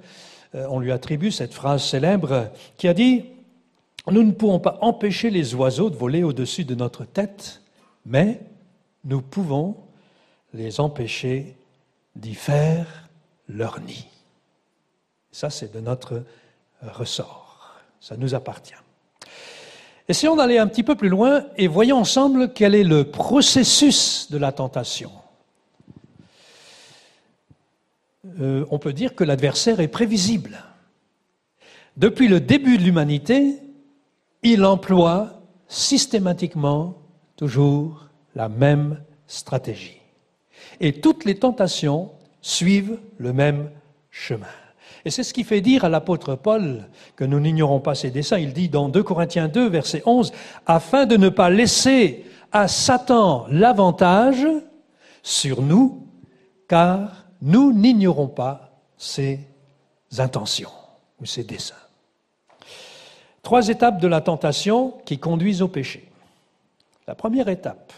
euh, 0.54 0.66
on 0.70 0.80
lui 0.80 0.90
attribue 0.90 1.30
cette 1.30 1.52
phrase 1.52 1.84
célèbre 1.84 2.50
qui 2.78 2.88
a 2.88 2.94
dit 2.94 3.26
Nous 4.10 4.22
ne 4.22 4.32
pouvons 4.32 4.58
pas 4.58 4.78
empêcher 4.80 5.28
les 5.28 5.54
oiseaux 5.54 5.90
de 5.90 5.96
voler 5.96 6.22
au-dessus 6.22 6.64
de 6.64 6.74
notre 6.74 7.04
tête, 7.04 7.60
mais 8.06 8.40
nous 9.04 9.20
pouvons 9.20 9.76
les 10.54 10.80
empêcher 10.80 11.58
d'y 12.14 12.34
faire 12.34 13.10
leur 13.50 13.80
nid. 13.80 14.08
Ça, 15.30 15.50
c'est 15.50 15.74
de 15.74 15.80
notre 15.80 16.24
ressort. 16.80 17.82
Ça 18.00 18.16
nous 18.16 18.34
appartient. 18.34 18.72
Essayons 20.08 20.36
d'aller 20.36 20.58
un 20.58 20.68
petit 20.68 20.84
peu 20.84 20.94
plus 20.94 21.08
loin 21.08 21.44
et 21.56 21.66
voyons 21.66 21.98
ensemble 21.98 22.52
quel 22.52 22.74
est 22.74 22.84
le 22.84 23.04
processus 23.04 24.30
de 24.30 24.38
la 24.38 24.52
tentation. 24.52 25.10
Euh, 28.40 28.64
on 28.70 28.78
peut 28.78 28.92
dire 28.92 29.14
que 29.14 29.24
l'adversaire 29.24 29.80
est 29.80 29.88
prévisible. 29.88 30.58
Depuis 31.96 32.28
le 32.28 32.40
début 32.40 32.78
de 32.78 32.82
l'humanité, 32.82 33.56
il 34.42 34.64
emploie 34.64 35.40
systématiquement 35.66 36.94
toujours 37.36 38.06
la 38.34 38.48
même 38.48 39.02
stratégie. 39.26 40.00
Et 40.80 41.00
toutes 41.00 41.24
les 41.24 41.38
tentations 41.38 42.12
suivent 42.42 42.98
le 43.18 43.32
même 43.32 43.70
chemin. 44.10 44.46
Et 45.06 45.10
c'est 45.10 45.22
ce 45.22 45.32
qui 45.32 45.44
fait 45.44 45.60
dire 45.60 45.84
à 45.84 45.88
l'apôtre 45.88 46.34
Paul 46.34 46.88
que 47.14 47.22
nous 47.22 47.38
n'ignorons 47.38 47.78
pas 47.78 47.94
ses 47.94 48.10
desseins. 48.10 48.38
Il 48.38 48.52
dit 48.52 48.68
dans 48.68 48.88
2 48.88 49.04
Corinthiens 49.04 49.46
2, 49.46 49.68
verset 49.68 50.02
11, 50.04 50.32
afin 50.66 51.06
de 51.06 51.16
ne 51.16 51.28
pas 51.28 51.48
laisser 51.48 52.26
à 52.50 52.66
Satan 52.66 53.46
l'avantage 53.48 54.44
sur 55.22 55.62
nous, 55.62 56.08
car 56.66 57.28
nous 57.40 57.72
n'ignorons 57.72 58.26
pas 58.26 58.80
ses 58.98 59.38
intentions 60.18 60.72
ou 61.20 61.24
ses 61.24 61.44
desseins. 61.44 61.76
Trois 63.44 63.68
étapes 63.68 64.00
de 64.00 64.08
la 64.08 64.20
tentation 64.20 64.94
qui 65.04 65.20
conduisent 65.20 65.62
au 65.62 65.68
péché. 65.68 66.10
La 67.06 67.14
première 67.14 67.46
étape, 67.46 67.92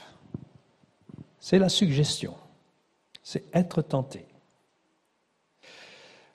c'est 1.41 1.59
la 1.59 1.71
suggestion, 1.71 2.35
c'est 3.23 3.45
être 3.55 3.81
tenté. 3.81 4.28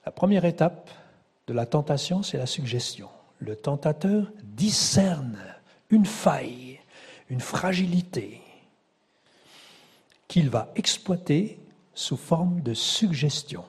La 0.05 0.11
première 0.11 0.45
étape 0.45 0.89
de 1.47 1.53
la 1.53 1.65
tentation, 1.65 2.23
c'est 2.23 2.37
la 2.37 2.45
suggestion. 2.45 3.09
Le 3.39 3.55
tentateur 3.55 4.31
discerne 4.43 5.39
une 5.89 6.05
faille, 6.05 6.79
une 7.29 7.41
fragilité 7.41 8.41
qu'il 10.27 10.49
va 10.49 10.71
exploiter 10.75 11.59
sous 11.93 12.17
forme 12.17 12.61
de 12.61 12.73
suggestion. 12.73 13.63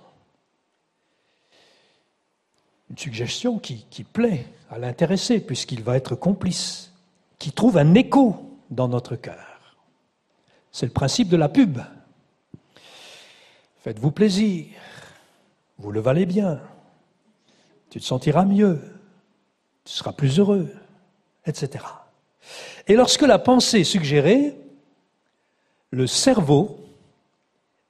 Une 2.91 2.99
suggestion 2.99 3.59
qui, 3.59 4.05
plaît 4.05 4.47
à 4.71 4.79
l'intéressé 4.79 5.41
puisqu'il 5.41 5.83
va 5.83 5.97
être 5.97 6.15
complice, 6.15 6.93
qui 7.39 7.53
trouve 7.53 7.77
un 7.77 7.95
écho 7.95 8.59
dans 8.71 8.89
notre 8.89 9.17
cœur. 9.17 9.77
C'est 10.73 10.87
le 10.87 10.93
principe 10.93 11.29
de 11.29 11.37
la 11.37 11.49
pub. 11.49 11.81
Faites-vous 13.83 14.11
plaisir, 14.11 14.67
vous 15.79 15.91
le 15.91 16.01
valez 16.01 16.27
bien, 16.27 16.61
tu 17.91 18.01
te 18.01 18.05
sentiras 18.05 18.45
mieux, 18.45 18.81
tu 19.85 19.93
seras 19.93 20.13
plus 20.13 20.39
heureux, 20.39 20.73
etc. 21.47 21.85
Et 22.87 22.95
lorsque 22.95 23.23
la 23.23 23.39
pensée 23.39 23.81
est 23.81 23.85
suggérée, 23.85 24.57
le 25.91 26.07
cerveau 26.07 26.81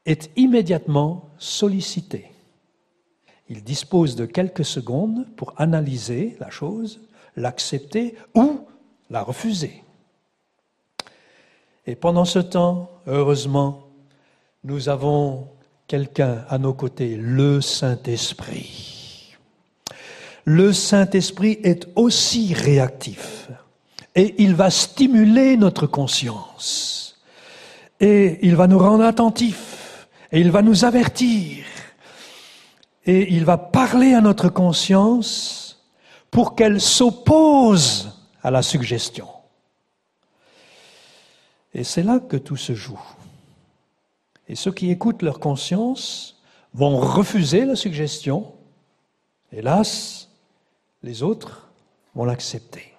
est 0.07 0.31
immédiatement 0.37 1.31
sollicité. 1.39 2.31
Il 3.49 3.63
dispose 3.63 4.17
de 4.17 4.27
quelques 4.27 4.65
secondes 4.65 5.27
pour 5.37 5.55
analyser 5.57 6.37
la 6.41 6.51
chose, 6.51 7.01
l'accepter 7.37 8.15
ou 8.35 8.67
la 9.11 9.23
refuser. 9.23 9.83
Et 11.87 11.97
pendant 11.97 12.25
ce 12.25 12.39
temps, 12.39 12.91
heureusement, 13.07 13.89
nous 14.63 14.89
avons 14.89 15.49
quelqu'un 15.87 16.45
à 16.49 16.59
nos 16.59 16.75
côtés, 16.75 17.17
le 17.17 17.61
Saint-Esprit. 17.61 19.35
Le 20.45 20.73
Saint-Esprit 20.73 21.59
est 21.63 21.89
aussi 21.97 22.53
réactif 22.55 23.49
et 24.15 24.35
il 24.39 24.55
va 24.55 24.71
stimuler 24.71 25.57
notre 25.57 25.87
conscience 25.87 27.19
et 28.01 28.39
il 28.43 28.55
va 28.55 28.67
nous 28.67 28.79
rendre 28.79 29.05
attentifs 29.05 30.09
et 30.31 30.41
il 30.41 30.51
va 30.51 30.63
nous 30.63 30.85
avertir 30.85 31.65
et 33.07 33.33
il 33.33 33.45
va 33.45 33.57
parler 33.57 34.15
à 34.15 34.21
notre 34.21 34.49
conscience 34.49 35.83
pour 36.31 36.55
qu'elle 36.55 36.81
s'oppose 36.81 38.11
à 38.43 38.51
la 38.51 38.63
suggestion. 38.63 39.29
Et 41.73 41.85
c'est 41.85 42.03
là 42.03 42.21
que 42.21 42.37
tout 42.37 42.57
se 42.57 42.75
joue. 42.75 43.01
Et 44.49 44.55
ceux 44.55 44.73
qui 44.73 44.91
écoutent 44.91 45.23
leur 45.23 45.41
conscience 45.41 46.41
vont 46.75 46.99
refuser 46.99 47.65
la 47.65 47.77
suggestion. 47.77 48.53
Hélas, 49.53 50.29
les 51.03 51.23
autres 51.23 51.69
vont 52.15 52.25
l'accepter. 52.25 52.93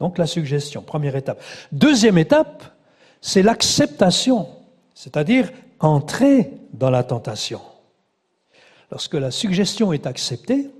Donc 0.00 0.18
la 0.18 0.26
suggestion, 0.26 0.82
première 0.82 1.16
étape. 1.16 1.42
Deuxième 1.72 2.18
étape, 2.18 2.64
c'est 3.20 3.42
l'acceptation, 3.42 4.48
c'est-à-dire 4.94 5.50
entrer 5.80 6.52
dans 6.72 6.90
la 6.90 7.02
tentation. 7.02 7.60
Lorsque 8.90 9.14
la 9.14 9.30
suggestion 9.30 9.92
est 9.92 10.06
acceptée, 10.06 10.70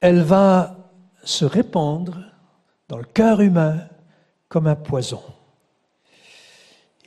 elle 0.00 0.22
va 0.22 0.76
se 1.24 1.44
répandre 1.44 2.18
dans 2.88 2.98
le 2.98 3.04
cœur 3.04 3.40
humain 3.40 3.80
comme 4.48 4.66
un 4.66 4.76
poison 4.76 5.22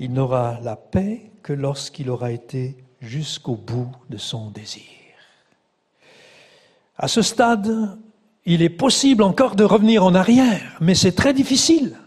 Il 0.01 0.13
n'aura 0.13 0.57
la 0.63 0.75
paix 0.75 1.29
que 1.43 1.53
lorsqu'il 1.53 2.09
aura 2.09 2.31
été 2.31 2.75
jusqu'au 3.01 3.53
bout 3.55 3.91
de 4.09 4.17
son 4.17 4.49
désir. 4.49 4.81
À 6.97 7.07
ce 7.07 7.21
stade, 7.21 7.99
il 8.43 8.63
est 8.63 8.69
possible 8.69 9.21
encore 9.21 9.55
de 9.55 9.63
revenir 9.63 10.03
en 10.03 10.15
arrière, 10.15 10.75
mais 10.81 10.95
c'est 10.95 11.11
très 11.11 11.35
difficile. 11.35 11.99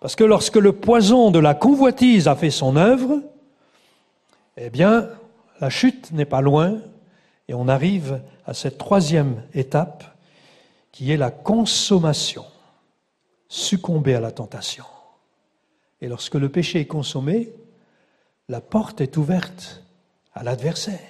Parce 0.00 0.14
que 0.14 0.24
lorsque 0.24 0.56
le 0.56 0.74
poison 0.74 1.30
de 1.30 1.38
la 1.38 1.54
convoitise 1.54 2.28
a 2.28 2.36
fait 2.36 2.50
son 2.50 2.76
œuvre, 2.76 3.22
eh 4.58 4.68
bien, 4.68 5.08
la 5.58 5.70
chute 5.70 6.12
n'est 6.12 6.26
pas 6.26 6.42
loin 6.42 6.76
et 7.48 7.54
on 7.54 7.66
arrive 7.66 8.20
à 8.44 8.52
cette 8.52 8.76
troisième 8.76 9.42
étape 9.54 10.04
qui 10.92 11.12
est 11.12 11.16
la 11.16 11.30
consommation, 11.30 12.44
succomber 13.48 14.14
à 14.14 14.20
la 14.20 14.32
tentation. 14.32 14.84
Et 16.00 16.08
lorsque 16.08 16.34
le 16.34 16.48
péché 16.48 16.80
est 16.80 16.86
consommé, 16.86 17.52
la 18.48 18.60
porte 18.60 19.00
est 19.00 19.16
ouverte 19.16 19.82
à 20.34 20.44
l'adversaire. 20.44 21.00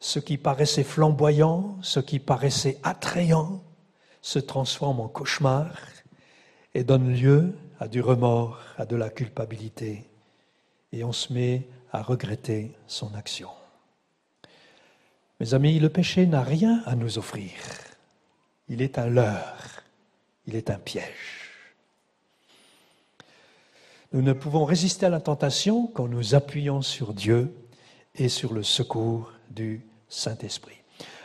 Ce 0.00 0.18
qui 0.18 0.36
paraissait 0.36 0.82
flamboyant, 0.82 1.78
ce 1.82 2.00
qui 2.00 2.18
paraissait 2.18 2.78
attrayant, 2.82 3.62
se 4.20 4.38
transforme 4.38 5.00
en 5.00 5.08
cauchemar 5.08 5.74
et 6.74 6.84
donne 6.84 7.12
lieu 7.12 7.54
à 7.78 7.88
du 7.88 8.00
remords, 8.00 8.60
à 8.78 8.86
de 8.86 8.96
la 8.96 9.10
culpabilité. 9.10 10.04
Et 10.92 11.04
on 11.04 11.12
se 11.12 11.32
met 11.32 11.66
à 11.92 12.02
regretter 12.02 12.72
son 12.86 13.14
action. 13.14 13.50
Mes 15.40 15.54
amis, 15.54 15.78
le 15.78 15.88
péché 15.88 16.26
n'a 16.26 16.42
rien 16.42 16.82
à 16.86 16.94
nous 16.94 17.18
offrir. 17.18 17.52
Il 18.68 18.80
est 18.80 18.98
un 18.98 19.06
leurre, 19.06 19.82
il 20.46 20.54
est 20.54 20.70
un 20.70 20.78
piège. 20.78 21.41
Nous 24.12 24.20
ne 24.20 24.34
pouvons 24.34 24.66
résister 24.66 25.06
à 25.06 25.08
la 25.08 25.20
tentation 25.20 25.86
qu'en 25.86 26.06
nous 26.06 26.34
appuyant 26.34 26.82
sur 26.82 27.14
Dieu 27.14 27.54
et 28.14 28.28
sur 28.28 28.52
le 28.52 28.62
secours 28.62 29.32
du 29.50 29.86
Saint-Esprit. 30.08 30.76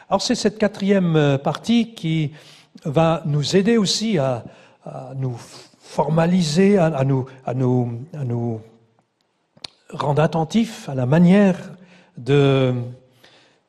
Alors 0.10 0.22
c'est 0.22 0.36
cette 0.36 0.58
quatrième 0.58 1.38
partie 1.44 1.94
qui 1.94 2.32
va 2.86 3.24
nous 3.26 3.58
aider 3.58 3.76
aussi 3.76 4.18
à, 4.18 4.46
à 4.86 5.12
nous 5.16 5.36
formaliser, 5.80 6.78
à, 6.78 7.04
nous, 7.04 7.26
à, 7.46 7.54
nous, 7.54 8.06
à 8.14 8.24
nous 8.24 8.62
rendre 9.90 10.22
attentifs 10.22 10.88
à 10.88 10.96
la 10.96 11.06
manière 11.06 11.58
de 12.18 12.74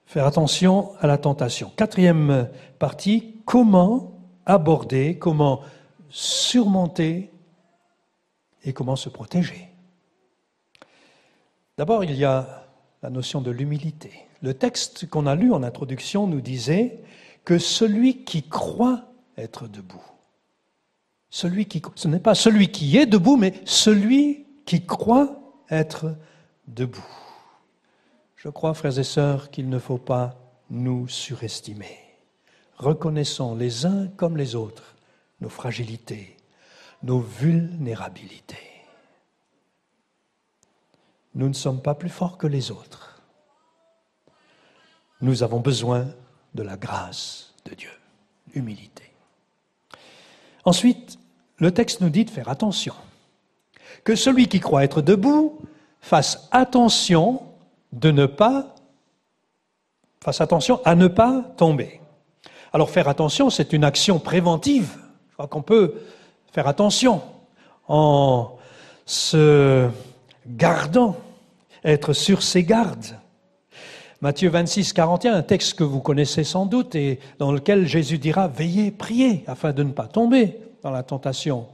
faire 0.06 0.26
attention 0.26 0.92
à 1.00 1.08
la 1.08 1.18
tentation. 1.18 1.72
Quatrième 1.76 2.48
partie, 2.78 3.34
comment 3.44 4.12
aborder, 4.46 5.18
comment 5.18 5.60
surmonter 6.08 7.32
et 8.64 8.72
comment 8.72 8.96
se 8.96 9.08
protéger. 9.08 9.68
D'abord, 11.76 12.04
il 12.04 12.14
y 12.14 12.24
a 12.24 12.66
la 13.02 13.10
notion 13.10 13.40
de 13.40 13.50
l'humilité. 13.50 14.12
Le 14.42 14.54
texte 14.54 15.08
qu'on 15.08 15.26
a 15.26 15.34
lu 15.34 15.52
en 15.52 15.62
introduction 15.62 16.26
nous 16.26 16.40
disait 16.40 17.00
que 17.44 17.58
celui 17.58 18.24
qui 18.24 18.42
croit 18.48 19.04
être 19.36 19.68
debout, 19.68 20.04
celui 21.30 21.66
qui, 21.66 21.82
ce 21.94 22.08
n'est 22.08 22.18
pas 22.18 22.34
celui 22.34 22.70
qui 22.70 22.96
est 22.96 23.06
debout, 23.06 23.36
mais 23.36 23.54
celui 23.64 24.46
qui 24.66 24.84
croit 24.84 25.38
être 25.70 26.16
debout. 26.66 27.06
Je 28.36 28.48
crois, 28.48 28.74
frères 28.74 28.98
et 28.98 29.04
sœurs, 29.04 29.50
qu'il 29.50 29.68
ne 29.68 29.78
faut 29.78 29.98
pas 29.98 30.36
nous 30.70 31.08
surestimer. 31.08 31.98
Reconnaissons 32.76 33.54
les 33.54 33.86
uns 33.86 34.08
comme 34.16 34.36
les 34.36 34.54
autres 34.54 34.94
nos 35.40 35.48
fragilités, 35.48 36.36
nos 37.02 37.20
vulnérabilités. 37.20 38.56
Nous 41.34 41.48
ne 41.48 41.54
sommes 41.54 41.80
pas 41.80 41.94
plus 41.94 42.08
forts 42.08 42.38
que 42.38 42.46
les 42.46 42.70
autres. 42.70 43.22
Nous 45.20 45.42
avons 45.42 45.60
besoin 45.60 46.06
de 46.54 46.62
la 46.62 46.76
grâce 46.76 47.54
de 47.64 47.74
Dieu. 47.74 47.90
Humilité. 48.54 49.12
Ensuite, 50.64 51.18
le 51.58 51.72
texte 51.72 52.00
nous 52.00 52.10
dit 52.10 52.24
de 52.24 52.30
faire 52.30 52.48
attention. 52.48 52.94
Que 54.04 54.16
celui 54.16 54.48
qui 54.48 54.58
croit 54.60 54.84
être 54.84 55.02
debout 55.02 55.60
fasse 56.00 56.48
attention 56.50 57.42
de 57.92 58.10
ne 58.10 58.26
pas 58.26 58.74
fasse 60.20 60.40
attention 60.40 60.80
à 60.84 60.94
ne 60.94 61.06
pas 61.06 61.42
tomber. 61.56 62.00
Alors 62.72 62.90
faire 62.90 63.08
attention, 63.08 63.50
c'est 63.50 63.72
une 63.72 63.84
action 63.84 64.18
préventive. 64.18 64.98
Je 65.28 65.34
crois 65.34 65.46
qu'on 65.46 65.62
peut 65.62 65.94
faire 66.52 66.68
attention 66.68 67.22
en 67.88 68.56
se 69.06 69.88
gardant, 70.46 71.16
être 71.84 72.12
sur 72.12 72.42
ses 72.42 72.64
gardes. 72.64 73.18
Matthieu 74.20 74.50
26, 74.50 74.92
41, 74.92 75.34
un 75.34 75.42
texte 75.42 75.74
que 75.74 75.84
vous 75.84 76.00
connaissez 76.00 76.42
sans 76.42 76.66
doute 76.66 76.94
et 76.94 77.20
dans 77.38 77.52
lequel 77.52 77.86
Jésus 77.86 78.18
dira 78.18 78.48
Veillez, 78.48 78.90
priez 78.90 79.44
afin 79.46 79.72
de 79.72 79.82
ne 79.82 79.92
pas 79.92 80.08
tomber 80.08 80.58
dans 80.82 80.90
la 80.90 81.02
tentation. 81.02 81.66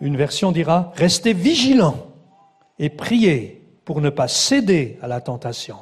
Une 0.00 0.16
version 0.16 0.50
dira 0.50 0.92
Restez 0.96 1.34
vigilants 1.34 2.06
et 2.78 2.88
priez 2.88 3.62
pour 3.84 4.00
ne 4.00 4.10
pas 4.10 4.28
céder 4.28 4.98
à 5.02 5.08
la 5.08 5.20
tentation. 5.20 5.76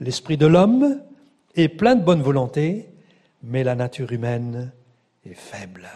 L'esprit 0.00 0.36
de 0.36 0.46
l'homme 0.46 1.00
est 1.54 1.68
plein 1.68 1.94
de 1.94 2.02
bonne 2.02 2.22
volonté, 2.22 2.88
mais 3.42 3.64
la 3.64 3.74
nature 3.74 4.10
humaine 4.10 4.72
est 5.24 5.34
faible. 5.34 5.88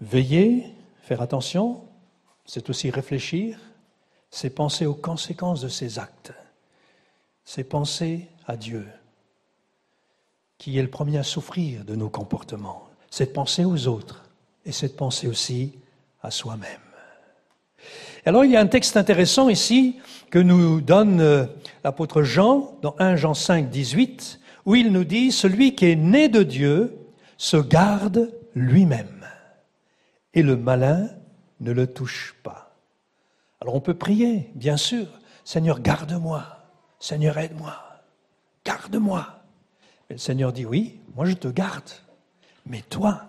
Veiller, 0.00 0.64
faire 1.02 1.22
attention, 1.22 1.82
c'est 2.44 2.68
aussi 2.70 2.90
réfléchir, 2.90 3.58
c'est 4.30 4.50
penser 4.50 4.86
aux 4.86 4.94
conséquences 4.94 5.60
de 5.60 5.68
ses 5.68 5.98
actes, 5.98 6.32
c'est 7.44 7.64
penser 7.64 8.28
à 8.46 8.56
Dieu, 8.56 8.86
qui 10.58 10.78
est 10.78 10.82
le 10.82 10.90
premier 10.90 11.18
à 11.18 11.22
souffrir 11.22 11.84
de 11.84 11.94
nos 11.94 12.08
comportements, 12.08 12.88
c'est 13.10 13.32
penser 13.32 13.64
aux 13.64 13.86
autres 13.86 14.24
et 14.66 14.72
c'est 14.72 14.96
penser 14.96 15.28
aussi 15.28 15.72
à 16.22 16.30
soi-même. 16.30 16.80
Alors 18.26 18.44
il 18.44 18.50
y 18.50 18.56
a 18.56 18.60
un 18.60 18.66
texte 18.66 18.96
intéressant 18.96 19.48
ici 19.48 20.00
que 20.30 20.38
nous 20.38 20.80
donne 20.80 21.20
euh, 21.20 21.46
l'apôtre 21.84 22.22
Jean 22.22 22.76
dans 22.80 22.96
1 22.98 23.16
Jean 23.16 23.34
5, 23.34 23.68
18, 23.68 24.40
où 24.64 24.74
il 24.74 24.90
nous 24.90 25.04
dit, 25.04 25.30
celui 25.30 25.74
qui 25.74 25.86
est 25.86 25.96
né 25.96 26.28
de 26.28 26.42
Dieu 26.42 26.96
se 27.36 27.58
garde 27.58 28.32
lui-même 28.54 29.13
et 30.34 30.42
le 30.42 30.56
malin 30.56 31.08
ne 31.60 31.72
le 31.72 31.86
touche 31.86 32.34
pas. 32.42 32.76
Alors 33.60 33.74
on 33.74 33.80
peut 33.80 33.94
prier, 33.94 34.50
bien 34.54 34.76
sûr, 34.76 35.06
Seigneur, 35.44 35.80
garde-moi, 35.80 36.44
Seigneur, 36.98 37.38
aide-moi, 37.38 37.74
garde-moi. 38.64 39.26
Et 40.10 40.14
le 40.14 40.18
Seigneur 40.18 40.52
dit, 40.52 40.66
oui, 40.66 41.00
moi 41.14 41.24
je 41.24 41.34
te 41.34 41.48
garde, 41.48 41.88
mais 42.66 42.82
toi, 42.82 43.22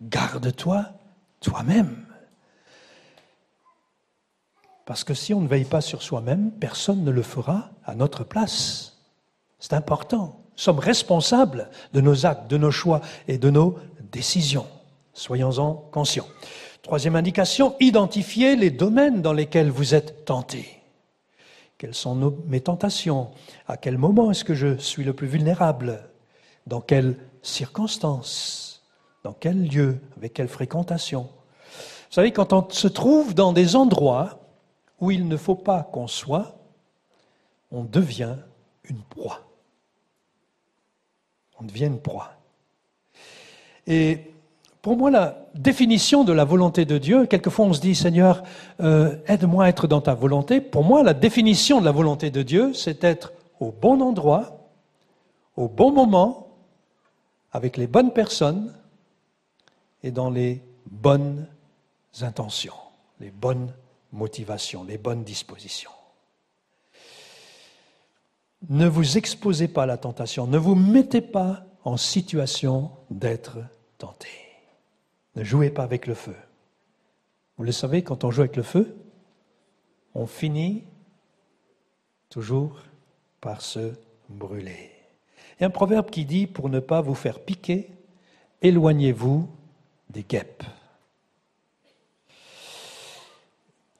garde-toi 0.00 0.86
toi-même. 1.40 2.06
Parce 4.84 5.04
que 5.04 5.14
si 5.14 5.32
on 5.32 5.40
ne 5.40 5.48
veille 5.48 5.64
pas 5.64 5.80
sur 5.80 6.02
soi-même, 6.02 6.52
personne 6.52 7.04
ne 7.04 7.10
le 7.10 7.22
fera 7.22 7.70
à 7.84 7.94
notre 7.94 8.24
place. 8.24 8.98
C'est 9.58 9.74
important. 9.74 10.44
Nous 10.52 10.62
sommes 10.62 10.80
responsables 10.80 11.70
de 11.92 12.00
nos 12.00 12.26
actes, 12.26 12.50
de 12.50 12.58
nos 12.58 12.70
choix 12.70 13.00
et 13.28 13.38
de 13.38 13.48
nos 13.48 13.78
décisions. 14.10 14.66
Soyons-en 15.14 15.74
conscients. 15.92 16.28
Troisième 16.82 17.16
indication, 17.16 17.76
identifiez 17.80 18.56
les 18.56 18.70
domaines 18.70 19.22
dans 19.22 19.32
lesquels 19.32 19.70
vous 19.70 19.94
êtes 19.94 20.24
tentés. 20.24 20.82
Quelles 21.78 21.94
sont 21.94 22.36
mes 22.46 22.60
tentations? 22.60 23.30
À 23.66 23.76
quel 23.76 23.98
moment 23.98 24.30
est-ce 24.30 24.44
que 24.44 24.54
je 24.54 24.76
suis 24.78 25.04
le 25.04 25.12
plus 25.12 25.26
vulnérable? 25.26 26.08
Dans 26.66 26.80
quelles 26.80 27.16
circonstances? 27.42 28.82
Dans 29.22 29.32
quel 29.32 29.68
lieu? 29.68 30.00
Avec 30.16 30.34
quelle 30.34 30.48
fréquentation? 30.48 31.22
Vous 31.22 32.14
savez, 32.16 32.32
quand 32.32 32.52
on 32.52 32.68
se 32.70 32.88
trouve 32.88 33.34
dans 33.34 33.52
des 33.52 33.76
endroits 33.76 34.40
où 35.00 35.10
il 35.10 35.28
ne 35.28 35.36
faut 35.36 35.54
pas 35.54 35.82
qu'on 35.82 36.08
soit, 36.08 36.56
on 37.70 37.84
devient 37.84 38.36
une 38.84 39.02
proie. 39.02 39.40
On 41.58 41.64
devient 41.64 41.86
une 41.86 42.00
proie. 42.00 42.32
Et 43.86 44.31
pour 44.82 44.96
moi, 44.96 45.12
la 45.12 45.46
définition 45.54 46.24
de 46.24 46.32
la 46.32 46.44
volonté 46.44 46.84
de 46.84 46.98
Dieu, 46.98 47.26
quelquefois 47.26 47.66
on 47.66 47.72
se 47.72 47.80
dit, 47.80 47.94
Seigneur, 47.94 48.42
euh, 48.80 49.16
aide-moi 49.28 49.66
à 49.66 49.68
être 49.68 49.86
dans 49.86 50.00
ta 50.00 50.12
volonté. 50.12 50.60
Pour 50.60 50.82
moi, 50.82 51.04
la 51.04 51.14
définition 51.14 51.78
de 51.80 51.84
la 51.84 51.92
volonté 51.92 52.32
de 52.32 52.42
Dieu, 52.42 52.74
c'est 52.74 53.04
être 53.04 53.32
au 53.60 53.70
bon 53.70 54.02
endroit, 54.02 54.68
au 55.56 55.68
bon 55.68 55.92
moment, 55.92 56.48
avec 57.52 57.76
les 57.76 57.86
bonnes 57.86 58.12
personnes 58.12 58.74
et 60.02 60.10
dans 60.10 60.30
les 60.30 60.60
bonnes 60.90 61.46
intentions, 62.20 62.74
les 63.20 63.30
bonnes 63.30 63.72
motivations, 64.12 64.82
les 64.82 64.98
bonnes 64.98 65.22
dispositions. 65.22 65.92
Ne 68.68 68.88
vous 68.88 69.16
exposez 69.16 69.68
pas 69.68 69.84
à 69.84 69.86
la 69.86 69.96
tentation, 69.96 70.48
ne 70.48 70.58
vous 70.58 70.74
mettez 70.74 71.20
pas 71.20 71.64
en 71.84 71.96
situation 71.96 72.90
d'être 73.10 73.58
tenté. 73.98 74.41
Ne 75.36 75.44
jouez 75.44 75.70
pas 75.70 75.82
avec 75.82 76.06
le 76.06 76.14
feu. 76.14 76.36
Vous 77.56 77.64
le 77.64 77.72
savez, 77.72 78.02
quand 78.02 78.24
on 78.24 78.30
joue 78.30 78.42
avec 78.42 78.56
le 78.56 78.62
feu, 78.62 78.96
on 80.14 80.26
finit 80.26 80.84
toujours 82.28 82.80
par 83.40 83.62
se 83.62 83.92
brûler. 84.28 84.90
Il 85.58 85.62
y 85.62 85.64
a 85.64 85.66
un 85.68 85.70
proverbe 85.70 86.10
qui 86.10 86.24
dit, 86.24 86.46
pour 86.46 86.68
ne 86.68 86.80
pas 86.80 87.00
vous 87.00 87.14
faire 87.14 87.40
piquer, 87.40 87.90
éloignez-vous 88.62 89.48
des 90.10 90.22
guêpes. 90.22 90.64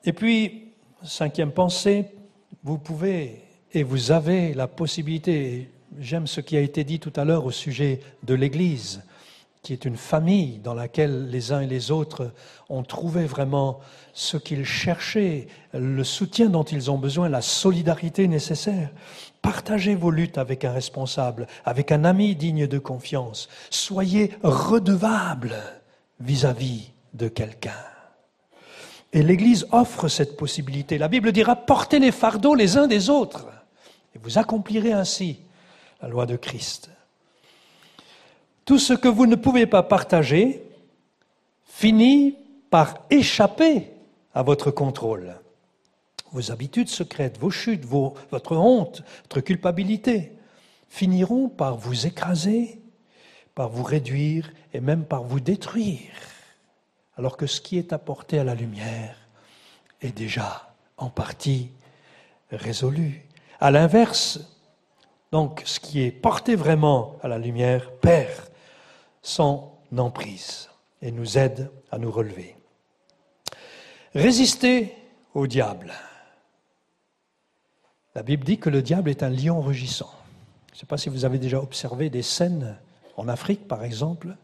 Et 0.05 0.13
puis, 0.13 0.73
cinquième 1.03 1.53
pensée, 1.53 2.07
vous 2.63 2.79
pouvez 2.79 3.43
et 3.73 3.83
vous 3.83 4.11
avez 4.11 4.55
la 4.55 4.67
possibilité, 4.67 5.71
j'aime 5.99 6.27
ce 6.27 6.41
qui 6.41 6.57
a 6.57 6.61
été 6.61 6.85
dit 6.85 7.01
tout 7.01 7.13
à 7.17 7.25
l'heure 7.25 7.47
au 7.47 7.51
sujet 7.51 8.01
de 8.23 8.35
l'Église, 8.35 9.03
qui 9.63 9.73
est 9.73 9.85
une 9.85 9.97
famille 9.97 10.59
dans 10.59 10.75
laquelle 10.75 11.29
les 11.29 11.53
uns 11.53 11.61
et 11.61 11.69
les 11.69 11.93
autres 11.93 12.33
ont 12.69 12.83
trouvé 12.83 13.27
vraiment 13.27 13.79
ce 14.13 14.37
qu'ils 14.37 14.65
cherchaient, 14.65 15.47
le 15.73 16.03
soutien 16.03 16.49
dont 16.49 16.65
ils 16.65 16.91
ont 16.91 16.99
besoin, 16.99 17.29
la 17.29 17.43
solidarité 17.43 18.27
nécessaire. 18.27 18.91
Partagez 19.41 19.95
vos 19.95 20.11
luttes 20.11 20.37
avec 20.37 20.65
un 20.65 20.73
responsable, 20.73 21.47
avec 21.65 21.93
un 21.93 22.05
ami 22.05 22.35
digne 22.35 22.67
de 22.67 22.79
confiance. 22.81 23.49
Soyez 23.71 24.33
redevable 24.43 25.55
vis-à-vis 26.19 26.91
de 27.15 27.29
quelqu'un. 27.29 27.71
Et 29.13 29.23
l'Église 29.23 29.69
offre 29.71 30.09
cette 30.09 30.37
possibilité. 30.37 30.99
La 30.99 31.09
Bible 31.09 31.31
dira, 31.31 31.55
portez 31.55 32.01
les 32.01 32.13
fardeaux 32.13 32.57
les 32.57 32.79
uns 32.79 32.89
des 32.89 33.11
autres, 33.11 33.47
et 34.15 34.19
vous 34.19 34.39
accomplirez 34.39 34.93
ainsi 34.93 35.39
la 36.01 36.09
loi 36.09 36.27
de 36.27 36.35
Christ. 36.35 36.91
Tout 38.65 38.79
ce 38.79 38.93
que 38.93 39.09
vous 39.09 39.27
ne 39.27 39.37
pouvez 39.37 39.67
pas 39.67 39.83
partager 39.83 40.63
finit 41.65 42.37
par 42.71 42.95
échapper 43.11 43.91
à 44.35 44.43
votre 44.43 44.71
contrôle. 44.71 45.35
Vos 46.31 46.51
habitudes 46.51 46.89
secrètes, 46.89 47.39
vos 47.39 47.51
chutes, 47.51 47.85
votre 47.85 48.57
honte, 48.57 49.03
votre 49.25 49.41
culpabilité 49.41 50.33
finiront 50.89 51.49
par 51.49 51.77
vous 51.77 52.07
écraser, 52.07 52.81
par 53.55 53.69
vous 53.69 53.83
réduire 53.83 54.51
et 54.73 54.81
même 54.81 55.05
par 55.05 55.25
vous 55.25 55.41
détruire, 55.41 56.13
alors 57.17 57.37
que 57.37 57.47
ce 57.47 57.61
qui 57.61 57.79
est 57.79 57.93
apporté 57.93 58.39
à 58.39 58.45
la 58.45 58.55
lumière 58.55 59.17
est 60.01 60.17
déjà 60.17 60.75
en 60.97 61.11
partie 61.11 61.71
résolu. 62.51 63.27
À 63.61 63.71
l'inverse, 63.71 64.41
donc, 65.33 65.63
ce 65.65 65.81
qui 65.81 66.03
est 66.03 66.11
porté 66.11 66.55
vraiment 66.55 67.17
à 67.23 67.29
la 67.29 67.39
lumière 67.39 67.91
perd 67.91 68.52
son 69.23 69.71
emprise 69.97 70.69
et 71.01 71.11
nous 71.11 71.39
aide 71.39 71.71
à 71.91 71.99
nous 71.99 72.11
relever. 72.11 72.57
Résister 74.15 74.95
au 75.35 75.47
diable. 75.47 75.93
La 78.15 78.23
Bible 78.23 78.45
dit 78.45 78.59
que 78.59 78.69
le 78.69 78.83
diable 78.83 79.09
est 79.09 79.23
un 79.23 79.31
lion 79.31 79.61
rugissant. 79.61 80.13
Je 80.69 80.77
ne 80.77 80.81
sais 80.81 80.87
pas 80.87 80.99
si 80.99 81.09
vous 81.09 81.25
avez 81.25 81.39
déjà 81.39 81.59
observé 81.59 82.11
des 82.11 82.23
scènes 82.23 82.77
en 83.17 83.29
Afrique, 83.29 83.67
par 83.69 83.85
exemple. 83.85 84.37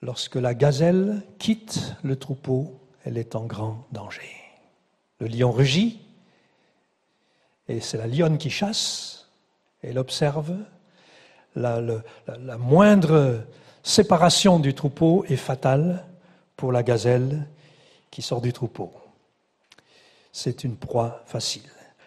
Lorsque 0.00 0.36
la 0.36 0.54
gazelle 0.54 1.22
quitte 1.38 1.94
le 2.02 2.16
troupeau, 2.16 2.78
elle 3.04 3.18
est 3.18 3.36
en 3.36 3.44
grand 3.44 3.86
danger. 3.92 4.30
Le 5.18 5.26
lion 5.26 5.52
rugit, 5.52 6.00
et 7.68 7.80
c'est 7.80 7.98
la 7.98 8.06
lionne 8.06 8.38
qui 8.38 8.50
chasse, 8.50 9.28
elle 9.82 9.98
observe. 9.98 10.56
La, 11.56 11.80
la 12.26 12.58
moindre 12.58 13.44
séparation 13.84 14.58
du 14.58 14.74
troupeau 14.74 15.24
est 15.28 15.36
fatale 15.36 16.04
pour 16.56 16.72
la 16.72 16.82
gazelle 16.82 17.46
qui 18.10 18.22
sort 18.22 18.40
du 18.40 18.52
troupeau. 18.52 18.92
C'est 20.32 20.64
une 20.64 20.76
proie 20.76 21.22
facile. 21.26 21.62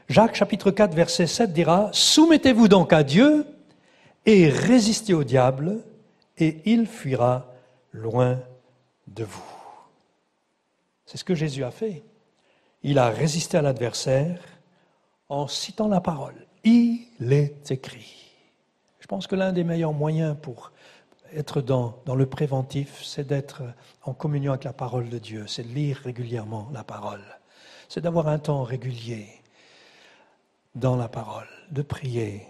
Jacques 0.09 0.35
chapitre 0.35 0.71
4 0.71 0.93
verset 0.93 1.27
7 1.27 1.53
dira, 1.53 1.89
Soumettez-vous 1.93 2.67
donc 2.67 2.91
à 2.91 3.03
Dieu 3.03 3.45
et 4.25 4.49
résistez 4.49 5.13
au 5.13 5.23
diable, 5.23 5.79
et 6.37 6.61
il 6.65 6.87
fuira 6.87 7.53
loin 7.93 8.39
de 9.07 9.23
vous. 9.23 9.43
C'est 11.05 11.17
ce 11.17 11.23
que 11.23 11.35
Jésus 11.35 11.63
a 11.63 11.71
fait. 11.71 12.03
Il 12.83 12.99
a 12.99 13.09
résisté 13.09 13.57
à 13.57 13.61
l'adversaire 13.61 14.39
en 15.29 15.47
citant 15.47 15.87
la 15.87 16.01
parole. 16.01 16.35
Il 16.63 17.07
est 17.31 17.71
écrit. 17.71 18.33
Je 18.99 19.07
pense 19.07 19.27
que 19.27 19.35
l'un 19.35 19.53
des 19.53 19.63
meilleurs 19.63 19.93
moyens 19.93 20.35
pour 20.41 20.71
être 21.33 21.61
dans, 21.61 21.97
dans 22.05 22.15
le 22.15 22.25
préventif, 22.25 23.03
c'est 23.03 23.27
d'être 23.27 23.63
en 24.03 24.13
communion 24.13 24.53
avec 24.53 24.63
la 24.63 24.73
parole 24.73 25.09
de 25.09 25.17
Dieu, 25.17 25.45
c'est 25.47 25.63
de 25.63 25.73
lire 25.73 25.97
régulièrement 26.03 26.69
la 26.73 26.83
parole, 26.83 27.23
c'est 27.89 28.01
d'avoir 28.01 28.27
un 28.27 28.39
temps 28.39 28.63
régulier 28.63 29.27
dans 30.75 30.95
la 30.95 31.07
parole, 31.07 31.47
de 31.71 31.81
prier, 31.81 32.45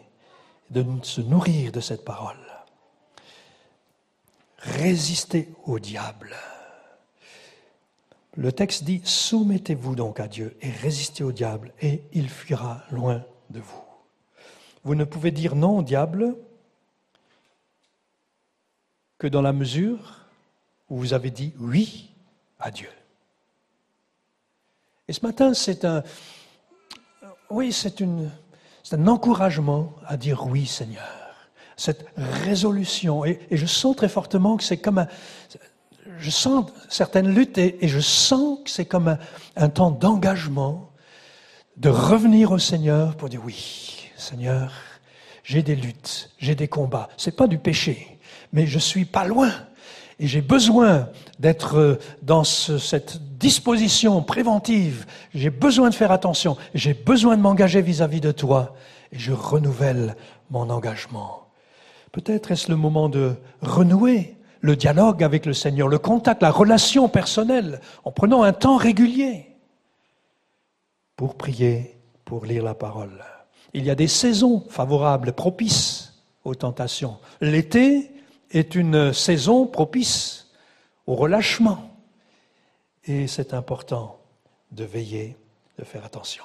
de 0.70 0.86
se 1.04 1.22
nourrir 1.22 1.72
de 1.72 1.80
cette 1.80 2.04
parole. 2.04 2.36
Résister 4.60 5.50
au 5.66 5.80
diable. 5.80 6.36
Le 8.36 8.52
texte 8.52 8.84
dit, 8.84 9.02
soumettez-vous 9.04 9.96
donc 9.96 10.20
à 10.20 10.28
Dieu 10.28 10.58
et 10.62 10.70
résistez 10.70 11.24
au 11.24 11.32
diable, 11.32 11.74
et 11.82 12.04
il 12.14 12.30
fuira 12.30 12.84
loin 12.92 13.24
de 13.50 13.60
vous. 13.60 13.82
Vous 14.84 14.96
ne 14.96 15.06
pouvez 15.06 15.32
dire 15.32 15.56
non 15.56 15.80
au 15.80 15.84
diable 15.84 16.36
que 19.18 19.28
dans 19.28 19.42
la 19.42 19.54
mesure 19.54 20.26
où 20.90 20.98
vous 20.98 21.14
avez 21.14 21.32
dit 21.32 21.54
oui 21.60 22.10
à 22.60 22.72
Dieu. 22.72 22.90
Et 25.08 25.14
ce 25.14 25.26
matin, 25.26 25.54
c'est 25.54 25.86
un, 25.86 26.04
oui, 27.50 27.72
c'est 27.72 28.02
un 28.02 29.08
encouragement 29.08 29.94
à 30.06 30.18
dire 30.18 30.46
oui, 30.48 30.66
Seigneur. 30.66 31.04
Cette 31.78 32.06
résolution. 32.18 33.24
Et, 33.24 33.40
je 33.52 33.66
sens 33.66 33.96
très 33.96 34.10
fortement 34.10 34.58
que 34.58 34.64
c'est 34.64 34.78
comme 34.78 34.98
un, 34.98 35.08
je 36.18 36.30
sens 36.30 36.72
certaines 36.90 37.34
luttes 37.34 37.58
et, 37.58 37.78
je 37.88 38.00
sens 38.00 38.60
que 38.64 38.70
c'est 38.70 38.86
comme 38.86 39.08
un, 39.08 39.20
un 39.56 39.70
temps 39.70 39.92
d'engagement, 39.92 40.92
de 41.78 41.90
revenir 41.90 42.52
au 42.52 42.60
Seigneur 42.60 43.16
pour 43.16 43.30
dire 43.30 43.42
oui, 43.46 44.10
Seigneur, 44.18 44.74
j'ai 45.44 45.64
des 45.64 45.76
luttes, 45.76 46.32
j'ai 46.40 46.56
des 46.56 46.68
combats. 46.68 47.08
C'est 47.18 47.36
pas 47.36 47.48
du 47.48 47.58
péché 47.58 48.17
mais 48.54 48.68
je 48.68 48.80
suis 48.80 49.06
pas 49.06 49.26
loin. 49.26 49.52
Et 50.20 50.28
j'ai 50.28 50.42
besoin 50.42 51.10
d'être 51.40 51.78
euh, 51.78 52.00
dans 52.24 52.44
cette 52.44 53.20
disposition 53.38 54.24
préventive. 54.24 55.06
J'ai 55.34 55.52
besoin 55.52 55.90
de 55.90 55.96
faire 55.96 56.12
attention. 56.12 56.58
J'ai 56.74 56.94
besoin 56.94 57.38
de 57.38 57.42
m'engager 57.42 57.82
vis-à-vis 57.82 58.22
de 58.22 58.32
toi. 58.32 58.76
Et 59.12 59.20
je 59.20 59.32
renouvelle 59.32 60.16
mon 60.50 60.70
engagement. 60.70 61.48
Peut-être 62.12 62.52
est-ce 62.52 62.72
le 62.72 62.78
moment 62.78 63.10
de 63.10 63.36
renouer 63.62 64.36
le 64.62 64.76
dialogue 64.76 65.24
avec 65.24 65.46
le 65.46 65.54
Seigneur, 65.54 65.88
le 65.88 66.00
contact, 66.00 66.42
la 66.42 66.50
relation 66.50 67.10
personnelle, 67.10 67.80
en 68.04 68.12
prenant 68.12 68.42
un 68.42 68.54
temps 68.54 68.78
régulier 68.78 69.56
pour 71.16 71.36
prier, 71.36 71.96
pour 72.26 72.46
lire 72.46 72.64
la 72.64 72.74
parole. 72.74 73.24
Il 73.74 73.86
y 73.86 73.92
a 73.92 73.96
des 73.96 74.08
saisons 74.08 74.64
favorables, 74.70 75.34
propices 75.34 76.14
aux 76.44 76.56
tentations. 76.56 77.18
L'été, 77.42 78.12
est 78.52 78.76
une 78.76 79.14
saison 79.14 79.66
propice 79.66 80.48
au 81.06 81.16
relâchement. 81.16 81.96
Et 83.06 83.28
c'est 83.28 83.54
important 83.54 84.20
de 84.72 84.84
veiller, 84.84 85.38
de 85.78 85.84
faire 85.84 86.06
attention. 86.06 86.44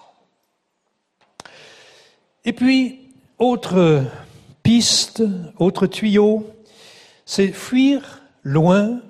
Et 2.44 2.52
puis, 2.52 3.10
autre 3.38 4.04
piste, 4.62 5.22
autre 5.58 5.86
tuyau, 5.86 6.48
c'est 7.24 7.52
fuir 7.52 8.22
loin 8.42 9.00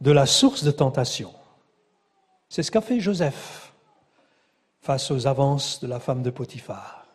de 0.00 0.10
la 0.10 0.26
source 0.26 0.64
de 0.64 0.70
tentation. 0.70 1.32
C'est 2.48 2.62
ce 2.62 2.70
qu'a 2.70 2.80
fait 2.80 3.00
Joseph 3.00 3.72
face 4.80 5.10
aux 5.10 5.26
avances 5.26 5.80
de 5.80 5.86
la 5.86 6.00
femme 6.00 6.22
de 6.22 6.30
Potiphar. 6.30 7.05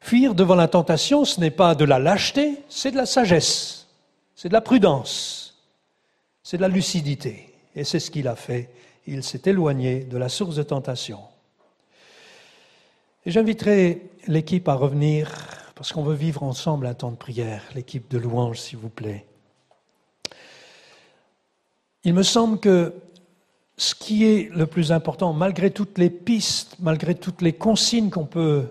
Fuir 0.00 0.34
devant 0.34 0.54
la 0.54 0.68
tentation, 0.68 1.24
ce 1.24 1.40
n'est 1.40 1.50
pas 1.50 1.74
de 1.74 1.84
la 1.84 1.98
lâcheté, 1.98 2.62
c'est 2.68 2.90
de 2.90 2.96
la 2.96 3.06
sagesse, 3.06 3.86
c'est 4.34 4.48
de 4.48 4.54
la 4.54 4.62
prudence, 4.62 5.62
c'est 6.42 6.56
de 6.56 6.62
la 6.62 6.68
lucidité. 6.68 7.46
Et 7.76 7.84
c'est 7.84 8.00
ce 8.00 8.10
qu'il 8.10 8.26
a 8.26 8.34
fait. 8.34 8.70
Il 9.06 9.22
s'est 9.22 9.42
éloigné 9.44 10.00
de 10.00 10.18
la 10.18 10.28
source 10.28 10.56
de 10.56 10.62
tentation. 10.62 11.20
Et 13.24 13.30
j'inviterai 13.30 14.10
l'équipe 14.26 14.68
à 14.68 14.74
revenir, 14.74 15.30
parce 15.74 15.92
qu'on 15.92 16.02
veut 16.02 16.14
vivre 16.14 16.42
ensemble 16.42 16.86
un 16.86 16.94
temps 16.94 17.10
de 17.10 17.16
prière, 17.16 17.62
l'équipe 17.74 18.10
de 18.10 18.18
louange, 18.18 18.58
s'il 18.58 18.78
vous 18.78 18.88
plaît. 18.88 19.26
Il 22.02 22.14
me 22.14 22.22
semble 22.22 22.58
que 22.58 22.94
ce 23.76 23.94
qui 23.94 24.24
est 24.24 24.50
le 24.52 24.66
plus 24.66 24.90
important, 24.92 25.32
malgré 25.32 25.70
toutes 25.70 25.98
les 25.98 26.10
pistes, 26.10 26.76
malgré 26.80 27.14
toutes 27.14 27.42
les 27.42 27.52
consignes 27.52 28.10
qu'on 28.10 28.26
peut 28.26 28.68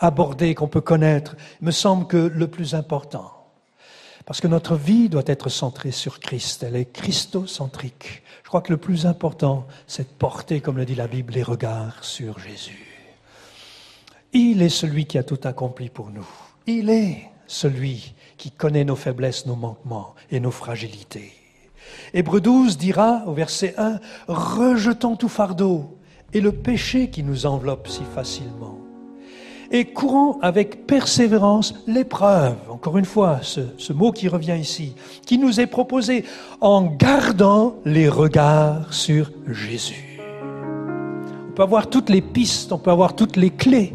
aborder, 0.00 0.54
qu'on 0.54 0.66
peut 0.66 0.80
connaître, 0.80 1.36
me 1.60 1.70
semble 1.70 2.06
que 2.06 2.16
le 2.16 2.48
plus 2.48 2.74
important, 2.74 3.30
parce 4.26 4.40
que 4.40 4.48
notre 4.48 4.74
vie 4.74 5.08
doit 5.08 5.22
être 5.26 5.48
centrée 5.48 5.92
sur 5.92 6.18
Christ, 6.18 6.62
elle 6.62 6.76
est 6.76 6.90
christocentrique. 6.90 8.22
Je 8.42 8.48
crois 8.48 8.62
que 8.62 8.72
le 8.72 8.78
plus 8.78 9.06
important, 9.06 9.66
c'est 9.86 10.08
de 10.08 10.18
porter, 10.18 10.60
comme 10.60 10.76
le 10.76 10.84
dit 10.84 10.94
la 10.94 11.06
Bible, 11.06 11.34
les 11.34 11.42
regards 11.42 12.02
sur 12.02 12.38
Jésus. 12.38 12.86
Il 14.32 14.62
est 14.62 14.68
celui 14.68 15.06
qui 15.06 15.18
a 15.18 15.22
tout 15.22 15.40
accompli 15.44 15.88
pour 15.88 16.10
nous. 16.10 16.26
Il 16.66 16.90
est 16.90 17.28
celui 17.46 18.14
qui 18.36 18.50
connaît 18.50 18.84
nos 18.84 18.96
faiblesses, 18.96 19.46
nos 19.46 19.56
manquements 19.56 20.14
et 20.30 20.40
nos 20.40 20.50
fragilités. 20.50 21.32
Hébreu 22.14 22.40
12 22.40 22.78
dira 22.78 23.24
au 23.26 23.34
verset 23.34 23.74
1, 23.76 23.98
rejetons 24.28 25.16
tout 25.16 25.28
fardeau 25.28 25.98
et 26.32 26.40
le 26.40 26.52
péché 26.52 27.10
qui 27.10 27.22
nous 27.22 27.46
enveloppe 27.46 27.88
si 27.88 28.02
facilement. 28.14 28.79
Et 29.72 29.84
courons 29.84 30.38
avec 30.42 30.86
persévérance 30.86 31.74
l'épreuve, 31.86 32.56
encore 32.68 32.98
une 32.98 33.04
fois, 33.04 33.38
ce, 33.42 33.60
ce 33.78 33.92
mot 33.92 34.10
qui 34.10 34.26
revient 34.26 34.56
ici, 34.58 34.94
qui 35.24 35.38
nous 35.38 35.60
est 35.60 35.68
proposé 35.68 36.24
en 36.60 36.82
gardant 36.82 37.76
les 37.84 38.08
regards 38.08 38.92
sur 38.92 39.30
Jésus. 39.46 40.20
On 41.48 41.52
peut 41.52 41.62
avoir 41.62 41.88
toutes 41.88 42.10
les 42.10 42.20
pistes, 42.20 42.72
on 42.72 42.78
peut 42.78 42.90
avoir 42.90 43.14
toutes 43.14 43.36
les 43.36 43.50
clés. 43.50 43.94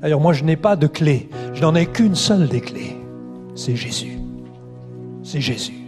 D'ailleurs, 0.00 0.20
moi, 0.20 0.32
je 0.32 0.44
n'ai 0.44 0.56
pas 0.56 0.76
de 0.76 0.86
clé. 0.86 1.28
Je 1.54 1.62
n'en 1.62 1.74
ai 1.74 1.86
qu'une 1.86 2.14
seule 2.14 2.48
des 2.48 2.60
clés. 2.60 2.96
C'est 3.56 3.74
Jésus. 3.74 4.18
C'est 5.24 5.40
Jésus. 5.40 5.86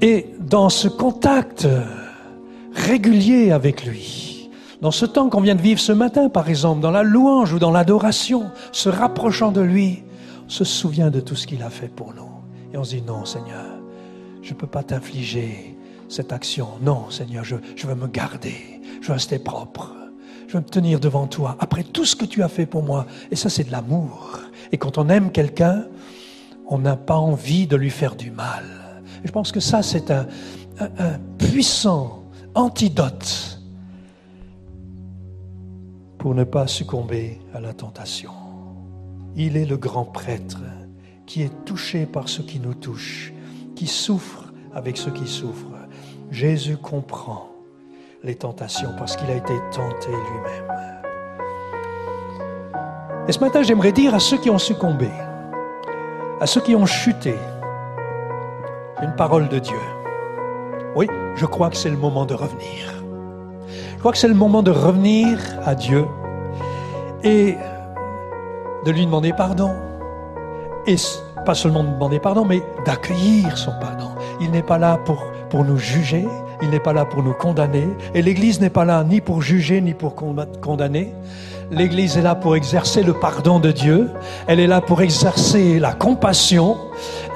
Et 0.00 0.26
dans 0.40 0.70
ce 0.70 0.88
contact 0.88 1.68
régulier 2.74 3.50
avec 3.50 3.84
lui, 3.84 4.31
dans 4.82 4.90
ce 4.90 5.06
temps 5.06 5.30
qu'on 5.30 5.40
vient 5.40 5.54
de 5.54 5.62
vivre 5.62 5.80
ce 5.80 5.92
matin, 5.92 6.28
par 6.28 6.48
exemple, 6.48 6.80
dans 6.80 6.90
la 6.90 7.04
louange 7.04 7.52
ou 7.52 7.60
dans 7.60 7.70
l'adoration, 7.70 8.50
se 8.72 8.88
rapprochant 8.88 9.52
de 9.52 9.60
lui, 9.60 10.02
on 10.44 10.50
se 10.50 10.64
souvient 10.64 11.08
de 11.08 11.20
tout 11.20 11.36
ce 11.36 11.46
qu'il 11.46 11.62
a 11.62 11.70
fait 11.70 11.86
pour 11.86 12.12
nous. 12.14 12.28
Et 12.74 12.76
on 12.76 12.82
se 12.82 12.96
dit, 12.96 13.02
non, 13.02 13.24
Seigneur, 13.24 13.64
je 14.42 14.52
ne 14.52 14.58
peux 14.58 14.66
pas 14.66 14.82
t'infliger 14.82 15.76
cette 16.08 16.32
action. 16.32 16.66
Non, 16.82 17.10
Seigneur, 17.10 17.44
je, 17.44 17.54
veux 17.86 17.94
me 17.94 18.08
garder. 18.08 18.56
Je 19.00 19.06
veux 19.06 19.12
rester 19.12 19.38
propre. 19.38 19.94
Je 20.48 20.54
veux 20.54 20.64
me 20.64 20.68
tenir 20.68 20.98
devant 20.98 21.28
toi 21.28 21.56
après 21.60 21.84
tout 21.84 22.04
ce 22.04 22.16
que 22.16 22.24
tu 22.24 22.42
as 22.42 22.48
fait 22.48 22.66
pour 22.66 22.82
moi. 22.82 23.06
Et 23.30 23.36
ça, 23.36 23.48
c'est 23.48 23.64
de 23.64 23.70
l'amour. 23.70 24.40
Et 24.72 24.78
quand 24.78 24.98
on 24.98 25.08
aime 25.10 25.30
quelqu'un, 25.30 25.84
on 26.68 26.78
n'a 26.78 26.96
pas 26.96 27.18
envie 27.18 27.68
de 27.68 27.76
lui 27.76 27.90
faire 27.90 28.16
du 28.16 28.32
mal. 28.32 28.64
Et 29.22 29.28
je 29.28 29.32
pense 29.32 29.52
que 29.52 29.60
ça, 29.60 29.80
c'est 29.80 30.10
un 30.10 30.26
puissant 31.38 32.24
antidote 32.56 33.61
pour 36.22 36.36
ne 36.36 36.44
pas 36.44 36.68
succomber 36.68 37.40
à 37.52 37.58
la 37.58 37.72
tentation. 37.72 38.30
Il 39.34 39.56
est 39.56 39.64
le 39.64 39.76
grand 39.76 40.04
prêtre 40.04 40.60
qui 41.26 41.42
est 41.42 41.64
touché 41.64 42.06
par 42.06 42.28
ce 42.28 42.42
qui 42.42 42.60
nous 42.60 42.74
touche, 42.74 43.32
qui 43.74 43.88
souffre 43.88 44.52
avec 44.72 44.96
ceux 44.96 45.10
qui 45.10 45.26
souffrent. 45.26 45.66
Jésus 46.30 46.76
comprend 46.76 47.50
les 48.22 48.36
tentations 48.36 48.90
parce 48.96 49.16
qu'il 49.16 49.28
a 49.30 49.34
été 49.34 49.52
tenté 49.72 50.10
lui-même. 50.10 50.72
Et 53.26 53.32
ce 53.32 53.40
matin, 53.40 53.64
j'aimerais 53.64 53.90
dire 53.90 54.14
à 54.14 54.20
ceux 54.20 54.38
qui 54.38 54.48
ont 54.48 54.60
succombé, 54.60 55.10
à 56.40 56.46
ceux 56.46 56.60
qui 56.60 56.76
ont 56.76 56.86
chuté, 56.86 57.34
une 59.02 59.16
parole 59.16 59.48
de 59.48 59.58
Dieu. 59.58 59.80
Oui, 60.94 61.08
je 61.34 61.46
crois 61.46 61.68
que 61.68 61.76
c'est 61.76 61.90
le 61.90 61.96
moment 61.96 62.26
de 62.26 62.34
revenir. 62.34 63.01
Je 63.94 63.98
crois 63.98 64.12
que 64.12 64.18
c'est 64.18 64.28
le 64.28 64.34
moment 64.34 64.62
de 64.62 64.70
revenir 64.70 65.38
à 65.64 65.74
Dieu 65.74 66.06
et 67.24 67.56
de 68.84 68.90
lui 68.90 69.06
demander 69.06 69.32
pardon. 69.32 69.70
Et 70.86 70.96
pas 71.44 71.54
seulement 71.54 71.84
de 71.84 71.90
demander 71.90 72.18
pardon, 72.18 72.44
mais 72.44 72.62
d'accueillir 72.84 73.56
son 73.56 73.72
pardon. 73.80 74.10
Il 74.40 74.50
n'est 74.50 74.62
pas 74.62 74.78
là 74.78 74.98
pour, 75.04 75.24
pour 75.50 75.64
nous 75.64 75.76
juger, 75.76 76.26
il 76.62 76.70
n'est 76.70 76.80
pas 76.80 76.92
là 76.92 77.04
pour 77.04 77.22
nous 77.22 77.32
condamner, 77.32 77.88
et 78.14 78.22
l'Église 78.22 78.60
n'est 78.60 78.70
pas 78.70 78.84
là 78.84 79.04
ni 79.04 79.20
pour 79.20 79.42
juger 79.42 79.80
ni 79.80 79.94
pour 79.94 80.14
condamner. 80.14 81.14
L'Église 81.70 82.18
est 82.18 82.22
là 82.22 82.34
pour 82.34 82.54
exercer 82.54 83.02
le 83.02 83.14
pardon 83.14 83.58
de 83.58 83.72
Dieu, 83.72 84.10
elle 84.46 84.60
est 84.60 84.66
là 84.66 84.80
pour 84.80 85.00
exercer 85.00 85.78
la 85.78 85.92
compassion, 85.92 86.76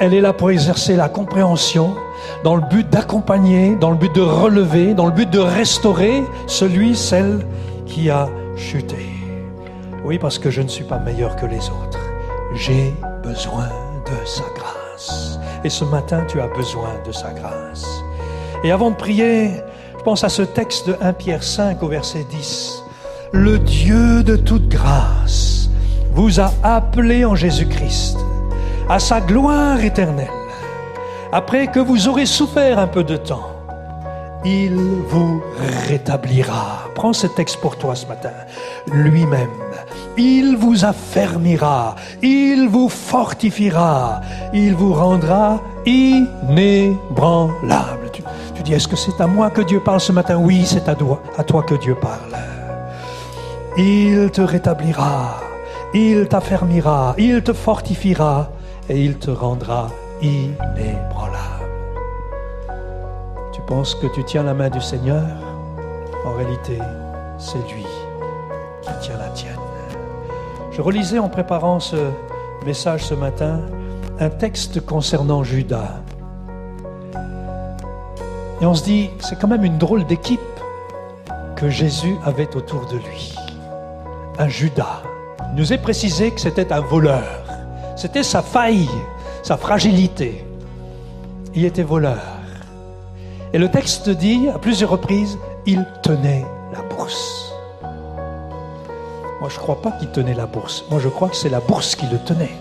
elle 0.00 0.14
est 0.14 0.20
là 0.20 0.32
pour 0.32 0.50
exercer 0.50 0.96
la 0.96 1.08
compréhension, 1.08 1.94
dans 2.44 2.56
le 2.56 2.62
but 2.62 2.88
d'accompagner, 2.88 3.76
dans 3.76 3.90
le 3.90 3.96
but 3.96 4.14
de 4.14 4.20
relever, 4.20 4.94
dans 4.94 5.06
le 5.06 5.12
but 5.12 5.28
de 5.30 5.38
restaurer 5.38 6.22
celui, 6.46 6.94
celle 6.94 7.46
qui 7.86 8.10
a 8.10 8.28
chuté. 8.56 9.06
Oui, 10.04 10.18
parce 10.18 10.38
que 10.38 10.50
je 10.50 10.62
ne 10.62 10.68
suis 10.68 10.84
pas 10.84 10.98
meilleur 10.98 11.36
que 11.36 11.46
les 11.46 11.68
autres. 11.68 12.00
J'ai 12.54 12.94
besoin 13.22 13.68
de 14.04 14.26
sa 14.26 14.44
grâce. 14.54 15.38
Et 15.64 15.70
ce 15.70 15.84
matin, 15.84 16.24
tu 16.28 16.40
as 16.40 16.48
besoin 16.48 16.90
de 17.06 17.12
sa 17.12 17.32
grâce. 17.32 17.86
Et 18.62 18.70
avant 18.70 18.90
de 18.90 18.96
prier, 18.96 19.50
je 19.98 20.02
pense 20.02 20.24
à 20.24 20.28
ce 20.28 20.42
texte 20.42 20.88
de 20.88 20.96
1 21.00 21.12
Pierre 21.14 21.42
5 21.42 21.82
au 21.82 21.88
verset 21.88 22.24
10. 22.30 22.82
Le 23.32 23.58
Dieu 23.58 24.22
de 24.22 24.36
toute 24.36 24.68
grâce 24.68 25.68
vous 26.12 26.40
a 26.40 26.52
appelé 26.62 27.24
en 27.24 27.34
Jésus-Christ 27.34 28.16
à 28.88 28.98
sa 28.98 29.20
gloire 29.20 29.82
éternelle. 29.82 30.30
Après 31.32 31.66
que 31.66 31.80
vous 31.80 32.08
aurez 32.08 32.26
souffert 32.26 32.78
un 32.78 32.86
peu 32.86 33.02
de 33.04 33.16
temps, 33.16 33.50
il 34.44 34.76
vous 35.08 35.42
rétablira. 35.88 36.84
Prends 36.94 37.12
ce 37.12 37.26
texte 37.26 37.60
pour 37.60 37.76
toi 37.76 37.96
ce 37.96 38.06
matin. 38.06 38.30
Lui-même, 38.92 39.50
il 40.16 40.56
vous 40.56 40.84
affermira, 40.84 41.96
il 42.22 42.68
vous 42.68 42.88
fortifiera, 42.88 44.20
il 44.52 44.74
vous 44.74 44.94
rendra 44.94 45.60
inébranlable. 45.84 46.92
Tu, 48.12 48.22
tu 48.54 48.62
dis, 48.62 48.74
est-ce 48.74 48.86
que 48.88 48.94
c'est 48.96 49.20
à 49.20 49.26
moi 49.26 49.50
que 49.50 49.62
Dieu 49.62 49.80
parle 49.80 50.00
ce 50.00 50.12
matin? 50.12 50.36
Oui, 50.36 50.64
c'est 50.64 50.88
à 50.88 50.94
toi, 50.94 51.20
à 51.36 51.42
toi 51.42 51.64
que 51.64 51.74
Dieu 51.74 51.96
parle. 51.96 52.36
Il 53.76 54.30
te 54.30 54.40
rétablira, 54.40 55.40
il 55.92 56.28
t'affermira, 56.28 57.14
il 57.18 57.42
te 57.42 57.52
fortifiera 57.52 58.48
et 58.88 59.04
il 59.04 59.18
te 59.18 59.30
rendra 59.30 59.88
inébranlable. 60.22 61.42
Tu 63.52 63.60
penses 63.62 63.94
que 63.94 64.06
tu 64.06 64.24
tiens 64.24 64.42
la 64.42 64.54
main 64.54 64.70
du 64.70 64.80
Seigneur? 64.80 65.26
En 66.24 66.32
réalité, 66.32 66.78
c'est 67.38 67.58
lui 67.72 67.86
qui 68.82 68.92
tient 69.00 69.18
la 69.18 69.28
tienne. 69.30 69.56
Je 70.72 70.82
relisais 70.82 71.18
en 71.18 71.28
préparant 71.28 71.80
ce 71.80 71.96
message 72.66 73.04
ce 73.04 73.14
matin 73.14 73.60
un 74.20 74.28
texte 74.28 74.84
concernant 74.84 75.42
Judas. 75.42 76.02
Et 78.60 78.66
on 78.66 78.74
se 78.74 78.84
dit, 78.84 79.10
c'est 79.20 79.38
quand 79.38 79.48
même 79.48 79.64
une 79.64 79.78
drôle 79.78 80.04
d'équipe 80.04 80.40
que 81.56 81.70
Jésus 81.70 82.16
avait 82.24 82.54
autour 82.56 82.86
de 82.86 82.96
lui. 82.96 83.34
Un 84.38 84.48
Judas. 84.48 85.02
Il 85.50 85.56
nous 85.56 85.72
est 85.72 85.78
précisé 85.78 86.30
que 86.30 86.40
c'était 86.40 86.72
un 86.72 86.80
voleur. 86.80 87.45
C'était 87.96 88.22
sa 88.22 88.42
faille, 88.42 88.88
sa 89.42 89.56
fragilité. 89.56 90.44
Il 91.54 91.64
était 91.64 91.82
voleur. 91.82 92.20
Et 93.54 93.58
le 93.58 93.70
texte 93.70 94.10
dit 94.10 94.48
à 94.54 94.58
plusieurs 94.58 94.90
reprises, 94.90 95.38
il 95.64 95.86
tenait 96.02 96.44
la 96.72 96.82
bourse. 96.82 97.52
Moi, 99.40 99.48
je 99.48 99.54
ne 99.54 99.60
crois 99.60 99.80
pas 99.80 99.92
qu'il 99.92 100.10
tenait 100.10 100.34
la 100.34 100.46
bourse. 100.46 100.84
Moi, 100.90 101.00
je 101.00 101.08
crois 101.08 101.30
que 101.30 101.36
c'est 101.36 101.48
la 101.48 101.60
bourse 101.60 101.96
qui 101.96 102.06
le 102.06 102.18
tenait. 102.18 102.56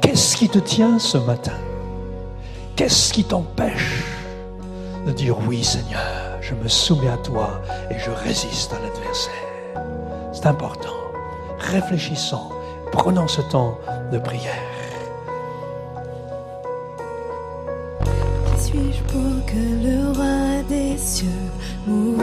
Qu'est-ce 0.00 0.36
qui 0.36 0.48
te 0.48 0.58
tient 0.58 0.98
ce 1.00 1.18
matin? 1.18 1.58
Qu'est-ce 2.76 3.12
qui 3.12 3.24
t'empêche 3.24 4.04
de 5.06 5.12
dire 5.12 5.36
oui, 5.46 5.64
Seigneur, 5.64 6.38
je 6.40 6.54
me 6.54 6.68
soumets 6.68 7.08
à 7.08 7.16
toi 7.16 7.60
et 7.90 7.98
je 7.98 8.10
résiste 8.10 8.72
à 8.72 8.78
l'adversaire? 8.80 9.32
C'est 10.32 10.46
important. 10.46 10.94
Réfléchissons, 11.58 12.50
prenons 12.94 13.28
ce 13.28 13.42
temps 13.42 13.78
de 14.12 14.18
prière. 14.18 14.62
Suis-je 18.58 19.02
pour 19.12 19.34
que 19.46 19.64
le 19.86 20.12
roi 20.16 20.62
des 20.68 20.96
cieux 20.96 21.26
m'ouvre 21.86 22.22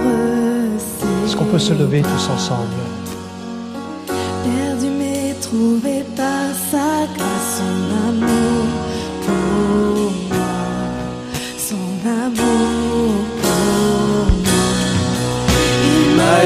Est-ce 1.26 1.36
qu'on 1.36 1.46
peut 1.46 1.60
se 1.60 1.74
lever 1.74 2.02
tous 2.02 2.30
ensemble? 2.30 2.82
Perdu 4.08 4.90
mais 4.98 5.34
trouvé 5.42 6.04
par 6.16 6.50
sa 6.72 7.06
grâce, 7.16 7.60
son 7.60 7.78
amour 8.10 8.66
pour 9.26 10.12
moi, 10.30 10.54
son 11.58 11.90
amour 12.26 13.12
pour 13.42 14.26
moi. 14.46 14.62
Il 15.84 16.16
m'a 16.16 16.40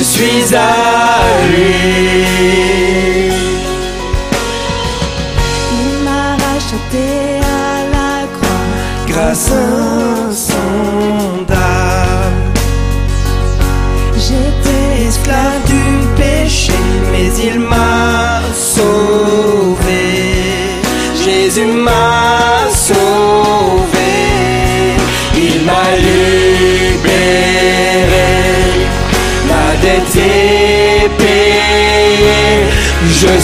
je 0.00 0.04
suis 0.04 0.54
à 0.54 1.20
lui. 1.50 1.69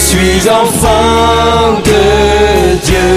Suis 0.07 0.49
enfant 0.49 1.81
de 1.83 2.77
Dieu. 2.81 3.13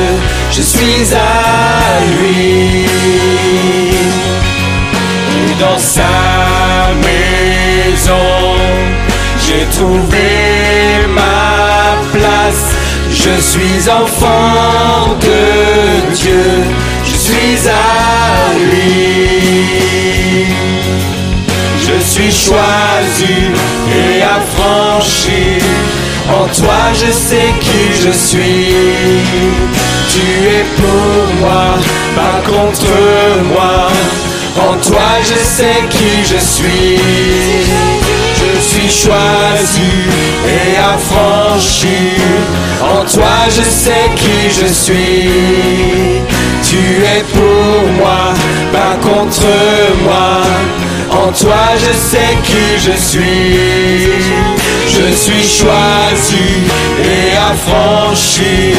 Je 0.50 0.62
suis 0.62 1.14
à 1.14 2.00
lui. 2.16 2.86
Dans 5.60 5.78
sa 5.78 6.12
maison, 7.06 8.28
j'ai 9.44 9.64
trouvé 9.76 10.30
ma 11.20 11.96
place. 12.12 12.66
Je 13.10 13.34
suis 13.40 13.88
enfant 13.88 15.16
de 15.20 16.14
Dieu, 16.14 16.46
je 17.04 17.16
suis 17.26 17.58
à 17.68 17.92
lui. 18.70 20.46
Je 21.86 21.96
suis 22.12 22.32
choisi 22.32 23.36
et 23.94 24.22
affranchi. 24.22 24.59
En 26.28 26.46
toi, 26.46 26.92
je 26.92 27.10
sais 27.12 27.52
qui 27.60 28.04
je 28.04 28.10
suis. 28.10 28.74
Tu 30.12 30.26
es 30.56 30.64
pour 30.76 31.34
moi, 31.40 31.78
pas 32.14 32.50
contre 32.50 32.86
moi. 33.52 33.88
En 34.56 34.76
toi, 34.78 35.10
je 35.22 35.34
sais 35.34 35.82
qui 35.88 36.24
je 36.24 36.38
suis. 36.38 36.98
Je 38.34 38.60
suis 38.60 38.90
choisi 38.90 39.92
et 40.46 40.76
affranchi. 40.78 42.16
En 42.82 43.04
toi, 43.04 43.36
je 43.48 43.62
sais 43.62 44.10
qui 44.16 44.50
je 44.50 44.66
suis. 44.66 46.20
Tu 46.68 46.78
es 47.04 47.22
pour 47.32 47.92
moi, 47.98 48.34
pas 48.72 48.96
contre 49.00 49.46
moi. 50.04 50.42
En 51.10 51.32
toi, 51.32 51.64
je 51.76 51.92
sais 51.92 52.36
qui 52.44 52.78
je 52.78 52.96
suis. 52.96 54.50
Je 54.88 55.14
suis 55.14 55.48
choisi 55.48 56.48
et 57.04 57.36
affranchi. 57.36 58.74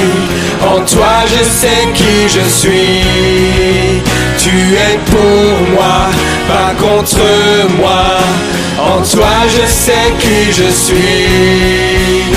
En 0.62 0.82
toi, 0.86 1.26
je 1.26 1.44
sais 1.44 1.88
qui 1.94 2.30
je 2.30 2.44
suis. 2.49 4.02
Tu 4.38 4.56
es 4.76 4.98
pour 5.06 5.72
moi, 5.74 6.10
pas 6.48 6.74
contre 6.80 7.26
moi. 7.78 8.06
En 8.80 9.02
toi, 9.02 9.34
je 9.48 9.66
sais 9.68 10.14
qui 10.20 10.52
je 10.52 10.70
suis. 10.72 12.28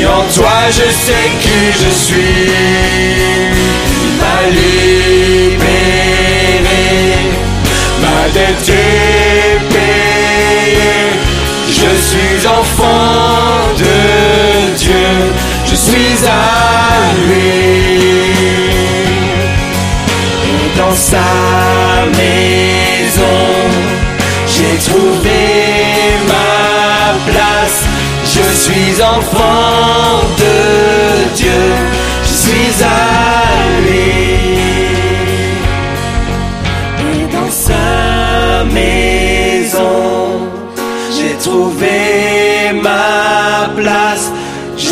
Et 0.00 0.06
en 0.06 0.24
toi, 0.34 0.58
je 0.68 0.86
sais 1.04 1.30
qui 1.40 1.60
je 1.82 1.90
suis. 1.90 2.50
M'a 4.18 4.38
libéré. 4.50 5.64
Ma 8.00 8.28
dette 8.32 9.23
Dieu. 14.84 15.14
Je 15.64 15.74
suis 15.74 16.16
à 16.26 16.44
lui. 17.26 17.52
Et 20.50 20.78
dans 20.78 20.96
sa 21.12 21.28
maison, 22.20 23.40
j'ai 24.54 24.76
trouvé 24.90 25.42
ma 26.32 27.14
place. 27.28 27.80
Je 28.34 28.46
suis 28.64 29.02
enfant 29.02 30.20
de 30.42 31.34
Dieu. 31.34 31.64
Je 32.28 32.34
suis 32.44 32.74
à 32.84 33.04
lui. 33.86 34.12
Et 37.08 37.24
dans 37.36 37.52
sa 37.68 38.64
maison, 38.78 40.12
j'ai 41.16 41.34
trouvé 41.42 42.72
ma 42.82 43.70
place. 43.80 44.30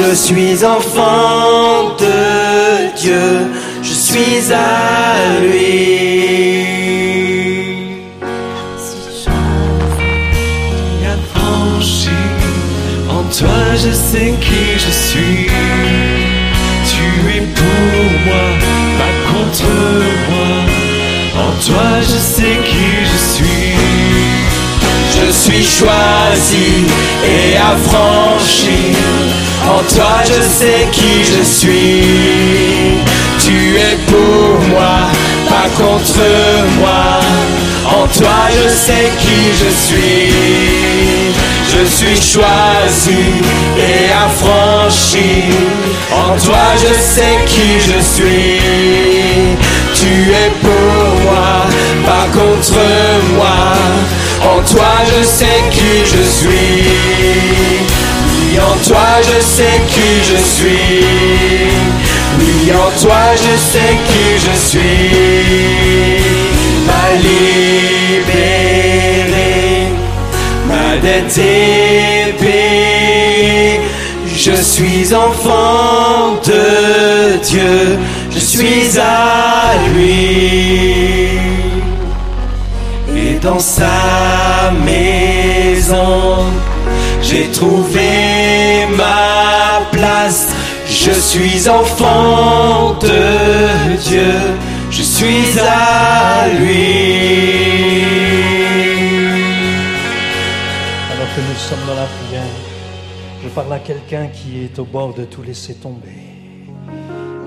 Je 0.04 0.14
suis 0.14 0.64
enfant 0.64 1.94
de 1.96 2.92
Dieu, 3.00 3.46
je 3.82 3.92
suis 3.92 4.52
à 4.52 5.38
lui. 5.40 6.66
Et 11.00 11.06
affranchi, 11.06 12.18
en 13.08 13.22
toi 13.38 13.60
je 13.74 13.92
sais 13.92 14.34
qui 14.40 14.64
je 14.84 14.92
suis. 15.06 15.46
Tu 16.90 17.04
es 17.36 17.44
pour 17.58 18.02
moi, 18.26 18.46
pas 18.98 19.14
contre 19.30 19.72
moi. 20.28 20.52
En 21.46 21.52
toi 21.64 21.88
je 22.00 22.18
sais 22.34 22.58
qui 22.68 22.88
je 23.10 23.18
suis. 23.34 23.61
Suis 25.32 25.64
choisi 25.64 26.86
et 27.24 27.56
affranchi. 27.56 28.94
En 29.64 29.82
toi 29.94 30.20
je 30.24 30.40
sais 30.42 30.86
qui 30.92 31.24
je 31.24 31.42
suis. 31.42 32.98
Tu 33.38 33.76
es 33.76 33.96
pour 34.06 34.60
moi, 34.68 35.10
pas 35.48 35.68
contre 35.76 36.20
moi. 36.78 37.20
En 37.86 38.06
toi 38.06 38.40
je 38.54 38.68
sais 38.68 39.10
qui 39.18 39.52
je 39.60 39.70
suis. 39.86 40.32
Je 41.72 41.84
suis 41.86 42.16
choisi 42.16 43.42
et 43.76 44.12
affranchi. 44.12 45.44
En 46.12 46.36
toi 46.38 46.64
je 46.76 46.92
sais 46.92 47.38
qui 47.46 47.80
je 47.80 47.98
suis. 48.14 48.60
Tu 49.94 50.30
es 50.30 50.50
pour 50.60 51.22
moi, 51.24 51.66
pas 52.04 52.26
contre 52.38 52.78
moi. 53.34 53.72
En 54.44 54.60
toi 54.72 54.94
je 55.06 55.22
sais 55.24 55.62
qui 55.70 55.94
je 56.04 56.22
suis. 56.38 56.82
Oui, 58.28 58.58
en 58.58 58.76
toi 58.86 59.10
je 59.22 59.38
sais 59.40 59.80
qui 59.88 60.10
je 60.30 60.38
suis. 60.54 61.04
Oui, 62.38 62.72
en 62.72 62.90
toi 63.00 63.24
je 63.36 63.54
sais 63.70 63.94
qui 64.08 64.26
je 64.44 64.54
suis. 64.68 66.22
M'a 66.86 67.06
libéré, 67.28 68.62
ma 70.66 70.86
dette. 71.00 71.40
Je 74.44 74.56
suis 74.60 75.14
enfant 75.14 76.34
de 76.44 77.36
Dieu, 77.44 77.96
je 78.32 78.40
suis 78.40 78.98
à 78.98 79.74
lui. 79.94 81.31
Dans 83.42 83.58
sa 83.58 84.70
maison, 84.84 86.44
j'ai 87.20 87.50
trouvé 87.50 88.86
ma 88.96 89.84
place. 89.90 90.54
Je 90.86 91.10
suis 91.10 91.68
enfant 91.68 92.94
de 93.00 93.96
Dieu, 93.96 94.32
je 94.90 95.02
suis 95.02 95.58
à 95.58 96.46
lui. 96.56 98.04
Alors 101.10 101.34
que 101.34 101.40
nous 101.40 101.58
sommes 101.58 101.84
dans 101.88 101.96
la 101.96 102.06
prière, 102.06 102.42
je 103.42 103.48
parle 103.48 103.72
à 103.72 103.80
quelqu'un 103.80 104.28
qui 104.28 104.62
est 104.62 104.78
au 104.78 104.84
bord 104.84 105.14
de 105.14 105.24
tout 105.24 105.42
laisser 105.42 105.74
tomber. 105.74 106.22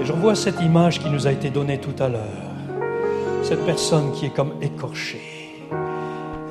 Et 0.01 0.05
je 0.05 0.11
revois 0.11 0.35
cette 0.35 0.59
image 0.59 0.99
qui 0.99 1.09
nous 1.09 1.26
a 1.26 1.31
été 1.31 1.49
donnée 1.49 1.77
tout 1.77 1.95
à 2.03 2.09
l'heure. 2.09 2.51
Cette 3.43 3.65
personne 3.65 4.11
qui 4.11 4.26
est 4.26 4.35
comme 4.35 4.55
écorchée. 4.61 5.34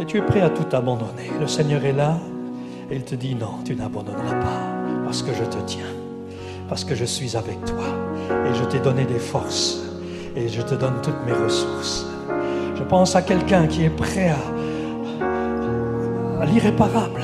Et 0.01 0.05
tu 0.05 0.19
es 0.19 0.23
prêt 0.23 0.41
à 0.41 0.51
tout 0.51 0.67
abandonner. 0.75 1.31
Le 1.41 1.47
Seigneur 1.47 1.85
est 1.85 1.93
là 1.93 2.19
et 2.91 2.97
il 2.97 3.05
te 3.05 3.15
dit 3.15 3.37
non, 3.37 3.59
tu 3.65 3.77
n'abandonneras 3.77 4.41
pas 4.41 4.61
parce 5.05 5.23
que 5.23 5.33
je 5.33 5.45
te 5.45 5.59
tiens. 5.67 5.85
Parce 6.69 6.85
que 6.85 6.95
je 6.95 7.05
suis 7.05 7.37
avec 7.37 7.65
toi 7.65 7.85
et 8.31 8.55
je 8.55 8.65
t'ai 8.65 8.81
donné 8.81 9.05
des 9.05 9.21
forces 9.21 9.83
et 10.35 10.49
je 10.49 10.63
te 10.63 10.75
donne 10.75 10.95
toutes 11.03 11.25
mes 11.25 11.33
ressources. 11.33 12.07
Je 12.77 12.83
pense 12.83 13.15
à 13.15 13.23
quelqu'un 13.23 13.69
qui 13.69 13.85
est 13.85 13.91
prêt 13.91 14.31
à, 14.31 14.39
à 16.43 16.47
l'irréparable. 16.47 17.23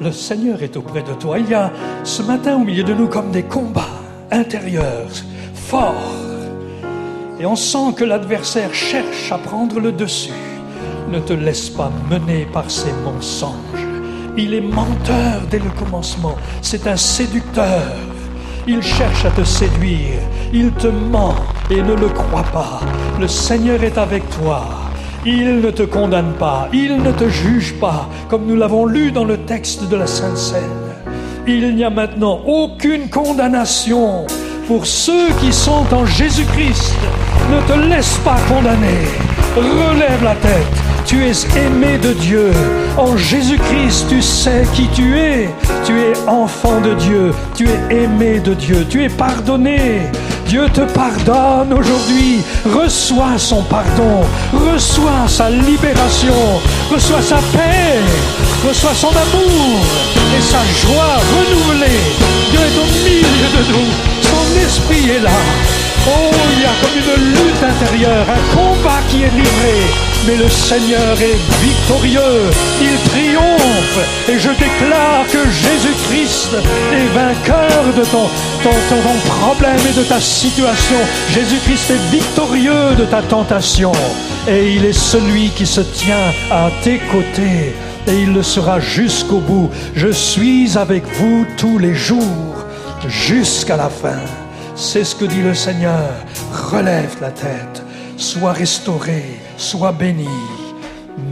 Le 0.00 0.10
Seigneur 0.10 0.64
est 0.64 0.76
auprès 0.76 1.02
de 1.02 1.12
toi. 1.12 1.38
Il 1.38 1.48
y 1.48 1.54
a 1.54 1.70
ce 2.02 2.22
matin 2.22 2.56
au 2.56 2.64
milieu 2.64 2.82
de 2.82 2.92
nous 2.92 3.06
comme 3.06 3.30
des 3.30 3.44
combats 3.44 4.00
intérieurs 4.32 5.12
forts. 5.54 6.16
Et 7.38 7.46
on 7.46 7.54
sent 7.54 7.94
que 7.96 8.04
l'adversaire 8.04 8.74
cherche 8.74 9.30
à 9.30 9.38
prendre 9.38 9.78
le 9.78 9.92
dessus. 9.92 10.51
Ne 11.12 11.20
te 11.20 11.34
laisse 11.34 11.68
pas 11.68 11.92
mener 12.10 12.46
par 12.54 12.70
ses 12.70 12.92
mensonges. 13.04 13.86
Il 14.38 14.54
est 14.54 14.62
menteur 14.62 15.42
dès 15.50 15.58
le 15.58 15.68
commencement. 15.78 16.36
C'est 16.62 16.86
un 16.86 16.96
séducteur. 16.96 17.82
Il 18.66 18.82
cherche 18.82 19.26
à 19.26 19.30
te 19.30 19.44
séduire. 19.44 20.20
Il 20.54 20.70
te 20.70 20.86
ment 20.86 21.34
et 21.70 21.82
ne 21.82 21.92
le 21.92 22.08
croit 22.08 22.46
pas. 22.50 22.80
Le 23.20 23.28
Seigneur 23.28 23.84
est 23.84 23.98
avec 23.98 24.22
toi. 24.30 24.64
Il 25.26 25.60
ne 25.60 25.70
te 25.70 25.82
condamne 25.82 26.32
pas. 26.38 26.70
Il 26.72 26.96
ne 27.02 27.12
te 27.12 27.28
juge 27.28 27.74
pas, 27.74 28.08
comme 28.30 28.46
nous 28.46 28.56
l'avons 28.56 28.86
lu 28.86 29.12
dans 29.12 29.26
le 29.26 29.36
texte 29.36 29.86
de 29.90 29.96
la 29.96 30.06
Sainte 30.06 30.38
Seine. 30.38 30.62
Il 31.46 31.76
n'y 31.76 31.84
a 31.84 31.90
maintenant 31.90 32.40
aucune 32.46 33.10
condamnation 33.10 34.24
pour 34.66 34.86
ceux 34.86 35.28
qui 35.40 35.52
sont 35.52 35.84
en 35.92 36.06
Jésus-Christ. 36.06 36.94
Ne 37.50 37.60
te 37.68 37.78
laisse 37.86 38.16
pas 38.24 38.38
condamner. 38.48 39.08
Relève 39.54 40.24
la 40.24 40.36
tête. 40.36 40.91
Tu 41.04 41.24
es 41.24 41.46
aimé 41.56 41.98
de 41.98 42.12
Dieu. 42.12 42.50
En 42.96 43.16
Jésus-Christ, 43.16 44.06
tu 44.08 44.22
sais 44.22 44.66
qui 44.74 44.86
tu 44.88 45.16
es. 45.18 45.50
Tu 45.84 45.92
es 45.98 46.12
enfant 46.28 46.80
de 46.80 46.94
Dieu. 46.94 47.32
Tu 47.54 47.66
es 47.68 48.02
aimé 48.02 48.40
de 48.40 48.54
Dieu. 48.54 48.86
Tu 48.88 49.04
es 49.04 49.08
pardonné. 49.08 50.02
Dieu 50.46 50.68
te 50.72 50.82
pardonne 50.82 51.72
aujourd'hui. 51.72 52.42
Reçois 52.64 53.38
son 53.38 53.62
pardon. 53.62 54.22
Reçois 54.52 55.26
sa 55.26 55.50
libération. 55.50 56.60
Reçois 56.90 57.22
sa 57.22 57.36
paix. 57.36 58.00
Reçois 58.66 58.94
son 58.94 59.08
amour 59.08 59.80
et 60.36 60.42
sa 60.42 60.62
joie 60.86 61.16
renouvelée. 61.36 62.00
Dieu 62.50 62.60
est 62.60 62.78
au 62.78 62.86
milieu 63.04 63.48
de 63.56 63.72
nous. 63.72 63.90
Son 64.22 64.66
esprit 64.66 65.10
est 65.10 65.20
là. 65.20 65.81
Oh, 66.04 66.30
il 66.54 66.62
y 66.62 66.64
a 66.64 66.74
comme 66.82 66.98
une 66.98 67.30
lutte 67.30 67.62
intérieure, 67.62 68.26
un 68.28 68.56
combat 68.56 69.00
qui 69.08 69.22
est 69.22 69.30
livré. 69.30 70.12
Mais 70.26 70.36
le 70.36 70.48
Seigneur 70.48 71.20
est 71.20 71.38
victorieux, 71.62 72.50
il 72.80 73.10
triomphe. 73.10 74.28
Et 74.28 74.38
je 74.38 74.50
déclare 74.50 75.24
que 75.30 75.48
Jésus-Christ 75.48 76.56
est 76.92 77.06
vainqueur 77.14 77.84
de 77.96 78.04
ton, 78.04 78.28
problème 79.40 79.80
et 79.88 79.98
de 79.98 80.04
ta 80.04 80.20
situation. 80.20 80.96
Jésus-Christ 81.30 81.90
est 81.90 82.10
victorieux 82.10 82.96
de 82.98 83.04
ta 83.04 83.22
tentation. 83.22 83.92
Et 84.48 84.74
il 84.74 84.84
est 84.84 84.92
celui 84.92 85.50
qui 85.50 85.66
se 85.66 85.80
tient 85.80 86.32
à 86.50 86.70
tes 86.82 86.98
côtés. 86.98 87.74
Et 88.08 88.22
il 88.22 88.32
le 88.32 88.42
sera 88.42 88.80
jusqu'au 88.80 89.38
bout. 89.38 89.70
Je 89.94 90.08
suis 90.08 90.76
avec 90.76 91.04
vous 91.14 91.46
tous 91.56 91.78
les 91.78 91.94
jours, 91.94 92.64
jusqu'à 93.08 93.76
la 93.76 93.88
fin. 93.88 94.41
C'est 94.84 95.04
ce 95.04 95.14
que 95.14 95.24
dit 95.24 95.42
le 95.42 95.54
Seigneur. 95.54 96.10
Relève 96.52 97.16
la 97.20 97.30
tête, 97.30 97.84
sois 98.16 98.52
restauré, 98.52 99.22
sois 99.56 99.92
béni. 99.92 100.28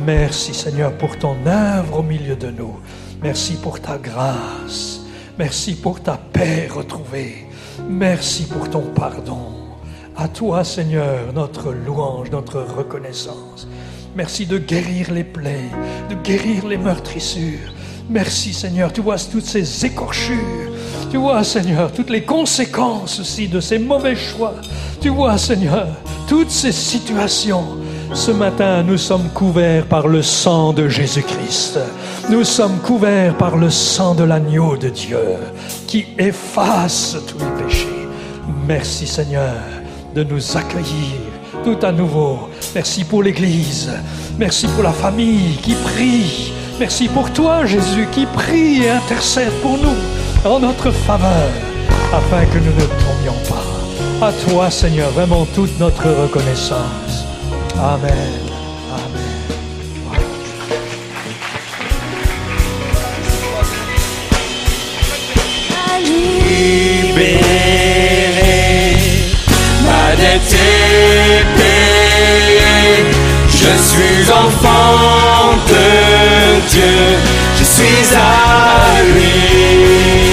Merci 0.07 0.55
Seigneur 0.55 0.97
pour 0.97 1.19
ton 1.19 1.37
œuvre 1.45 1.99
au 1.99 2.03
milieu 2.03 2.37
de 2.37 2.49
nous. 2.49 2.79
Merci 3.21 3.57
pour 3.61 3.81
ta 3.81 3.99
grâce. 3.99 5.01
Merci 5.37 5.75
pour 5.75 6.01
ta 6.01 6.17
paix 6.17 6.69
retrouvée. 6.69 7.49
Merci 7.89 8.45
pour 8.45 8.71
ton 8.71 8.83
pardon. 8.83 9.53
À 10.17 10.29
toi 10.29 10.63
Seigneur, 10.63 11.33
notre 11.35 11.73
louange, 11.73 12.31
notre 12.31 12.61
reconnaissance. 12.61 13.67
Merci 14.15 14.47
de 14.47 14.59
guérir 14.59 15.11
les 15.13 15.25
plaies, 15.25 15.71
de 16.09 16.15
guérir 16.15 16.69
les 16.69 16.79
meurtrissures. 16.79 17.75
Merci 18.09 18.55
Seigneur, 18.55 18.93
tu 18.93 19.01
vois 19.01 19.19
toutes 19.19 19.45
ces 19.45 19.85
écorchures. 19.85 20.70
Tu 21.11 21.17
vois 21.17 21.43
Seigneur, 21.45 21.93
toutes 21.93 22.11
les 22.11 22.23
conséquences 22.23 23.21
aussi 23.21 23.49
de 23.49 23.61
ces 23.61 23.79
mauvais 23.79 24.17
choix. 24.17 24.55
Tu 25.01 25.09
vois 25.09 25.39
Seigneur, 25.39 25.89
toutes 26.29 26.51
ces 26.51 26.73
situations. 26.73 27.65
Ce 28.13 28.31
matin, 28.31 28.83
nous 28.83 28.99
sommes 28.99 29.29
couverts 29.31 29.87
par 29.87 30.09
le 30.09 30.21
sang 30.23 30.73
de 30.73 30.89
Jésus-Christ. 30.89 31.79
Nous 32.29 32.45
sommes 32.45 32.79
couverts 32.79 33.37
par 33.37 33.57
le 33.57 33.71
sang 33.71 34.15
de 34.15 34.25
l'agneau 34.25 34.77
de 34.77 34.89
Dieu 34.89 35.19
qui 35.87 36.07
efface 36.19 37.17
tous 37.27 37.39
les 37.39 37.65
péchés. 37.65 38.09
Merci 38.67 39.07
Seigneur 39.07 39.55
de 40.15 40.25
nous 40.25 40.57
accueillir 40.57 41.21
tout 41.65 41.79
à 41.83 41.93
nouveau. 41.93 42.49
Merci 42.75 43.05
pour 43.05 43.23
l'Église. 43.23 43.91
Merci 44.39 44.67
pour 44.69 44.83
la 44.83 44.93
famille 44.93 45.57
qui 45.63 45.75
prie. 45.75 46.53
Merci 46.79 47.09
pour 47.09 47.31
toi, 47.33 47.67
Jésus, 47.67 48.09
qui 48.11 48.27
prie 48.27 48.85
et 48.85 48.91
intercède 48.91 49.53
pour 49.63 49.77
nous 49.77 50.10
en 50.45 50.61
notre 50.61 50.91
faveur, 50.91 51.51
afin 52.13 52.45
que 52.47 52.59
nous 52.59 52.73
ne 52.75 52.87
tombions 53.05 53.41
pas. 53.49 54.27
À 54.27 54.33
toi, 54.33 54.71
Seigneur, 54.71 55.11
vraiment 55.11 55.47
toute 55.55 55.79
notre 55.79 56.09
reconnaissance. 56.09 57.27
Amen. 57.79 58.51
libéré, 66.03 67.41
est 70.23 70.45
payée. 71.57 73.05
Je 73.49 73.73
suis 73.89 74.31
enfant 74.33 75.57
de 75.69 76.61
Dieu, 76.71 76.99
je 77.59 77.65
suis 77.65 78.17
à 78.17 79.03
lui. 79.15 80.30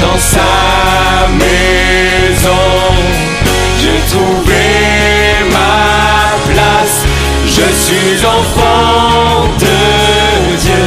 Dans 0.00 0.18
sa 0.18 1.28
maison, 1.42 2.66
j'ai 3.80 4.00
trouvé 4.12 4.66
ma 5.52 6.36
place. 6.50 6.98
Je 7.46 7.66
suis 7.84 8.24
enfant 8.24 9.48
de 9.58 9.78
Dieu, 10.56 10.86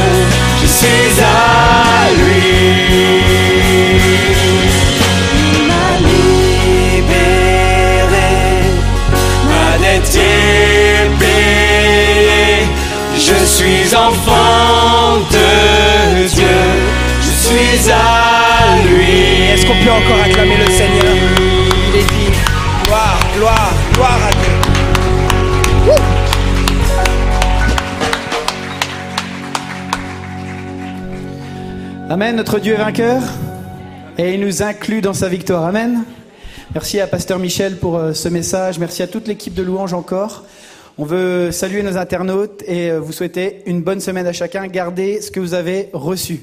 je 0.60 0.66
suis 0.66 1.14
à 1.22 2.10
lui. 2.18 2.48
Il 5.36 5.56
m'a 5.68 5.88
libéré, 6.08 7.22
ma 9.48 9.68
dette. 9.78 10.18
Je 13.16 13.38
suis 13.44 13.94
enfant 13.94 15.18
de 15.30 16.26
Dieu, 16.28 16.58
je 17.22 17.30
suis 17.46 17.90
à 17.90 17.94
lui. 18.38 18.43
Est-ce 19.54 19.66
qu'on 19.66 19.84
peut 19.84 19.90
encore 19.92 20.20
acclamer 20.20 20.56
le 20.56 20.66
Seigneur 20.66 21.14
Il 21.88 22.00
est 22.00 22.02
dit, 22.02 22.32
gloire, 22.86 23.20
gloire, 23.36 23.72
gloire 23.92 24.18
à 24.26 24.30
Dieu. 24.32 24.52
Amen, 32.10 32.34
notre 32.34 32.58
Dieu 32.58 32.74
est 32.74 32.78
vainqueur 32.78 33.22
et 34.18 34.34
il 34.34 34.40
nous 34.40 34.64
inclut 34.64 35.00
dans 35.00 35.14
sa 35.14 35.28
victoire. 35.28 35.64
Amen. 35.64 36.02
Merci 36.74 36.98
à 36.98 37.06
Pasteur 37.06 37.38
Michel 37.38 37.76
pour 37.76 37.96
euh, 37.96 38.12
ce 38.12 38.28
message. 38.28 38.80
Merci 38.80 39.04
à 39.04 39.06
toute 39.06 39.28
l'équipe 39.28 39.54
de 39.54 39.62
louanges 39.62 39.94
encore. 39.94 40.42
On 40.98 41.04
veut 41.04 41.52
saluer 41.52 41.84
nos 41.84 41.96
internautes 41.96 42.64
et 42.66 42.90
euh, 42.90 42.98
vous 42.98 43.12
souhaiter 43.12 43.62
une 43.66 43.82
bonne 43.82 44.00
semaine 44.00 44.26
à 44.26 44.32
chacun. 44.32 44.66
Gardez 44.66 45.20
ce 45.20 45.30
que 45.30 45.38
vous 45.38 45.54
avez 45.54 45.90
reçu. 45.92 46.40